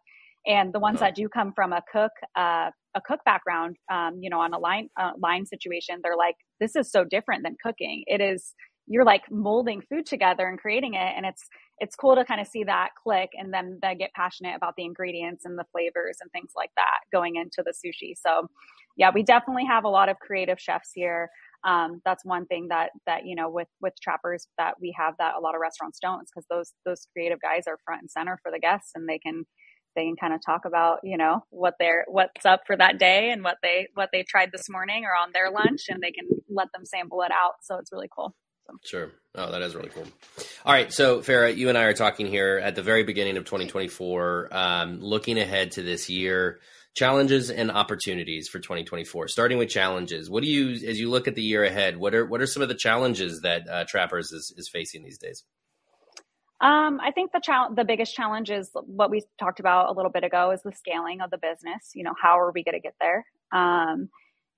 And 0.46 0.72
the 0.72 0.80
ones 0.80 1.00
that 1.00 1.14
do 1.14 1.28
come 1.28 1.52
from 1.54 1.72
a 1.72 1.82
cook 1.92 2.12
uh, 2.34 2.70
a 2.94 3.00
cook 3.00 3.20
background, 3.24 3.76
um, 3.90 4.18
you 4.20 4.30
know, 4.30 4.40
on 4.40 4.52
a 4.52 4.58
line 4.58 4.88
uh, 4.98 5.12
line 5.18 5.46
situation, 5.46 6.00
they're 6.02 6.16
like, 6.16 6.36
this 6.60 6.76
is 6.76 6.90
so 6.90 7.04
different 7.04 7.44
than 7.44 7.56
cooking. 7.62 8.04
It 8.06 8.20
is 8.20 8.54
you're 8.86 9.04
like 9.04 9.22
molding 9.30 9.80
food 9.82 10.04
together 10.04 10.48
and 10.48 10.58
creating 10.58 10.94
it, 10.94 11.12
and 11.16 11.24
it's 11.24 11.44
it's 11.78 11.94
cool 11.96 12.16
to 12.16 12.24
kind 12.24 12.40
of 12.40 12.46
see 12.46 12.64
that 12.64 12.90
click, 13.02 13.30
and 13.38 13.54
then 13.54 13.78
they 13.82 13.94
get 13.94 14.12
passionate 14.14 14.56
about 14.56 14.74
the 14.76 14.84
ingredients 14.84 15.44
and 15.44 15.58
the 15.58 15.64
flavors 15.72 16.18
and 16.20 16.30
things 16.32 16.52
like 16.56 16.70
that 16.76 16.98
going 17.12 17.36
into 17.36 17.62
the 17.64 17.72
sushi. 17.72 18.14
So, 18.16 18.48
yeah, 18.96 19.10
we 19.14 19.22
definitely 19.22 19.64
have 19.64 19.84
a 19.84 19.88
lot 19.88 20.08
of 20.08 20.18
creative 20.18 20.58
chefs 20.60 20.90
here. 20.92 21.30
Um, 21.62 22.00
that's 22.04 22.24
one 22.24 22.46
thing 22.46 22.68
that 22.68 22.90
that 23.06 23.26
you 23.26 23.36
know 23.36 23.48
with 23.48 23.68
with 23.80 23.94
trappers 24.02 24.48
that 24.58 24.74
we 24.80 24.94
have 24.98 25.14
that 25.18 25.34
a 25.36 25.40
lot 25.40 25.54
of 25.54 25.60
restaurants 25.60 25.98
don't 26.00 26.26
because 26.26 26.46
those 26.50 26.72
those 26.84 27.06
creative 27.12 27.40
guys 27.40 27.64
are 27.68 27.78
front 27.84 28.00
and 28.02 28.10
center 28.10 28.38
for 28.42 28.50
the 28.50 28.58
guests 28.58 28.92
and 28.94 29.08
they 29.08 29.18
can 29.18 29.44
they 29.94 30.04
can 30.04 30.16
kind 30.16 30.34
of 30.34 30.40
talk 30.44 30.64
about 30.64 31.00
you 31.02 31.16
know 31.16 31.44
what 31.50 31.74
they're 31.78 32.04
what's 32.08 32.46
up 32.46 32.62
for 32.66 32.76
that 32.76 32.98
day 32.98 33.30
and 33.30 33.42
what 33.42 33.58
they 33.62 33.88
what 33.94 34.10
they 34.12 34.22
tried 34.22 34.50
this 34.52 34.68
morning 34.68 35.04
or 35.04 35.14
on 35.14 35.30
their 35.32 35.50
lunch 35.50 35.82
and 35.88 36.02
they 36.02 36.12
can 36.12 36.28
let 36.48 36.68
them 36.72 36.84
sample 36.84 37.22
it 37.22 37.32
out. 37.32 37.54
So 37.62 37.76
it's 37.76 37.92
really 37.92 38.10
cool. 38.14 38.34
Sure. 38.84 39.10
Oh 39.34 39.50
that 39.50 39.62
is 39.62 39.74
really 39.74 39.88
cool. 39.88 40.06
All 40.64 40.72
right. 40.72 40.92
So 40.92 41.20
farrah 41.20 41.56
you 41.56 41.68
and 41.68 41.78
i 41.78 41.84
are 41.84 41.94
talking 41.94 42.26
here 42.26 42.60
at 42.62 42.74
the 42.74 42.82
very 42.82 43.04
beginning 43.04 43.36
of 43.36 43.44
2024 43.44 44.48
um, 44.52 45.00
looking 45.00 45.38
ahead 45.38 45.72
to 45.72 45.82
this 45.82 46.08
year 46.08 46.60
challenges 46.94 47.50
and 47.50 47.70
opportunities 47.70 48.48
for 48.48 48.58
2024 48.58 49.28
starting 49.28 49.58
with 49.58 49.68
challenges 49.68 50.28
what 50.28 50.42
do 50.42 50.48
you 50.48 50.70
as 50.88 50.98
you 50.98 51.08
look 51.08 51.28
at 51.28 51.36
the 51.36 51.42
year 51.42 51.62
ahead 51.62 51.96
what 51.96 52.14
are 52.16 52.26
what 52.26 52.40
are 52.40 52.48
some 52.48 52.64
of 52.64 52.68
the 52.68 52.74
challenges 52.74 53.42
that 53.42 53.68
uh, 53.68 53.84
trappers 53.84 54.32
is, 54.32 54.52
is 54.56 54.68
facing 54.68 55.04
these 55.04 55.18
days 55.18 55.44
um, 56.60 57.00
I 57.00 57.10
think 57.14 57.32
the 57.32 57.40
challenge, 57.40 57.76
the 57.76 57.84
biggest 57.84 58.14
challenge 58.14 58.50
is 58.50 58.70
what 58.74 59.10
we 59.10 59.22
talked 59.38 59.60
about 59.60 59.88
a 59.88 59.92
little 59.92 60.10
bit 60.10 60.24
ago 60.24 60.50
is 60.50 60.62
the 60.62 60.72
scaling 60.72 61.20
of 61.20 61.30
the 61.30 61.38
business. 61.38 61.90
You 61.94 62.04
know, 62.04 62.14
how 62.20 62.38
are 62.38 62.52
we 62.52 62.62
going 62.62 62.74
to 62.74 62.80
get 62.80 62.94
there? 63.00 63.24
Um, 63.52 64.10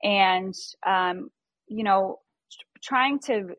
and 0.03 0.55
um, 0.87 1.31
you 1.69 1.85
know 1.85 2.19
trying 2.83 3.19
to 3.19 3.51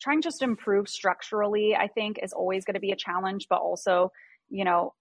trying 0.00 0.22
just 0.22 0.42
improve 0.42 0.88
structurally 0.88 1.76
i 1.76 1.86
think 1.86 2.18
is 2.22 2.32
always 2.32 2.64
going 2.64 2.74
to 2.74 2.80
be 2.80 2.92
a 2.92 2.96
challenge 2.96 3.46
but 3.48 3.60
also 3.60 4.10
you 4.48 4.64
know 4.64 4.92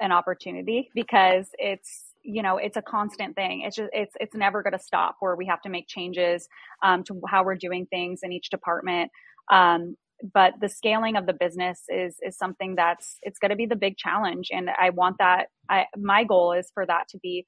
an 0.00 0.12
opportunity 0.12 0.88
because 0.94 1.48
it's 1.58 2.12
you 2.22 2.42
know 2.42 2.56
it's 2.56 2.76
a 2.76 2.82
constant 2.82 3.34
thing 3.34 3.62
it's 3.62 3.76
just 3.76 3.90
it's 3.92 4.14
it's 4.20 4.34
never 4.34 4.62
going 4.62 4.72
to 4.72 4.78
stop 4.78 5.16
where 5.20 5.36
we 5.36 5.44
have 5.44 5.60
to 5.60 5.68
make 5.68 5.86
changes 5.86 6.48
um, 6.82 7.04
to 7.04 7.20
how 7.28 7.44
we're 7.44 7.56
doing 7.56 7.86
things 7.86 8.20
in 8.22 8.32
each 8.32 8.48
department 8.48 9.10
um, 9.52 9.96
but 10.32 10.54
the 10.60 10.68
scaling 10.68 11.16
of 11.16 11.26
the 11.26 11.32
business 11.32 11.82
is 11.88 12.16
is 12.22 12.36
something 12.36 12.74
that's 12.76 13.18
it's 13.22 13.38
going 13.38 13.50
to 13.50 13.56
be 13.56 13.66
the 13.66 13.76
big 13.76 13.96
challenge 13.96 14.48
and 14.50 14.70
i 14.80 14.90
want 14.90 15.16
that 15.18 15.46
i 15.68 15.86
my 15.96 16.24
goal 16.24 16.52
is 16.52 16.70
for 16.72 16.86
that 16.86 17.08
to 17.08 17.18
be 17.18 17.46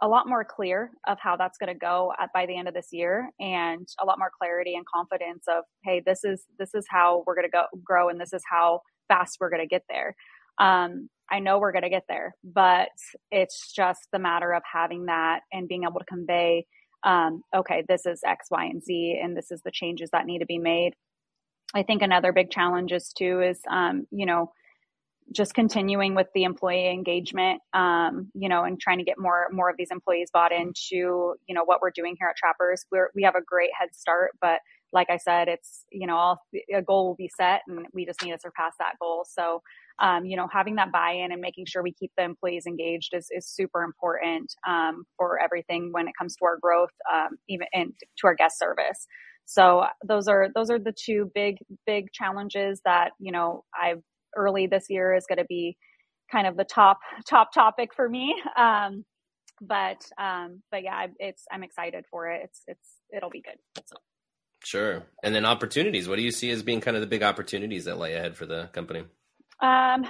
a 0.00 0.08
lot 0.08 0.28
more 0.28 0.44
clear 0.44 0.90
of 1.06 1.16
how 1.20 1.36
that's 1.36 1.58
going 1.58 1.72
to 1.72 1.78
go 1.78 2.12
at, 2.20 2.28
by 2.34 2.44
the 2.44 2.56
end 2.56 2.66
of 2.66 2.74
this 2.74 2.88
year 2.90 3.30
and 3.38 3.86
a 4.00 4.04
lot 4.04 4.18
more 4.18 4.32
clarity 4.36 4.74
and 4.74 4.84
confidence 4.92 5.44
of 5.48 5.64
hey 5.84 6.02
this 6.04 6.24
is 6.24 6.44
this 6.58 6.74
is 6.74 6.84
how 6.88 7.22
we're 7.26 7.36
going 7.36 7.46
to 7.46 7.50
go 7.50 7.64
grow 7.84 8.08
and 8.08 8.20
this 8.20 8.32
is 8.32 8.42
how 8.50 8.80
fast 9.08 9.36
we're 9.40 9.50
going 9.50 9.62
to 9.62 9.66
get 9.66 9.84
there 9.88 10.14
um, 10.58 11.08
I 11.30 11.38
know 11.38 11.58
we're 11.58 11.72
going 11.72 11.82
to 11.82 11.88
get 11.88 12.04
there, 12.08 12.34
but 12.44 12.90
it's 13.30 13.72
just 13.72 14.06
the 14.12 14.18
matter 14.18 14.52
of 14.52 14.62
having 14.70 15.06
that 15.06 15.40
and 15.52 15.66
being 15.66 15.84
able 15.84 15.98
to 15.98 16.04
convey, 16.04 16.66
um, 17.04 17.42
okay, 17.56 17.84
this 17.88 18.04
is 18.04 18.20
X, 18.24 18.48
Y, 18.50 18.64
and 18.66 18.84
Z, 18.84 19.18
and 19.22 19.36
this 19.36 19.50
is 19.50 19.62
the 19.64 19.70
changes 19.70 20.10
that 20.12 20.26
need 20.26 20.40
to 20.40 20.46
be 20.46 20.58
made. 20.58 20.92
I 21.74 21.82
think 21.82 22.02
another 22.02 22.32
big 22.32 22.50
challenge 22.50 22.92
is 22.92 23.12
too 23.12 23.40
is, 23.40 23.60
um, 23.70 24.06
you 24.10 24.26
know, 24.26 24.52
just 25.32 25.54
continuing 25.54 26.14
with 26.14 26.26
the 26.34 26.44
employee 26.44 26.90
engagement, 26.90 27.60
um, 27.72 28.30
you 28.34 28.48
know, 28.48 28.64
and 28.64 28.78
trying 28.78 28.98
to 28.98 29.04
get 29.04 29.18
more 29.18 29.46
more 29.52 29.70
of 29.70 29.76
these 29.76 29.90
employees 29.90 30.30
bought 30.32 30.52
into, 30.52 31.34
you 31.46 31.54
know, 31.54 31.64
what 31.64 31.80
we're 31.80 31.90
doing 31.90 32.16
here 32.18 32.28
at 32.28 32.36
Trappers. 32.36 32.84
We're 32.90 33.10
we 33.14 33.22
have 33.22 33.34
a 33.34 33.42
great 33.42 33.70
head 33.78 33.90
start, 33.94 34.32
but 34.40 34.60
like 34.92 35.08
I 35.08 35.16
said, 35.16 35.48
it's 35.48 35.84
you 35.90 36.06
know, 36.06 36.16
all, 36.16 36.38
a 36.74 36.82
goal 36.82 37.06
will 37.06 37.14
be 37.14 37.30
set, 37.34 37.62
and 37.66 37.86
we 37.94 38.04
just 38.04 38.22
need 38.22 38.32
to 38.32 38.38
surpass 38.38 38.74
that 38.78 38.94
goal. 39.00 39.24
So 39.26 39.62
um, 39.98 40.24
you 40.24 40.36
know, 40.36 40.48
having 40.52 40.76
that 40.76 40.92
buy-in 40.92 41.32
and 41.32 41.40
making 41.40 41.66
sure 41.66 41.82
we 41.82 41.92
keep 41.92 42.12
the 42.16 42.24
employees 42.24 42.66
engaged 42.66 43.14
is, 43.14 43.28
is 43.30 43.46
super 43.46 43.82
important 43.82 44.52
um, 44.66 45.04
for 45.16 45.40
everything 45.40 45.92
when 45.92 46.08
it 46.08 46.14
comes 46.18 46.34
to 46.36 46.44
our 46.44 46.58
growth, 46.60 46.90
um, 47.12 47.38
even 47.48 47.66
and 47.72 47.92
to 48.18 48.26
our 48.26 48.34
guest 48.34 48.58
service. 48.58 49.06
So 49.44 49.84
those 50.06 50.28
are 50.28 50.48
those 50.54 50.70
are 50.70 50.78
the 50.78 50.92
two 50.92 51.30
big 51.34 51.58
big 51.86 52.12
challenges 52.12 52.80
that 52.84 53.10
you 53.18 53.32
know 53.32 53.64
I've 53.80 54.02
early 54.36 54.66
this 54.66 54.86
year 54.88 55.14
is 55.14 55.24
going 55.28 55.38
to 55.38 55.44
be 55.44 55.76
kind 56.30 56.46
of 56.46 56.56
the 56.56 56.64
top 56.64 56.98
top 57.28 57.52
topic 57.52 57.90
for 57.94 58.08
me. 58.08 58.34
Um, 58.56 59.04
but 59.60 60.02
um, 60.18 60.62
but 60.70 60.82
yeah, 60.82 61.06
it's 61.18 61.44
I'm 61.50 61.62
excited 61.62 62.04
for 62.10 62.28
it. 62.30 62.42
It's 62.44 62.62
it's 62.66 62.88
it'll 63.14 63.30
be 63.30 63.42
good. 63.42 63.56
So. 63.86 63.96
Sure. 64.64 65.02
And 65.22 65.34
then 65.34 65.44
opportunities. 65.44 66.08
What 66.08 66.16
do 66.16 66.22
you 66.22 66.30
see 66.30 66.50
as 66.50 66.62
being 66.62 66.80
kind 66.80 66.96
of 66.96 67.00
the 67.00 67.06
big 67.06 67.22
opportunities 67.22 67.86
that 67.86 67.98
lay 67.98 68.14
ahead 68.14 68.36
for 68.36 68.46
the 68.46 68.68
company? 68.72 69.00
Um, 69.60 70.06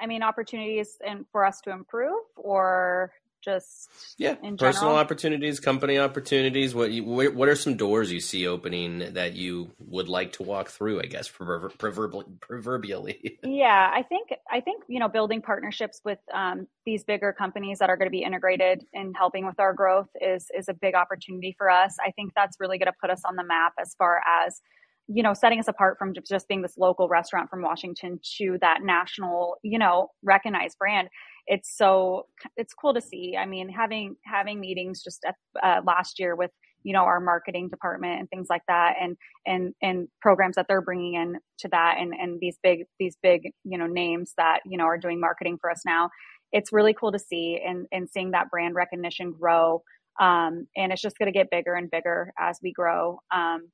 I 0.00 0.06
mean, 0.06 0.22
opportunities 0.22 0.96
and 1.06 1.26
for 1.30 1.44
us 1.44 1.60
to 1.64 1.70
improve, 1.70 2.22
or 2.36 3.12
just 3.42 3.90
yeah, 4.18 4.34
personal 4.58 4.94
opportunities, 4.94 5.60
company 5.60 5.98
opportunities. 5.98 6.74
What 6.74 6.90
you, 6.90 7.04
what 7.04 7.48
are 7.48 7.56
some 7.56 7.76
doors 7.76 8.12
you 8.12 8.20
see 8.20 8.46
opening 8.46 9.14
that 9.14 9.34
you 9.34 9.70
would 9.78 10.08
like 10.08 10.32
to 10.34 10.42
walk 10.42 10.68
through? 10.68 11.00
I 11.00 11.06
guess 11.06 11.28
proverbially. 11.28 12.26
proverbially. 12.40 13.38
yeah, 13.44 13.90
I 13.92 14.02
think 14.02 14.28
I 14.50 14.60
think 14.60 14.84
you 14.88 15.00
know 15.00 15.08
building 15.08 15.42
partnerships 15.42 16.00
with 16.04 16.18
um, 16.32 16.66
these 16.86 17.04
bigger 17.04 17.32
companies 17.32 17.78
that 17.80 17.90
are 17.90 17.96
going 17.96 18.08
to 18.08 18.12
be 18.12 18.22
integrated 18.22 18.84
in 18.92 19.12
helping 19.14 19.46
with 19.46 19.58
our 19.58 19.74
growth 19.74 20.08
is 20.20 20.46
is 20.56 20.68
a 20.68 20.74
big 20.74 20.94
opportunity 20.94 21.54
for 21.58 21.70
us. 21.70 21.96
I 22.04 22.12
think 22.12 22.32
that's 22.34 22.56
really 22.60 22.78
going 22.78 22.86
to 22.86 22.98
put 23.00 23.10
us 23.10 23.22
on 23.24 23.36
the 23.36 23.44
map 23.44 23.74
as 23.80 23.94
far 23.98 24.20
as 24.46 24.60
you 25.08 25.22
know, 25.22 25.34
setting 25.34 25.58
us 25.58 25.68
apart 25.68 25.98
from 25.98 26.14
just 26.26 26.48
being 26.48 26.62
this 26.62 26.78
local 26.78 27.08
restaurant 27.08 27.50
from 27.50 27.62
Washington 27.62 28.20
to 28.38 28.56
that 28.60 28.82
national, 28.82 29.56
you 29.62 29.78
know, 29.78 30.08
recognized 30.22 30.78
brand. 30.78 31.08
It's 31.46 31.76
so 31.76 32.26
it's 32.56 32.72
cool 32.72 32.94
to 32.94 33.00
see. 33.00 33.36
I 33.38 33.46
mean, 33.46 33.68
having 33.68 34.16
having 34.24 34.60
meetings 34.60 35.02
just 35.02 35.24
at, 35.26 35.34
uh, 35.62 35.80
last 35.84 36.18
year 36.18 36.36
with 36.36 36.50
you 36.84 36.92
know 36.92 37.02
our 37.02 37.20
marketing 37.20 37.68
department 37.68 38.20
and 38.20 38.30
things 38.30 38.46
like 38.48 38.62
that, 38.68 38.94
and 39.00 39.16
and 39.44 39.74
and 39.82 40.08
programs 40.20 40.54
that 40.54 40.66
they're 40.68 40.80
bringing 40.80 41.14
in 41.14 41.36
to 41.58 41.68
that, 41.68 41.96
and 41.98 42.14
and 42.14 42.38
these 42.40 42.58
big 42.62 42.84
these 43.00 43.16
big 43.22 43.50
you 43.64 43.78
know 43.78 43.86
names 43.86 44.34
that 44.36 44.60
you 44.64 44.78
know 44.78 44.84
are 44.84 44.98
doing 44.98 45.20
marketing 45.20 45.58
for 45.60 45.70
us 45.70 45.82
now. 45.84 46.10
It's 46.52 46.72
really 46.72 46.94
cool 46.94 47.10
to 47.10 47.18
see 47.18 47.60
and 47.66 47.86
and 47.90 48.08
seeing 48.08 48.30
that 48.32 48.50
brand 48.50 48.74
recognition 48.76 49.32
grow. 49.32 49.82
Um, 50.20 50.66
and 50.76 50.92
it's 50.92 51.00
just 51.00 51.18
going 51.18 51.32
to 51.32 51.36
get 51.36 51.50
bigger 51.50 51.74
and 51.74 51.90
bigger 51.90 52.34
as 52.38 52.58
we 52.62 52.70
grow. 52.70 53.20
Um, 53.34 53.70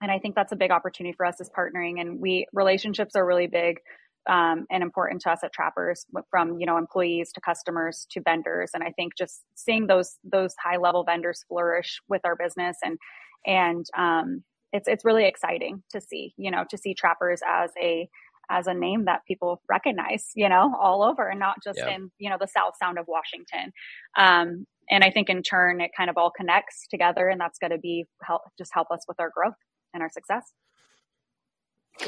and 0.00 0.10
i 0.10 0.18
think 0.18 0.34
that's 0.34 0.52
a 0.52 0.56
big 0.56 0.70
opportunity 0.70 1.14
for 1.16 1.26
us 1.26 1.40
as 1.40 1.50
partnering. 1.50 2.00
And 2.00 2.20
we 2.20 2.46
relationships 2.52 3.16
are 3.16 3.26
really 3.26 3.46
big 3.46 3.78
um, 4.28 4.66
and 4.70 4.82
important 4.82 5.22
to 5.22 5.30
us 5.30 5.40
at 5.42 5.52
trappers 5.52 6.04
from 6.30 6.58
you 6.58 6.66
know 6.66 6.76
employees 6.76 7.32
to 7.32 7.40
customers 7.40 8.06
to 8.10 8.20
vendors. 8.20 8.70
And 8.74 8.82
i 8.82 8.90
think 8.90 9.14
just 9.16 9.42
seeing 9.54 9.86
those 9.86 10.16
those 10.24 10.54
high 10.62 10.76
level 10.76 11.04
vendors 11.04 11.44
flourish 11.48 12.00
with 12.08 12.20
our 12.24 12.36
business 12.36 12.76
and 12.82 12.98
and 13.46 13.86
um, 13.96 14.42
it's 14.72 14.88
it's 14.88 15.04
really 15.04 15.26
exciting 15.26 15.82
to 15.90 16.00
see 16.00 16.34
you 16.36 16.50
know 16.50 16.64
to 16.70 16.76
see 16.76 16.94
trappers 16.94 17.40
as 17.48 17.70
a 17.80 18.08
as 18.50 18.66
a 18.66 18.74
name 18.74 19.04
that 19.04 19.20
people 19.26 19.62
recognize 19.68 20.30
you 20.34 20.48
know 20.48 20.74
all 20.80 21.02
over 21.02 21.28
and 21.28 21.40
not 21.40 21.56
just 21.62 21.78
yeah. 21.78 21.94
in 21.94 22.10
you 22.18 22.28
know 22.28 22.36
the 22.40 22.48
south 22.48 22.74
sound 22.80 22.98
of 22.98 23.06
washington. 23.08 23.72
Um, 24.16 24.66
and 24.90 25.04
i 25.04 25.10
think 25.10 25.28
in 25.28 25.42
turn 25.42 25.80
it 25.80 25.92
kind 25.96 26.10
of 26.10 26.16
all 26.16 26.30
connects 26.30 26.86
together 26.88 27.28
and 27.28 27.40
that's 27.40 27.58
going 27.58 27.70
to 27.70 27.78
be 27.78 28.06
help 28.22 28.42
just 28.58 28.72
help 28.74 28.90
us 28.90 29.00
with 29.08 29.18
our 29.20 29.30
growth 29.34 29.54
and 29.92 30.02
our 30.02 30.10
success. 30.10 30.52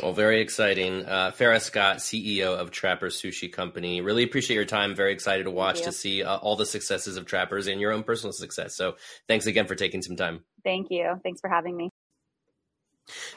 Well, 0.01 0.13
very 0.13 0.41
exciting. 0.41 1.05
Uh, 1.05 1.33
Farrah 1.33 1.61
Scott, 1.61 1.99
CEO 1.99 2.59
of 2.59 2.71
Trappers 2.71 3.21
Sushi 3.21 3.53
Company. 3.53 4.01
Really 4.01 4.23
appreciate 4.23 4.57
your 4.57 4.65
time. 4.65 4.95
Very 4.95 5.13
excited 5.13 5.45
to 5.45 5.51
watch 5.51 5.83
to 5.83 5.93
see 5.93 6.23
uh, 6.23 6.37
all 6.37 6.57
the 6.57 6.65
successes 6.65 7.17
of 7.19 7.27
Trappers 7.27 7.67
and 7.67 7.81
your 7.81 7.93
own 7.93 8.03
personal 8.03 8.33
success. 8.33 8.75
So 8.75 8.97
thanks 9.29 9.47
again 9.47 9.67
for 9.67 9.75
taking 9.75 10.01
some 10.01 10.17
time. 10.17 10.45
Thank 10.65 10.87
you. 10.91 11.21
Thanks 11.23 11.41
for 11.41 11.51
having 11.51 11.77
me. 11.77 11.91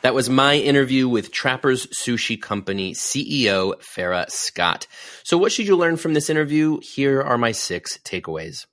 That 0.01 0.13
was 0.13 0.29
my 0.29 0.55
interview 0.55 1.09
with 1.09 1.31
Trappers 1.31 1.87
Sushi 1.87 2.39
Company 2.41 2.93
CEO 2.93 3.73
Farrah 3.81 4.29
Scott. 4.29 4.87
So, 5.23 5.37
what 5.37 5.51
should 5.51 5.65
you 5.67 5.75
learn 5.75 5.97
from 5.97 6.13
this 6.13 6.29
interview? 6.29 6.79
Here 6.81 7.21
are 7.21 7.37
my 7.37 7.51
six 7.51 7.97
takeaways. 8.05 8.67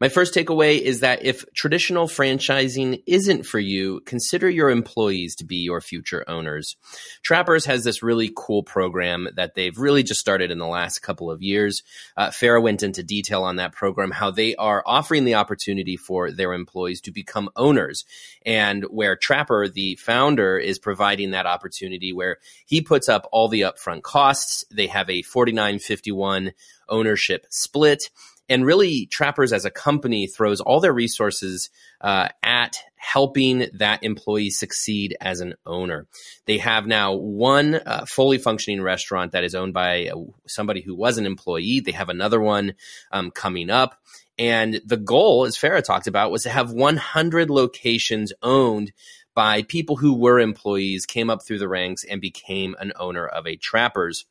My 0.00 0.08
first 0.08 0.34
takeaway 0.34 0.80
is 0.80 1.00
that 1.00 1.24
if 1.24 1.44
traditional 1.54 2.06
franchising 2.06 3.02
isn't 3.06 3.44
for 3.44 3.58
you, 3.58 4.00
consider 4.00 4.48
your 4.48 4.70
employees 4.70 5.36
to 5.36 5.44
be 5.44 5.56
your 5.56 5.80
future 5.80 6.24
owners. 6.28 6.76
Trappers 7.22 7.64
has 7.66 7.84
this 7.84 8.02
really 8.02 8.32
cool 8.36 8.62
program 8.62 9.28
that 9.36 9.54
they've 9.54 9.76
really 9.78 10.02
just 10.02 10.20
started 10.20 10.50
in 10.50 10.58
the 10.58 10.66
last 10.66 11.00
couple 11.00 11.30
of 11.30 11.42
years. 11.42 11.82
Uh, 12.16 12.28
Farrah 12.28 12.62
went 12.62 12.82
into 12.82 13.02
detail 13.02 13.42
on 13.42 13.56
that 13.56 13.72
program, 13.72 14.10
how 14.10 14.30
they 14.30 14.54
are 14.56 14.82
offering 14.86 15.24
the 15.24 15.34
opportunity 15.34 15.96
for 15.96 16.30
their 16.30 16.52
employees 16.52 17.00
to 17.02 17.12
become 17.12 17.50
owners, 17.56 18.04
and 18.44 18.84
where 18.84 19.16
Trapper, 19.16 19.68
the 19.68 19.96
founder, 19.96 20.58
is 20.58 20.78
providing 20.78 21.30
that 21.30 21.46
opportunity 21.46 22.12
where 22.12 22.38
he 22.66 22.80
puts 22.80 23.08
up 23.08 23.28
all 23.32 23.48
the 23.48 23.62
upfront 23.62 24.02
costs. 24.02 24.64
They 24.70 24.86
have 24.88 25.10
a 25.10 25.22
4951 25.22 26.52
ownership 26.88 27.46
split 27.50 28.10
and 28.48 28.66
really 28.66 29.06
trappers 29.06 29.52
as 29.52 29.64
a 29.64 29.70
company 29.70 30.26
throws 30.26 30.60
all 30.60 30.80
their 30.80 30.92
resources 30.92 31.70
uh, 32.00 32.28
at 32.42 32.76
helping 32.96 33.66
that 33.74 34.02
employee 34.02 34.50
succeed 34.50 35.16
as 35.20 35.40
an 35.40 35.54
owner. 35.66 36.06
They 36.46 36.58
have 36.58 36.86
now 36.86 37.14
one 37.14 37.74
uh, 37.74 38.04
fully 38.06 38.38
functioning 38.38 38.82
restaurant 38.82 39.32
that 39.32 39.44
is 39.44 39.54
owned 39.54 39.74
by 39.74 40.08
uh, 40.08 40.16
somebody 40.46 40.82
who 40.82 40.94
was 40.94 41.18
an 41.18 41.26
employee. 41.26 41.80
They 41.80 41.92
have 41.92 42.08
another 42.08 42.40
one 42.40 42.74
um, 43.12 43.30
coming 43.30 43.70
up. 43.70 43.98
And 44.38 44.80
the 44.84 44.96
goal 44.96 45.44
as 45.44 45.56
farrah 45.56 45.82
talked 45.82 46.06
about 46.06 46.30
was 46.30 46.42
to 46.42 46.50
have 46.50 46.72
100 46.72 47.50
locations 47.50 48.32
owned 48.42 48.92
by 49.34 49.62
people 49.62 49.96
who 49.96 50.14
were 50.14 50.38
employees 50.38 51.06
came 51.06 51.30
up 51.30 51.44
through 51.44 51.58
the 51.58 51.68
ranks 51.68 52.04
and 52.04 52.20
became 52.20 52.74
an 52.78 52.92
owner 52.96 53.26
of 53.26 53.46
a 53.46 53.56
trappers 53.56 54.26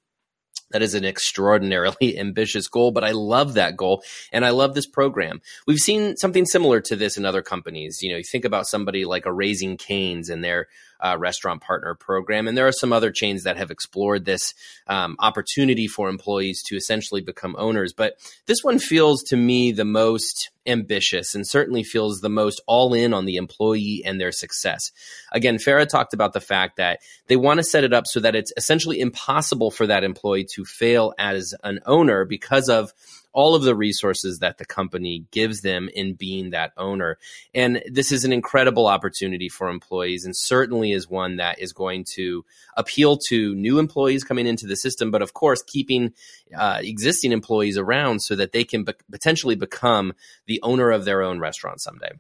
that 0.74 0.82
is 0.82 0.96
an 0.96 1.06
extraordinarily 1.06 2.18
ambitious 2.20 2.68
goal, 2.68 2.92
but 2.92 3.04
I 3.04 3.12
love 3.12 3.54
that 3.54 3.78
goal 3.78 4.04
and 4.34 4.46
I 4.46 4.50
love 4.50 4.74
this 4.74 4.88
program. 4.88 5.42
We've 5.66 5.80
seen 5.80 6.18
something 6.18 6.46
similar 6.46 6.82
to 6.82 6.96
this 6.96 7.16
in 7.16 7.26
other 7.26 7.42
companies. 7.42 8.02
You 8.02 8.12
know, 8.12 8.18
you 8.18 8.24
think 8.24 8.44
about 8.44 8.68
somebody 8.68 9.06
like 9.06 9.26
a 9.26 9.32
Raising 9.32 9.78
Cane's 9.78 10.30
and 10.30 10.44
their 10.44 10.68
uh, 11.04 11.18
restaurant 11.18 11.62
partner 11.62 11.94
program. 11.94 12.48
And 12.48 12.58
there 12.58 12.68
are 12.68 12.72
some 12.72 12.94
other 12.94 13.12
chains 13.12 13.44
that 13.44 13.58
have 13.58 13.72
explored 13.72 14.26
this 14.26 14.54
um, 14.88 15.16
opportunity 15.20 15.88
for 15.88 16.10
employees 16.10 16.64
to 16.64 16.76
essentially 16.76 17.22
become 17.22 17.56
owners. 17.58 17.94
But 17.94 18.16
this 18.46 18.64
one 18.64 18.80
feels 18.80 19.22
to 19.24 19.36
me 19.36 19.72
the 19.72 19.86
most 19.86 20.50
ambitious 20.66 21.36
and 21.36 21.46
certainly 21.46 21.84
feels 21.84 22.22
the 22.22 22.30
most 22.30 22.62
all 22.68 22.94
in 22.94 23.14
on 23.14 23.26
the 23.26 23.36
employee 23.36 24.02
and 24.06 24.20
their 24.20 24.32
success. 24.32 24.92
Again, 25.32 25.58
Farrah 25.58 25.88
talked 25.88 26.14
about 26.14 26.32
the 26.34 26.40
fact 26.40 26.78
that 26.78 27.00
they 27.28 27.36
want 27.36 27.58
to 27.58 27.64
set 27.64 27.84
it 27.84 27.94
up 27.94 28.06
so 28.08 28.22
that 28.22 28.36
it's 28.36 28.54
essentially 28.56 29.00
impossible 29.00 29.72
for 29.72 29.88
that 29.88 30.06
employee 30.06 30.48
to 30.56 30.64
fail 30.64 31.14
as 31.20 31.54
an 31.64 31.80
owner 31.86 32.24
because 32.24 32.70
of 32.70 32.94
all 33.34 33.56
of 33.56 33.64
the 33.64 33.76
resources 33.76 34.40
that 34.40 34.58
the 34.58 34.66
company 34.66 35.26
gives 35.32 35.62
them 35.62 35.90
in 35.94 36.14
being 36.14 36.52
that 36.52 36.72
owner. 36.78 37.18
And 37.54 37.84
this 37.92 38.12
is 38.12 38.24
an 38.24 38.32
incredible 38.32 38.88
opportunity 38.88 39.50
for 39.50 39.70
employees 39.70 40.26
and 40.26 40.36
certainly 40.36 40.92
is 40.92 41.10
one 41.10 41.38
that 41.38 41.60
is 41.60 41.74
going 41.74 42.06
to 42.16 42.46
appeal 42.78 43.18
to 43.30 43.56
new 43.56 43.80
employees 43.80 44.24
coming 44.24 44.48
into 44.48 44.68
the 44.68 44.76
system, 44.76 45.12
but 45.12 45.22
of 45.22 45.34
course, 45.34 45.62
keeping 45.64 46.14
uh, 46.56 46.80
existing 46.82 47.32
employees 47.32 47.78
around 47.78 48.22
so 48.22 48.36
that 48.36 48.52
they 48.52 48.64
can 48.64 48.84
be- 48.84 48.94
potentially 49.12 49.56
become 49.56 50.14
the 50.46 50.62
owner 50.64 50.92
of 50.92 51.06
their 51.06 51.22
own 51.22 51.40
restaurant 51.40 51.82
someday. 51.82 52.12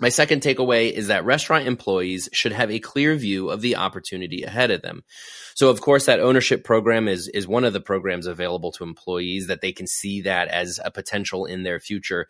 My 0.00 0.10
second 0.10 0.42
takeaway 0.42 0.92
is 0.92 1.08
that 1.08 1.24
restaurant 1.24 1.66
employees 1.66 2.28
should 2.32 2.52
have 2.52 2.70
a 2.70 2.78
clear 2.78 3.16
view 3.16 3.50
of 3.50 3.60
the 3.60 3.76
opportunity 3.76 4.44
ahead 4.44 4.70
of 4.70 4.82
them. 4.82 5.02
So, 5.56 5.70
of 5.70 5.80
course, 5.80 6.06
that 6.06 6.20
ownership 6.20 6.62
program 6.62 7.08
is 7.08 7.28
is 7.28 7.48
one 7.48 7.64
of 7.64 7.72
the 7.72 7.80
programs 7.80 8.26
available 8.26 8.70
to 8.72 8.84
employees 8.84 9.48
that 9.48 9.60
they 9.60 9.72
can 9.72 9.88
see 9.88 10.20
that 10.22 10.48
as 10.48 10.78
a 10.84 10.90
potential 10.90 11.46
in 11.46 11.64
their 11.64 11.80
future. 11.80 12.28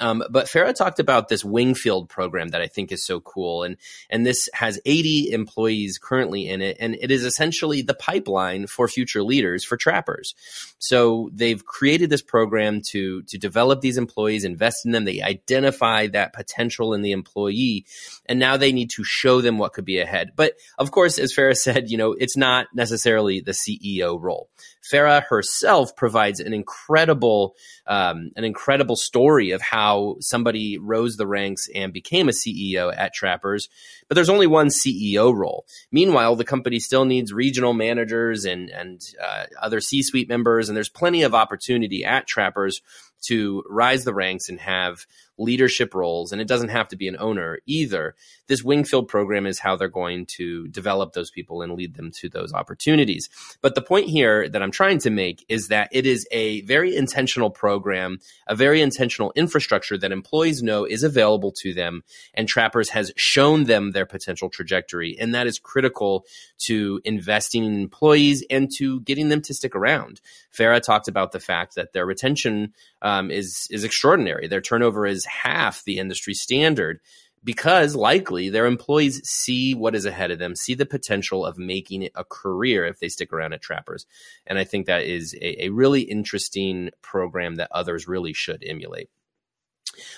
Um, 0.00 0.24
but 0.30 0.46
Farrah 0.46 0.74
talked 0.74 0.98
about 0.98 1.28
this 1.28 1.44
Wingfield 1.44 2.08
program 2.08 2.48
that 2.48 2.62
I 2.62 2.66
think 2.66 2.90
is 2.90 3.04
so 3.04 3.20
cool, 3.20 3.62
and 3.62 3.76
and 4.08 4.26
this 4.26 4.48
has 4.54 4.80
80 4.84 5.32
employees 5.32 5.98
currently 5.98 6.48
in 6.48 6.62
it, 6.62 6.78
and 6.80 6.96
it 7.00 7.10
is 7.10 7.24
essentially 7.24 7.82
the 7.82 7.94
pipeline 7.94 8.66
for 8.66 8.88
future 8.88 9.22
leaders 9.22 9.64
for 9.64 9.76
trappers. 9.76 10.34
So 10.78 11.30
they've 11.32 11.64
created 11.64 12.10
this 12.10 12.22
program 12.22 12.80
to 12.90 13.22
to 13.22 13.38
develop 13.38 13.80
these 13.80 13.98
employees, 13.98 14.44
invest 14.44 14.86
in 14.86 14.92
them. 14.92 15.04
They 15.04 15.20
identify 15.20 16.06
that 16.08 16.32
potential 16.32 16.94
in 16.94 17.02
the 17.02 17.12
employee, 17.12 17.84
and 18.26 18.38
now 18.38 18.56
they 18.56 18.72
need 18.72 18.90
to 18.90 19.04
show 19.04 19.40
them 19.40 19.58
what 19.58 19.74
could 19.74 19.84
be 19.84 20.00
ahead. 20.00 20.32
But 20.34 20.54
of 20.78 20.90
course, 20.90 21.18
as 21.18 21.34
Farrah 21.34 21.56
said, 21.56 21.90
you 21.90 21.98
know, 21.98 22.12
it's 22.12 22.36
not 22.36 22.68
necessarily 22.74 23.40
the 23.40 23.52
CEO 23.52 24.20
role. 24.20 24.48
Farrah 24.82 25.24
herself 25.24 25.94
provides 25.96 26.40
an 26.40 26.52
incredible, 26.52 27.54
um, 27.86 28.30
an 28.36 28.44
incredible 28.44 28.96
story 28.96 29.50
of 29.50 29.60
how 29.60 30.16
somebody 30.20 30.78
rose 30.78 31.16
the 31.16 31.26
ranks 31.26 31.68
and 31.74 31.92
became 31.92 32.28
a 32.28 32.32
CEO 32.32 32.92
at 32.96 33.14
Trappers. 33.14 33.68
But 34.08 34.14
there's 34.14 34.28
only 34.28 34.46
one 34.46 34.68
CEO 34.68 35.34
role. 35.34 35.66
Meanwhile, 35.92 36.36
the 36.36 36.44
company 36.44 36.78
still 36.78 37.04
needs 37.04 37.32
regional 37.32 37.74
managers 37.74 38.44
and 38.44 38.70
and 38.70 39.00
uh, 39.22 39.46
other 39.60 39.80
C-suite 39.80 40.28
members, 40.28 40.68
and 40.68 40.76
there's 40.76 40.88
plenty 40.88 41.22
of 41.22 41.34
opportunity 41.34 42.04
at 42.04 42.26
Trappers 42.26 42.80
to 43.22 43.62
rise 43.68 44.04
the 44.04 44.14
ranks 44.14 44.48
and 44.48 44.60
have 44.60 45.06
leadership 45.40 45.94
roles, 45.94 46.30
and 46.30 46.40
it 46.40 46.46
doesn't 46.46 46.68
have 46.68 46.88
to 46.88 46.96
be 46.96 47.08
an 47.08 47.16
owner 47.18 47.58
either. 47.66 48.14
This 48.46 48.62
Wingfield 48.62 49.08
program 49.08 49.46
is 49.46 49.58
how 49.58 49.76
they're 49.76 49.88
going 49.88 50.26
to 50.36 50.68
develop 50.68 51.12
those 51.12 51.30
people 51.30 51.62
and 51.62 51.72
lead 51.72 51.94
them 51.94 52.10
to 52.20 52.28
those 52.28 52.52
opportunities. 52.52 53.28
But 53.62 53.74
the 53.74 53.82
point 53.82 54.08
here 54.08 54.48
that 54.48 54.62
I'm 54.62 54.70
trying 54.70 54.98
to 55.00 55.10
make 55.10 55.44
is 55.48 55.68
that 55.68 55.88
it 55.92 56.06
is 56.06 56.26
a 56.30 56.60
very 56.62 56.94
intentional 56.94 57.50
program, 57.50 58.18
a 58.46 58.54
very 58.54 58.82
intentional 58.82 59.32
infrastructure 59.34 59.96
that 59.98 60.12
employees 60.12 60.62
know 60.62 60.84
is 60.84 61.02
available 61.02 61.52
to 61.62 61.72
them, 61.72 62.02
and 62.34 62.46
Trappers 62.46 62.90
has 62.90 63.12
shown 63.16 63.64
them 63.64 63.92
their 63.92 64.06
potential 64.06 64.50
trajectory. 64.50 65.16
And 65.18 65.34
that 65.34 65.46
is 65.46 65.58
critical 65.58 66.26
to 66.66 67.00
investing 67.04 67.64
in 67.64 67.80
employees 67.80 68.44
and 68.50 68.70
to 68.76 69.00
getting 69.00 69.30
them 69.30 69.40
to 69.42 69.54
stick 69.54 69.74
around. 69.74 70.20
Farrah 70.52 70.82
talked 70.82 71.08
about 71.08 71.32
the 71.32 71.40
fact 71.40 71.76
that 71.76 71.92
their 71.92 72.04
retention 72.04 72.74
um, 73.02 73.30
is 73.30 73.66
is 73.70 73.84
extraordinary. 73.84 74.48
Their 74.48 74.60
turnover 74.60 75.06
is 75.06 75.24
half 75.30 75.84
the 75.84 75.98
industry 75.98 76.34
standard 76.34 77.00
because 77.42 77.94
likely 77.94 78.50
their 78.50 78.66
employees 78.66 79.20
see 79.24 79.74
what 79.74 79.94
is 79.94 80.04
ahead 80.04 80.30
of 80.30 80.38
them, 80.38 80.54
see 80.54 80.74
the 80.74 80.86
potential 80.86 81.46
of 81.46 81.56
making 81.56 82.02
it 82.02 82.12
a 82.14 82.24
career 82.24 82.84
if 82.84 82.98
they 82.98 83.08
stick 83.08 83.32
around 83.32 83.52
at 83.52 83.62
Trappers. 83.62 84.06
And 84.46 84.58
I 84.58 84.64
think 84.64 84.86
that 84.86 85.04
is 85.04 85.34
a, 85.34 85.64
a 85.64 85.68
really 85.70 86.02
interesting 86.02 86.90
program 87.02 87.56
that 87.56 87.70
others 87.72 88.06
really 88.06 88.32
should 88.32 88.62
emulate. 88.66 89.08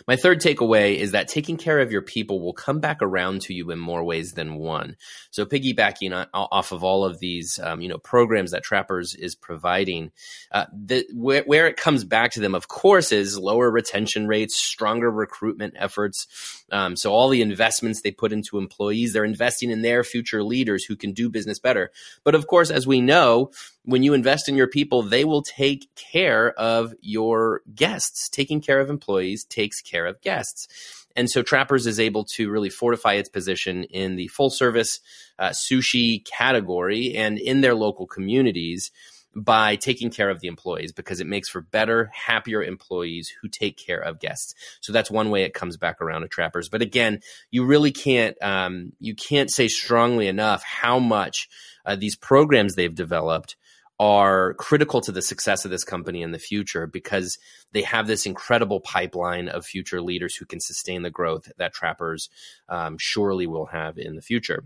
My 0.07 0.17
third 0.17 0.41
takeaway 0.41 0.97
is 0.97 1.13
that 1.13 1.29
taking 1.29 1.57
care 1.57 1.81
of 1.81 1.93
your 1.93 2.03
people 2.03 2.41
will 2.41 2.53
come 2.53 2.81
back 2.81 2.99
around 3.01 3.43
to 3.43 3.55
you 3.55 3.71
in 3.71 3.79
more 3.79 4.05
ways 4.05 4.33
than 4.33 4.57
one. 4.57 4.97
So, 5.31 5.45
piggybacking 5.45 6.27
off 6.33 6.73
of 6.73 6.85
all 6.85 7.05
of 7.05 7.19
these, 7.19 7.59
um, 7.63 7.81
you 7.81 7.89
know, 7.89 7.99
programs 7.99 8.51
that 8.51 8.63
Trappers 8.63 9.15
is 9.15 9.35
providing, 9.35 10.11
uh, 10.51 10.67
the, 10.73 11.07
where, 11.15 11.43
where, 11.45 11.67
it 11.67 11.77
comes 11.77 12.05
back 12.05 12.33
to 12.33 12.41
them, 12.41 12.55
of 12.55 12.69
course, 12.69 13.13
is 13.13 13.39
lower 13.39 13.71
retention 13.71 14.27
rates, 14.27 14.57
stronger 14.57 15.11
recruitment 15.11 15.75
efforts. 15.77 16.65
Um, 16.71 16.97
so, 16.97 17.13
all 17.13 17.29
the 17.29 17.43
investments 17.43 18.03
they 18.03 18.11
put 18.11 18.33
into 18.33 18.59
employees, 18.59 19.13
they're 19.13 19.25
investing 19.25 19.71
in 19.71 19.83
their 19.83 20.05
future 20.05 20.43
leaders 20.43 20.85
who 20.85 20.97
can 20.97 21.13
do 21.13 21.29
business 21.29 21.59
better. 21.59 21.91
But 22.25 22.35
of 22.35 22.47
course, 22.47 22.71
as 22.71 22.87
we 22.87 23.01
know, 23.01 23.51
when 23.85 24.03
you 24.03 24.15
invest 24.15 24.49
in 24.49 24.57
your 24.57 24.69
people, 24.69 25.03
they 25.03 25.25
will 25.25 25.43
take 25.43 25.89
care 25.95 26.53
of 26.53 26.95
your 27.01 27.63
guests. 27.75 28.29
Taking 28.29 28.61
care 28.61 28.81
of 28.81 28.91
employees 28.91 29.45
takes 29.45 29.81
care 29.81 30.07
of 30.07 30.21
guests. 30.21 30.69
And 31.17 31.29
so 31.29 31.43
Trappers 31.43 31.87
is 31.87 32.01
able 32.01 32.25
to 32.37 32.51
really 32.51 32.71
fortify 32.71 33.15
its 33.15 33.29
position 33.29 33.85
in 33.85 34.17
the 34.17 34.29
full 34.29 34.51
service 34.51 35.01
uh, 35.39 35.51
sushi 35.51 36.25
category 36.25 37.15
and 37.15 37.39
in 37.39 37.61
their 37.61 37.75
local 37.75 38.07
communities 38.07 38.91
by 39.35 39.77
taking 39.77 40.11
care 40.11 40.29
of 40.31 40.41
the 40.41 40.49
employees 40.49 40.93
because 40.93 41.21
it 41.21 41.27
makes 41.27 41.49
for 41.49 41.63
better, 41.63 42.11
happier 42.13 42.63
employees 42.63 43.33
who 43.41 43.49
take 43.49 43.79
care 43.79 44.01
of 44.01 44.21
guests. 44.21 44.55
So 44.81 44.93
that's 44.93 45.11
one 45.11 45.31
way 45.31 45.45
it 45.45 45.55
comes 45.55 45.77
back 45.77 46.01
around 46.01 46.23
to 46.23 46.29
Trappers. 46.29 46.69
But 46.69 46.83
again, 46.83 47.21
you 47.51 47.65
really 47.65 47.93
can't 47.93 48.37
um, 48.43 48.93
you 49.01 49.15
can't 49.15 49.51
say 49.51 49.69
strongly 49.69 50.29
enough 50.29 50.63
how 50.63 50.99
much 50.99 51.49
uh, 51.85 51.97
these 51.97 52.17
programs 52.17 52.75
they've 52.75 52.95
developed 52.95 53.57
are 54.03 54.55
critical 54.55 55.01
to 55.01 55.13
the 55.13 55.23
success 55.23 55.65
of 55.65 55.71
this 55.71 55.85
company 55.85 56.23
in 56.23 56.33
the 56.33 56.39
future 56.41 56.89
because 56.89 57.39
they 57.71 57.83
have 57.83 58.09
this 58.09 58.27
incredible 58.27 58.81
pipeline 58.81 59.49
of 59.49 59.65
future 59.65 60.03
leaders 60.03 60.35
who 60.35 60.45
can 60.45 60.59
sustain 60.59 61.03
the 61.03 61.11
growth 61.11 61.53
that 61.57 61.73
trappers 61.73 62.29
um, 62.69 62.97
surely 62.99 63.47
will 63.47 63.67
have 63.67 63.99
in 63.99 64.17
the 64.17 64.21
future. 64.21 64.65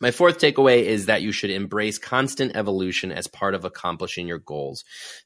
My 0.00 0.10
fourth 0.10 0.38
takeaway 0.38 0.82
is 0.82 1.06
that 1.06 1.20
you 1.20 1.30
should 1.30 1.50
embrace 1.50 1.98
constant 1.98 2.56
evolution 2.56 3.12
as 3.12 3.26
part 3.26 3.54
of 3.54 3.66
accomplishing 3.66 4.26
your 4.26 4.38
goals. 4.38 4.82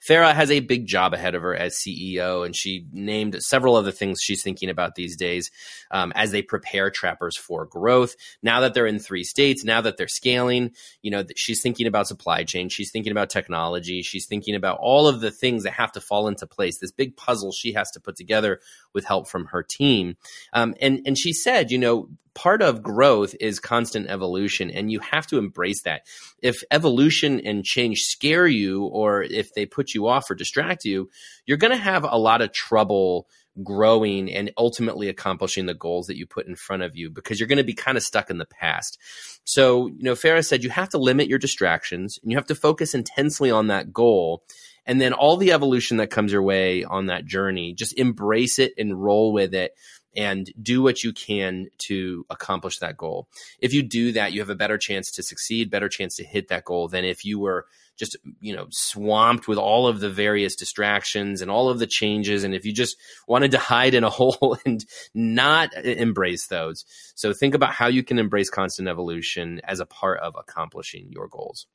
Farrah 0.06 0.34
has 0.34 0.50
a 0.50 0.60
big 0.60 0.86
job 0.86 1.14
ahead 1.14 1.36
of 1.36 1.42
her 1.42 1.54
as 1.54 1.76
CEO, 1.76 2.44
and 2.44 2.56
she 2.56 2.86
named 2.92 3.40
several 3.40 3.76
of 3.76 3.84
the 3.84 3.92
things 3.92 4.20
she's 4.20 4.42
thinking 4.42 4.68
about 4.68 4.96
these 4.96 5.16
days 5.16 5.52
um, 5.92 6.12
as 6.16 6.32
they 6.32 6.42
prepare 6.42 6.90
trappers 6.90 7.36
for 7.36 7.66
growth. 7.66 8.16
Now 8.42 8.60
that 8.60 8.74
they're 8.74 8.86
in 8.86 8.98
three 8.98 9.22
states, 9.22 9.64
now 9.64 9.80
that 9.80 9.96
they're 9.96 10.08
scaling, 10.08 10.72
you 11.02 11.12
know, 11.12 11.24
she's 11.36 11.62
thinking 11.62 11.86
about 11.86 12.08
supply 12.08 12.42
chain, 12.42 12.68
she's 12.68 12.90
thinking 12.90 13.12
about 13.12 13.30
technology, 13.30 14.02
she's 14.02 14.26
thinking 14.26 14.56
about 14.56 14.78
all 14.80 15.06
of 15.06 15.20
the 15.20 15.30
things 15.30 15.62
that 15.62 15.74
have 15.74 15.92
to 15.92 16.00
fall 16.00 16.26
into 16.26 16.48
place. 16.48 16.78
This 16.78 16.90
big 16.90 17.16
puzzle 17.16 17.52
she 17.52 17.74
has 17.74 17.92
to 17.92 18.00
put 18.00 18.16
together 18.16 18.60
with 18.92 19.04
help 19.04 19.28
from 19.28 19.46
her 19.46 19.62
team. 19.62 20.16
Um, 20.52 20.74
and 20.80 21.00
and 21.06 21.16
she 21.16 21.32
said, 21.32 21.70
you 21.70 21.78
know, 21.78 22.08
part 22.34 22.62
of 22.62 22.82
growth 22.82 23.34
is 23.40 23.60
constant 23.60 24.08
evolution 24.08 24.70
and 24.70 24.90
you 24.90 25.00
have 25.00 25.26
to 25.26 25.38
embrace 25.38 25.82
that 25.82 26.02
if 26.42 26.62
evolution 26.70 27.40
and 27.40 27.64
change 27.64 28.00
scare 28.00 28.46
you 28.46 28.84
or 28.84 29.22
if 29.22 29.52
they 29.54 29.66
put 29.66 29.94
you 29.94 30.06
off 30.06 30.30
or 30.30 30.34
distract 30.34 30.84
you 30.84 31.08
you're 31.46 31.58
going 31.58 31.70
to 31.70 31.76
have 31.76 32.04
a 32.04 32.18
lot 32.18 32.42
of 32.42 32.52
trouble 32.52 33.26
growing 33.62 34.32
and 34.32 34.50
ultimately 34.58 35.08
accomplishing 35.08 35.66
the 35.66 35.74
goals 35.74 36.06
that 36.06 36.16
you 36.16 36.26
put 36.26 36.46
in 36.46 36.56
front 36.56 36.82
of 36.82 36.96
you 36.96 37.10
because 37.10 37.38
you're 37.38 37.46
going 37.46 37.58
to 37.58 37.64
be 37.64 37.74
kind 37.74 37.96
of 37.96 38.02
stuck 38.02 38.30
in 38.30 38.38
the 38.38 38.46
past. 38.46 38.98
So, 39.44 39.86
you 39.86 40.02
know, 40.02 40.14
Farrah 40.14 40.44
said 40.44 40.64
you 40.64 40.70
have 40.70 40.88
to 40.90 40.98
limit 40.98 41.28
your 41.28 41.38
distractions 41.38 42.18
and 42.22 42.32
you 42.32 42.36
have 42.36 42.46
to 42.46 42.54
focus 42.54 42.94
intensely 42.94 43.50
on 43.50 43.68
that 43.68 43.92
goal. 43.92 44.42
And 44.86 45.00
then 45.00 45.12
all 45.12 45.36
the 45.36 45.52
evolution 45.52 45.98
that 45.98 46.10
comes 46.10 46.32
your 46.32 46.42
way 46.42 46.84
on 46.84 47.06
that 47.06 47.24
journey, 47.24 47.74
just 47.74 47.96
embrace 47.98 48.58
it 48.58 48.72
and 48.76 49.00
roll 49.00 49.32
with 49.32 49.54
it 49.54 49.72
and 50.16 50.50
do 50.60 50.82
what 50.82 51.02
you 51.02 51.12
can 51.12 51.68
to 51.78 52.26
accomplish 52.30 52.78
that 52.78 52.96
goal. 52.96 53.28
If 53.60 53.72
you 53.72 53.82
do 53.82 54.12
that, 54.12 54.32
you 54.32 54.40
have 54.40 54.50
a 54.50 54.54
better 54.54 54.78
chance 54.78 55.10
to 55.12 55.22
succeed, 55.22 55.70
better 55.70 55.88
chance 55.88 56.16
to 56.16 56.24
hit 56.24 56.48
that 56.48 56.64
goal 56.64 56.88
than 56.88 57.04
if 57.04 57.24
you 57.24 57.38
were 57.38 57.66
just, 57.96 58.16
you 58.40 58.54
know, 58.54 58.66
swamped 58.70 59.46
with 59.46 59.58
all 59.58 59.86
of 59.86 60.00
the 60.00 60.10
various 60.10 60.56
distractions 60.56 61.42
and 61.42 61.50
all 61.50 61.68
of 61.68 61.78
the 61.78 61.86
changes. 61.86 62.44
And 62.44 62.54
if 62.54 62.64
you 62.64 62.72
just 62.72 62.96
wanted 63.28 63.52
to 63.52 63.58
hide 63.74 63.94
in 63.94 64.04
a 64.04 64.10
hole 64.10 64.58
and 64.64 64.84
not 65.14 65.72
embrace 65.74 66.46
those. 66.46 66.84
So 67.14 67.32
think 67.32 67.54
about 67.54 67.72
how 67.72 67.86
you 67.86 68.02
can 68.02 68.18
embrace 68.18 68.50
constant 68.50 68.88
evolution 68.88 69.60
as 69.64 69.80
a 69.80 69.86
part 69.86 70.20
of 70.20 70.34
accomplishing 70.36 71.08
your 71.10 71.28
goals. 71.28 71.66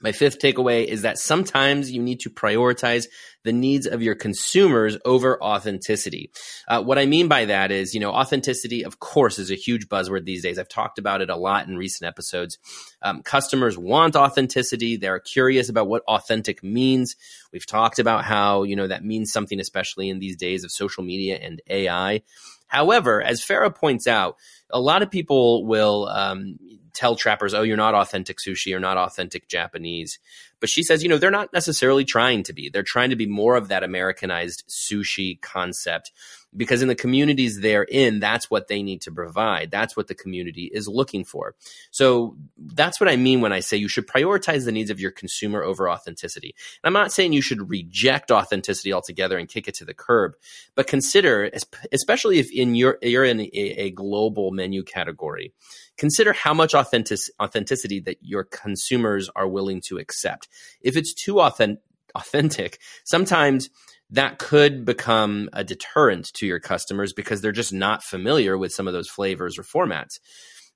My 0.00 0.12
fifth 0.12 0.38
takeaway 0.38 0.84
is 0.84 1.02
that 1.02 1.18
sometimes 1.18 1.90
you 1.90 2.02
need 2.02 2.20
to 2.20 2.30
prioritize 2.30 3.06
the 3.44 3.52
needs 3.52 3.86
of 3.86 4.02
your 4.02 4.14
consumers 4.14 4.98
over 5.04 5.42
authenticity. 5.42 6.30
Uh, 6.66 6.82
what 6.82 6.98
I 6.98 7.06
mean 7.06 7.28
by 7.28 7.46
that 7.46 7.70
is, 7.70 7.94
you 7.94 8.00
know, 8.00 8.10
authenticity, 8.10 8.84
of 8.84 8.98
course, 8.98 9.38
is 9.38 9.50
a 9.50 9.54
huge 9.54 9.88
buzzword 9.88 10.24
these 10.24 10.42
days. 10.42 10.58
I've 10.58 10.68
talked 10.68 10.98
about 10.98 11.20
it 11.20 11.30
a 11.30 11.36
lot 11.36 11.66
in 11.66 11.76
recent 11.76 12.08
episodes. 12.08 12.58
Um, 13.00 13.22
customers 13.22 13.78
want 13.78 14.16
authenticity. 14.16 14.96
They're 14.96 15.20
curious 15.20 15.68
about 15.68 15.88
what 15.88 16.02
authentic 16.08 16.62
means. 16.62 17.16
We've 17.52 17.66
talked 17.66 17.98
about 17.98 18.24
how, 18.24 18.64
you 18.64 18.76
know, 18.76 18.88
that 18.88 19.04
means 19.04 19.32
something, 19.32 19.60
especially 19.60 20.10
in 20.10 20.18
these 20.18 20.36
days 20.36 20.64
of 20.64 20.70
social 20.70 21.04
media 21.04 21.38
and 21.40 21.62
AI. 21.68 22.22
However, 22.68 23.22
as 23.22 23.40
Farrah 23.40 23.74
points 23.74 24.06
out, 24.06 24.36
a 24.70 24.80
lot 24.80 25.02
of 25.02 25.10
people 25.10 25.66
will 25.66 26.06
um, 26.06 26.58
tell 26.92 27.16
trappers, 27.16 27.54
oh, 27.54 27.62
you're 27.62 27.76
not 27.76 27.94
authentic 27.94 28.38
sushi, 28.38 28.66
you're 28.66 28.80
not 28.80 28.96
authentic 28.96 29.48
Japanese. 29.48 30.18
But 30.60 30.68
she 30.68 30.82
says, 30.82 31.02
you 31.02 31.08
know, 31.08 31.18
they're 31.18 31.30
not 31.30 31.52
necessarily 31.52 32.04
trying 32.04 32.42
to 32.44 32.52
be. 32.52 32.68
They're 32.68 32.82
trying 32.82 33.10
to 33.10 33.16
be 33.16 33.26
more 33.26 33.56
of 33.56 33.68
that 33.68 33.84
Americanized 33.84 34.64
sushi 34.68 35.40
concept 35.40 36.12
because 36.56 36.82
in 36.82 36.88
the 36.88 36.94
communities 36.94 37.60
they're 37.60 37.84
in, 37.84 38.20
that's 38.20 38.50
what 38.50 38.68
they 38.68 38.82
need 38.82 39.02
to 39.02 39.12
provide. 39.12 39.70
That's 39.70 39.96
what 39.96 40.08
the 40.08 40.14
community 40.14 40.70
is 40.72 40.88
looking 40.88 41.24
for. 41.24 41.54
So 41.90 42.36
that's 42.56 43.00
what 43.00 43.08
I 43.08 43.16
mean 43.16 43.40
when 43.40 43.52
I 43.52 43.60
say 43.60 43.76
you 43.76 43.88
should 43.88 44.06
prioritize 44.06 44.64
the 44.64 44.72
needs 44.72 44.90
of 44.90 45.00
your 45.00 45.10
consumer 45.10 45.62
over 45.62 45.90
authenticity. 45.90 46.54
And 46.82 46.88
I'm 46.88 47.00
not 47.00 47.12
saying 47.12 47.32
you 47.32 47.42
should 47.42 47.68
reject 47.68 48.30
authenticity 48.30 48.92
altogether 48.92 49.38
and 49.38 49.48
kick 49.48 49.68
it 49.68 49.74
to 49.76 49.84
the 49.84 49.94
curb, 49.94 50.34
but 50.74 50.86
consider, 50.86 51.50
especially 51.92 52.38
if 52.38 52.50
in 52.50 52.74
your, 52.74 52.98
you're 53.02 53.24
in 53.24 53.40
a, 53.40 53.50
a 53.52 53.90
global 53.90 54.50
menu 54.50 54.82
category, 54.82 55.52
consider 55.96 56.32
how 56.32 56.54
much 56.54 56.74
authentic, 56.74 57.18
authenticity 57.40 58.00
that 58.00 58.16
your 58.22 58.44
consumers 58.44 59.28
are 59.36 59.48
willing 59.48 59.80
to 59.82 59.98
accept. 59.98 60.48
If 60.80 60.96
it's 60.96 61.12
too 61.12 61.40
authentic, 61.40 61.82
authentic, 62.14 62.78
sometimes 63.04 63.70
that 64.10 64.38
could 64.38 64.84
become 64.84 65.50
a 65.52 65.62
deterrent 65.62 66.32
to 66.34 66.46
your 66.46 66.60
customers 66.60 67.12
because 67.12 67.40
they're 67.40 67.52
just 67.52 67.72
not 67.72 68.02
familiar 68.02 68.56
with 68.56 68.72
some 68.72 68.86
of 68.86 68.94
those 68.94 69.08
flavors 69.08 69.58
or 69.58 69.62
formats. 69.62 70.18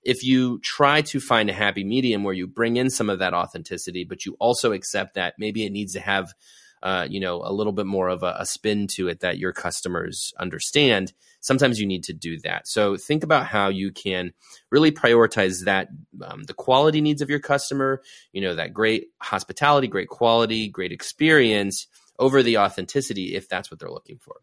If 0.05 0.23
you 0.23 0.59
try 0.63 1.03
to 1.03 1.21
find 1.21 1.49
a 1.49 1.55
happy 1.55 1.85
medium 1.85 2.25
where 2.25 2.35
you 2.35 2.47
bring 2.47 2.77
in 2.77 2.91
some 2.91 3.09
of 3.09 3.21
that 3.21 3.35
authenticity, 3.35 4.05
but 4.05 4.27
you 4.27 4.37
also 4.39 4.73
accept 4.73 5.15
that 5.15 5.35
maybe 5.39 5.65
it 5.65 5.71
needs 5.71 5.93
to 5.95 6.01
have, 6.01 6.35
uh, 6.83 7.07
you 7.09 7.21
know, 7.21 7.41
a 7.43 7.53
little 7.53 7.73
bit 7.73 7.87
more 7.87 8.09
of 8.09 8.23
a, 8.23 8.35
a 8.39 8.45
spin 8.45 8.87
to 8.89 9.09
it 9.09 9.21
that 9.21 9.39
your 9.39 9.53
customers 9.53 10.35
understand, 10.39 11.13
sometimes 11.41 11.79
you 11.79 11.87
need 11.87 12.03
to 12.05 12.13
do 12.13 12.39
that. 12.41 12.67
So 12.67 12.97
think 12.97 13.23
about 13.23 13.47
how 13.47 13.69
you 13.69 13.93
can 13.93 14.33
really 14.71 14.91
prioritize 14.91 15.65
that, 15.65 15.89
um, 16.23 16.43
the 16.43 16.55
quality 16.55 17.01
needs 17.01 17.23
of 17.23 17.31
your 17.31 17.41
customer, 17.41 18.03
you 18.33 18.43
know, 18.43 18.57
that 18.57 18.75
great 18.75 19.07
hospitality, 19.21 19.87
great 19.87 20.09
quality, 20.09 20.69
great 20.69 20.93
experience 20.93 21.87
over 22.19 22.43
the 22.43 22.59
authenticity 22.59 23.35
if 23.35 23.49
that's 23.49 23.71
what 23.71 23.81
they're 23.81 23.91
looking 23.91 24.19
for. 24.19 24.37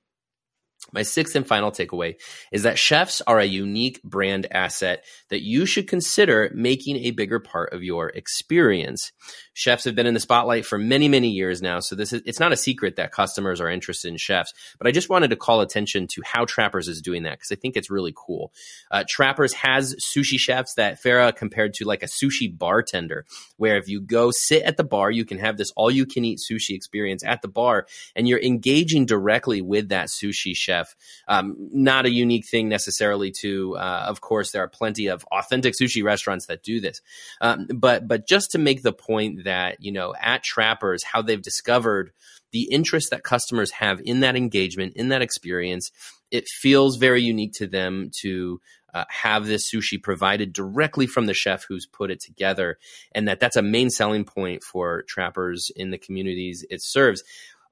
My 0.94 1.04
sixth 1.04 1.36
and 1.36 1.46
final 1.46 1.72
takeaway 1.72 2.16
is 2.52 2.64
that 2.64 2.80
chefs 2.80 3.22
are 3.22 3.38
a 3.38 3.46
unique 3.46 4.02
brand 4.02 4.48
asset 4.50 5.04
that 5.30 5.42
you 5.42 5.66
should 5.66 5.88
consider 5.88 6.52
making 6.56 6.98
a 6.98 7.12
bigger 7.12 7.40
part 7.40 7.74
of 7.74 7.84
your 7.84 8.10
experience. 8.10 9.12
Chefs 9.54 9.84
have 9.84 9.94
been 9.94 10.08
in 10.08 10.14
the 10.14 10.22
spotlight 10.22 10.66
for 10.66 10.78
many, 10.78 11.10
many 11.10 11.30
years 11.30 11.62
now, 11.62 11.80
so 11.80 11.96
this 11.96 12.14
is 12.14 12.22
it's 12.26 12.40
not 12.40 12.54
a 12.54 12.58
secret 12.58 12.96
that 12.96 13.12
customers 13.12 13.60
are 13.60 13.70
interested 13.70 14.08
in 14.08 14.18
chefs. 14.18 14.54
But 14.78 14.88
I 14.88 14.92
just 14.92 15.10
wanted 15.10 15.32
to 15.32 15.36
call 15.36 15.60
attention 15.60 16.08
to 16.14 16.22
how 16.24 16.46
Trappers 16.46 16.88
is 16.88 17.02
doing 17.02 17.24
that 17.24 17.34
because 17.34 17.52
I 17.52 17.56
think 17.56 17.76
it's 17.76 17.92
really 17.92 18.14
cool. 18.16 18.54
Uh, 18.90 19.04
Trappers 19.08 19.54
has 19.54 19.96
sushi 19.96 20.40
chefs 20.40 20.76
that 20.76 21.04
Farrah 21.04 21.36
compared 21.36 21.74
to 21.76 21.86
like 21.86 22.04
a 22.04 22.08
sushi 22.08 22.58
bartender, 22.58 23.26
where 23.58 23.78
if 23.78 23.90
you 23.90 24.00
go 24.00 24.32
sit 24.32 24.64
at 24.64 24.78
the 24.78 24.86
bar, 24.86 25.12
you 25.12 25.26
can 25.26 25.40
have 25.40 25.58
this 25.58 25.72
all 25.76 25.92
you 25.92 26.06
can 26.06 26.24
eat 26.24 26.40
sushi 26.40 26.74
experience 26.74 27.24
at 27.26 27.42
the 27.42 27.50
bar, 27.50 27.86
and 28.16 28.30
you're 28.30 28.42
engaging 28.42 29.06
directly 29.06 29.62
with 29.62 29.90
that 29.90 30.08
sushi 30.08 30.56
chef 30.56 30.69
chef. 30.70 30.96
Um, 31.28 31.56
not 31.58 32.06
a 32.06 32.12
unique 32.12 32.48
thing 32.48 32.70
necessarily 32.70 33.32
to, 33.42 33.76
uh, 33.78 34.06
of 34.08 34.22
course, 34.22 34.52
there 34.52 34.64
are 34.64 34.68
plenty 34.68 35.08
of 35.08 35.26
authentic 35.32 35.74
sushi 35.80 36.04
restaurants 36.04 36.46
that 36.48 36.64
do 36.64 36.80
this. 36.80 37.02
Um, 37.42 37.68
but, 37.74 38.08
but 38.08 38.28
just 38.28 38.52
to 38.52 38.58
make 38.58 38.82
the 38.82 38.94
point 38.94 39.46
that, 39.46 39.78
you 39.80 39.92
know, 39.92 40.14
at 40.20 40.44
Trappers, 40.44 41.04
how 41.04 41.22
they've 41.22 41.42
discovered 41.42 42.12
the 42.52 42.68
interest 42.72 43.12
that 43.12 43.24
customers 43.24 43.72
have 43.72 44.02
in 44.04 44.22
that 44.22 44.36
engagement, 44.36 44.94
in 44.96 45.10
that 45.10 45.22
experience, 45.22 45.92
it 46.32 46.46
feels 46.48 46.98
very 46.98 47.22
unique 47.22 47.54
to 47.54 47.68
them 47.68 48.12
to 48.22 48.62
uh, 48.94 49.06
have 49.10 49.46
this 49.46 49.70
sushi 49.70 50.02
provided 50.02 50.54
directly 50.54 51.08
from 51.08 51.26
the 51.26 51.34
chef 51.34 51.66
who's 51.68 51.86
put 51.86 52.12
it 52.12 52.20
together, 52.20 52.78
and 53.14 53.28
that 53.28 53.40
that's 53.40 53.58
a 53.58 53.62
main 53.62 53.90
selling 53.90 54.26
point 54.26 54.64
for 54.64 55.04
trappers 55.08 55.72
in 55.76 55.92
the 55.92 55.98
communities 55.98 56.66
it 56.70 56.82
serves. 56.82 57.24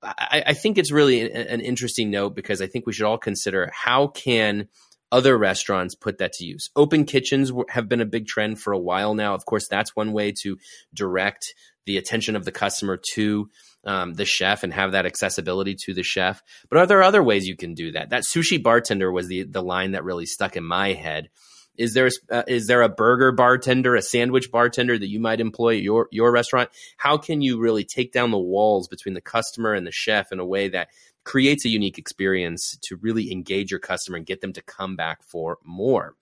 I, 0.03 0.43
I 0.47 0.53
think 0.53 0.77
it's 0.77 0.91
really 0.91 1.21
an, 1.21 1.47
an 1.47 1.61
interesting 1.61 2.11
note 2.11 2.35
because 2.35 2.61
I 2.61 2.67
think 2.67 2.85
we 2.85 2.93
should 2.93 3.05
all 3.05 3.17
consider 3.17 3.71
how 3.73 4.07
can 4.07 4.67
other 5.11 5.37
restaurants 5.37 5.95
put 5.95 6.17
that 6.17 6.33
to 6.33 6.45
use. 6.45 6.69
Open 6.75 7.05
kitchens 7.05 7.51
have 7.69 7.87
been 7.87 8.01
a 8.01 8.05
big 8.05 8.27
trend 8.27 8.59
for 8.59 8.73
a 8.73 8.79
while 8.79 9.13
now. 9.13 9.33
Of 9.33 9.45
course, 9.45 9.67
that's 9.67 9.95
one 9.95 10.11
way 10.11 10.33
to 10.43 10.57
direct 10.93 11.53
the 11.85 11.97
attention 11.97 12.35
of 12.35 12.45
the 12.45 12.51
customer 12.51 12.99
to 13.13 13.49
um, 13.85 14.13
the 14.13 14.25
chef 14.25 14.63
and 14.63 14.73
have 14.73 14.91
that 14.91 15.05
accessibility 15.05 15.75
to 15.85 15.93
the 15.93 16.03
chef. 16.03 16.41
But 16.69 16.79
are 16.79 16.85
there 16.85 17.01
other 17.01 17.23
ways 17.23 17.47
you 17.47 17.55
can 17.55 17.73
do 17.73 17.93
that? 17.93 18.09
That 18.09 18.23
sushi 18.23 18.61
bartender 18.61 19.11
was 19.11 19.27
the 19.27 19.43
the 19.43 19.63
line 19.63 19.91
that 19.91 20.03
really 20.03 20.25
stuck 20.25 20.57
in 20.57 20.63
my 20.63 20.93
head. 20.93 21.29
Is 21.77 21.93
there 21.93 22.07
a, 22.07 22.35
uh, 22.35 22.43
is 22.47 22.67
there 22.67 22.81
a 22.81 22.89
burger 22.89 23.31
bartender, 23.31 23.95
a 23.95 24.01
sandwich 24.01 24.51
bartender 24.51 24.97
that 24.97 25.09
you 25.09 25.19
might 25.19 25.39
employ 25.39 25.77
at 25.77 25.83
your 25.83 26.07
your 26.11 26.31
restaurant? 26.31 26.69
How 26.97 27.17
can 27.17 27.41
you 27.41 27.59
really 27.59 27.83
take 27.83 28.11
down 28.11 28.31
the 28.31 28.37
walls 28.37 28.87
between 28.87 29.13
the 29.13 29.21
customer 29.21 29.73
and 29.73 29.85
the 29.85 29.91
chef 29.91 30.31
in 30.31 30.39
a 30.39 30.45
way 30.45 30.69
that 30.69 30.89
creates 31.23 31.65
a 31.65 31.69
unique 31.69 31.97
experience 31.97 32.77
to 32.83 32.95
really 32.97 33.31
engage 33.31 33.71
your 33.71 33.79
customer 33.79 34.17
and 34.17 34.25
get 34.25 34.41
them 34.41 34.53
to 34.53 34.61
come 34.61 34.95
back 34.95 35.23
for 35.23 35.57
more? 35.63 36.15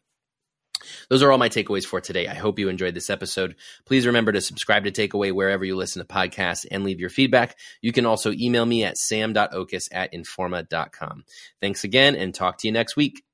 Those 1.09 1.23
are 1.23 1.31
all 1.31 1.37
my 1.37 1.49
takeaways 1.49 1.85
for 1.85 2.01
today. 2.01 2.27
I 2.27 2.35
hope 2.35 2.59
you 2.59 2.69
enjoyed 2.69 2.93
this 2.93 3.09
episode. 3.09 3.55
Please 3.85 4.05
remember 4.05 4.31
to 4.31 4.41
subscribe 4.41 4.85
to 4.85 4.91
Takeaway 4.91 5.31
wherever 5.33 5.63
you 5.63 5.75
listen 5.75 6.05
to 6.05 6.13
podcasts 6.13 6.65
and 6.69 6.83
leave 6.83 6.99
your 6.99 7.09
feedback. 7.09 7.57
You 7.81 7.91
can 7.91 8.05
also 8.05 8.31
email 8.31 8.65
me 8.65 8.83
at 8.83 8.97
sam.oches 8.97 9.89
at 9.91 10.13
informa.com. 10.13 11.25
Thanks 11.61 11.83
again 11.83 12.15
and 12.15 12.33
talk 12.33 12.57
to 12.59 12.67
you 12.67 12.73
next 12.73 12.95
week. 12.95 13.24